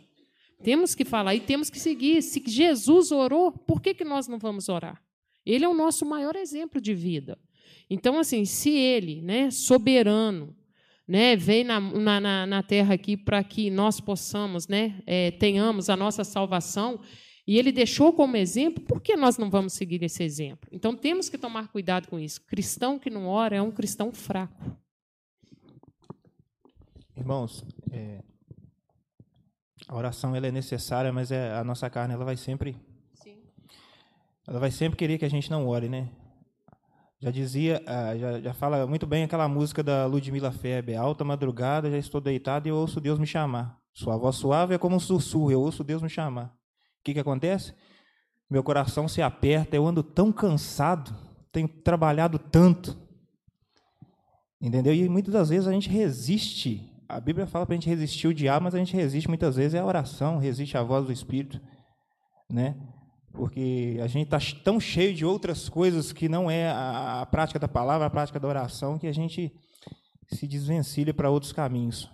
Temos 0.64 0.92
que 0.92 1.04
falar 1.04 1.36
e 1.36 1.40
temos 1.40 1.70
que 1.70 1.78
seguir. 1.78 2.20
Se 2.20 2.42
Jesus 2.44 3.12
orou, 3.12 3.52
por 3.52 3.80
que, 3.80 3.94
que 3.94 4.02
nós 4.02 4.26
não 4.26 4.40
vamos 4.40 4.68
orar? 4.68 5.00
Ele 5.46 5.64
é 5.64 5.68
o 5.68 5.72
nosso 5.72 6.04
maior 6.04 6.34
exemplo 6.34 6.80
de 6.80 6.92
vida. 6.92 7.38
Então, 7.88 8.18
assim, 8.18 8.44
se 8.44 8.70
ele, 8.70 9.22
né, 9.22 9.52
soberano, 9.52 10.52
né, 11.06 11.36
veio 11.36 11.64
na, 11.64 11.78
na, 11.78 12.44
na 12.44 12.62
terra 12.64 12.94
aqui 12.94 13.16
para 13.16 13.44
que 13.44 13.70
nós 13.70 14.00
possamos, 14.00 14.66
né, 14.66 15.00
é, 15.06 15.30
tenhamos 15.30 15.88
a 15.88 15.96
nossa 15.96 16.24
salvação, 16.24 16.98
e 17.47 17.59
ele 17.59 17.70
deixou 17.70 18.12
como 18.12 18.36
exemplo, 18.36 18.82
por 18.82 19.01
que 19.01 19.16
nós 19.16 19.36
não 19.36 19.51
vamos 19.51 19.74
seguir 19.74 20.03
esse 20.03 20.22
exemplo? 20.22 20.68
Então 20.72 20.97
temos 20.97 21.28
que 21.28 21.36
tomar 21.36 21.68
cuidado 21.68 22.09
com 22.09 22.18
isso. 22.18 22.40
Cristão 22.47 22.99
que 22.99 23.11
não 23.11 23.26
ora 23.26 23.57
é 23.57 23.62
um 23.62 23.70
cristão 23.70 24.12
fraco. 24.12 24.76
Irmãos, 27.16 27.64
é, 27.92 28.22
a 29.86 29.97
oração 29.97 30.34
ela 30.34 30.47
é 30.47 30.51
necessária, 30.51 31.12
mas 31.12 31.30
é, 31.30 31.53
a 31.55 31.62
nossa 31.62 31.88
carne 31.90 32.14
ela 32.14 32.24
vai 32.24 32.36
sempre, 32.36 32.76
Sim. 33.14 33.36
ela 34.47 34.59
vai 34.59 34.70
sempre 34.70 34.97
querer 34.97 35.18
que 35.18 35.24
a 35.24 35.30
gente 35.30 35.51
não 35.51 35.68
ore, 35.68 35.88
né? 35.88 36.11
Já 37.20 37.30
dizia, 37.30 37.82
ah, 37.86 38.16
já, 38.16 38.40
já 38.40 38.53
fala 38.53 38.86
muito 38.86 39.07
bem 39.07 39.24
aquela 39.24 39.49
música 39.49 39.82
da 39.82 40.07
Ludmila 40.07 40.51
Feber, 40.51 40.99
alta 40.99 41.24
madrugada, 41.24 41.90
já 41.90 41.99
estou 41.99 42.20
deitado 42.20 42.66
e 42.66 42.70
eu 42.70 42.76
ouço 42.76 43.01
Deus 43.01 43.18
me 43.18 43.26
chamar. 43.26 43.78
Sua 43.95 44.16
voz 44.16 44.36
suave 44.36 44.74
é 44.74 44.78
como 44.78 44.97
um 44.97 45.01
sussurro, 45.01 45.53
eu 45.53 45.61
ouço 45.61 45.84
Deus 45.84 46.03
me 46.03 46.09
chamar. 46.09 46.55
O 47.05 47.07
que, 47.07 47.14
que 47.14 47.20
acontece? 47.20 47.74
Meu 48.50 48.62
coração 48.62 49.07
se 49.07 49.20
aperta, 49.20 49.76
eu 49.76 49.86
ando 49.86 50.02
tão 50.02 50.32
cansado, 50.32 51.14
tenho 51.52 51.68
trabalhado 51.68 52.38
tanto. 52.38 52.96
Entendeu? 54.61 54.94
E 54.94 55.09
muitas 55.09 55.34
das 55.34 55.50
vezes 55.50 55.68
a 55.68 55.72
gente 55.72 55.88
resiste. 55.88 56.90
A 57.07 57.20
Bíblia 57.20 57.46
fala 57.46 57.66
para 57.66 57.74
a 57.74 57.76
gente 57.76 57.88
resistir 57.88 58.26
o 58.26 58.34
diabo, 58.34 58.64
mas 58.64 58.74
a 58.74 58.78
gente 58.78 58.96
resiste 58.96 59.28
muitas 59.28 59.57
vezes 59.57 59.74
é 59.74 59.80
a 59.80 59.84
oração, 59.84 60.38
resiste 60.38 60.76
à 60.78 60.82
voz 60.82 61.05
do 61.05 61.12
Espírito. 61.12 61.61
Né? 62.50 62.74
porque 63.34 63.98
a 64.00 64.07
gente 64.07 64.32
está 64.32 64.38
tão 64.62 64.78
cheio 64.78 65.12
de 65.12 65.24
outras 65.24 65.68
coisas 65.68 66.12
que 66.12 66.28
não 66.28 66.48
é 66.48 66.70
a, 66.70 67.22
a, 67.22 67.26
prática 67.26 67.59
da 67.59 67.66
palavra, 67.66 68.07
a 68.07 68.11
prática 68.11 68.38
da 68.38 68.46
oração, 68.46 68.96
que 68.96 69.09
a 69.09 69.12
gente 69.12 69.52
se 70.32 70.46
desvencilha 70.46 71.12
para 71.12 71.30
outros 71.30 71.52
caminhos. 71.52 72.09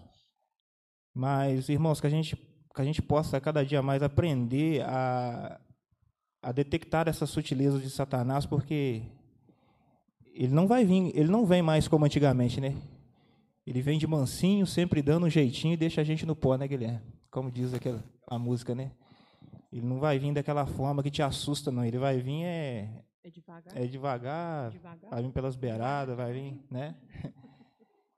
Mas, 1.14 1.68
irmãos, 1.68 2.00
que 2.00 2.06
a 2.06 2.10
gente, 2.10 2.34
que 2.74 2.80
a 2.80 2.84
gente 2.84 3.02
possa 3.02 3.40
cada 3.40 3.64
dia 3.64 3.82
mais 3.82 4.02
aprender 4.02 4.82
a, 4.82 5.60
a 6.42 6.52
detectar 6.52 7.08
essas 7.08 7.28
sutilezas 7.30 7.82
de 7.82 7.90
Satanás, 7.90 8.46
porque 8.46 9.02
ele 10.34 10.54
não 10.54 10.66
vai 10.66 10.84
vir, 10.84 11.12
ele 11.16 11.30
não 11.30 11.44
vem 11.44 11.62
mais 11.62 11.88
como 11.88 12.04
antigamente, 12.04 12.60
né? 12.60 12.76
Ele 13.66 13.82
vem 13.82 13.98
de 13.98 14.06
mansinho, 14.06 14.66
sempre 14.66 15.02
dando 15.02 15.26
um 15.26 15.30
jeitinho 15.30 15.74
e 15.74 15.76
deixa 15.76 16.00
a 16.00 16.04
gente 16.04 16.24
no 16.24 16.34
pó, 16.34 16.56
né, 16.56 16.66
Guilherme? 16.66 17.00
Como 17.30 17.50
diz 17.50 17.74
aquela 17.74 18.02
a 18.26 18.38
música, 18.38 18.74
né? 18.74 18.92
Ele 19.72 19.86
não 19.86 20.00
vai 20.00 20.18
vir 20.18 20.32
daquela 20.32 20.66
forma 20.66 21.02
que 21.02 21.10
te 21.10 21.22
assusta, 21.22 21.70
não. 21.70 21.84
Ele 21.84 21.98
vai 21.98 22.18
vir 22.18 22.42
é 22.44 23.04
É 23.22 23.30
devagar. 23.30 23.76
é 23.76 23.86
devagar, 23.86 24.70
devagar. 24.70 25.10
vai 25.10 25.22
vir 25.22 25.30
pelas 25.30 25.54
beiradas, 25.56 26.16
vai 26.16 26.32
vir, 26.32 26.60
né? 26.70 26.94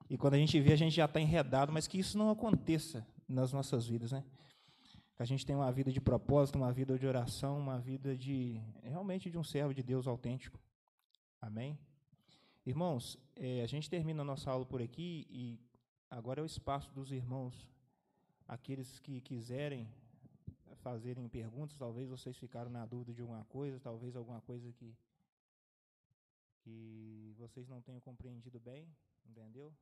E 0.09 0.19
quando 0.19 0.35
a 0.35 0.39
gente 0.39 0.61
vê, 0.61 0.75
a 0.75 0.77
gente 0.77 0.95
já 0.95 1.07
está 1.07 1.19
enredado, 1.19 1.73
mas 1.73 1.87
que 1.87 1.99
isso 1.99 2.19
não 2.19 2.29
aconteça 2.31 3.07
nas 3.27 3.51
nossas 3.51 3.87
vidas, 3.87 4.13
né? 4.13 4.23
Que 5.23 5.25
a 5.25 5.29
gente 5.29 5.47
tenha 5.47 5.57
uma 5.57 5.71
vida 5.71 5.93
de 5.93 6.01
propósito, 6.01 6.57
uma 6.57 6.73
vida 6.73 6.99
de 6.99 7.07
oração, 7.07 7.57
uma 7.57 7.79
vida 7.79 8.17
de 8.17 8.61
realmente 8.83 9.31
de 9.31 9.39
um 9.39 9.45
servo 9.45 9.73
de 9.73 9.81
Deus 9.81 10.09
autêntico. 10.09 10.59
Amém? 11.41 11.79
Irmãos, 12.67 13.17
eh, 13.37 13.63
a 13.63 13.67
gente 13.69 13.89
termina 13.89 14.23
a 14.23 14.25
nossa 14.25 14.51
aula 14.51 14.67
por 14.67 14.83
aqui 14.83 15.25
e 15.31 15.61
agora 16.11 16.41
é 16.41 16.43
o 16.43 16.45
espaço 16.45 16.93
dos 16.93 17.13
irmãos, 17.13 17.69
aqueles 18.49 18.99
que 18.99 19.21
quiserem 19.21 19.89
fazerem 20.79 21.29
perguntas, 21.29 21.79
talvez 21.79 22.09
vocês 22.09 22.37
ficaram 22.37 22.69
na 22.73 22.85
dúvida 22.85 23.15
de 23.15 23.21
alguma 23.21 23.45
coisa, 23.45 23.79
talvez 23.79 24.17
alguma 24.17 24.41
coisa 24.41 24.73
que 24.73 24.93
que 26.65 27.33
vocês 27.39 27.69
não 27.69 27.81
tenham 27.81 28.01
compreendido 28.01 28.59
bem, 28.59 28.89
entendeu? 29.25 29.73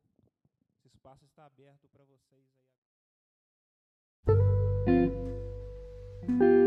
Esse 0.84 0.88
espaço 0.88 1.24
está 1.24 1.46
aberto 1.46 1.88
para 1.88 2.04
vocês. 2.04 2.59
Música 6.28 6.59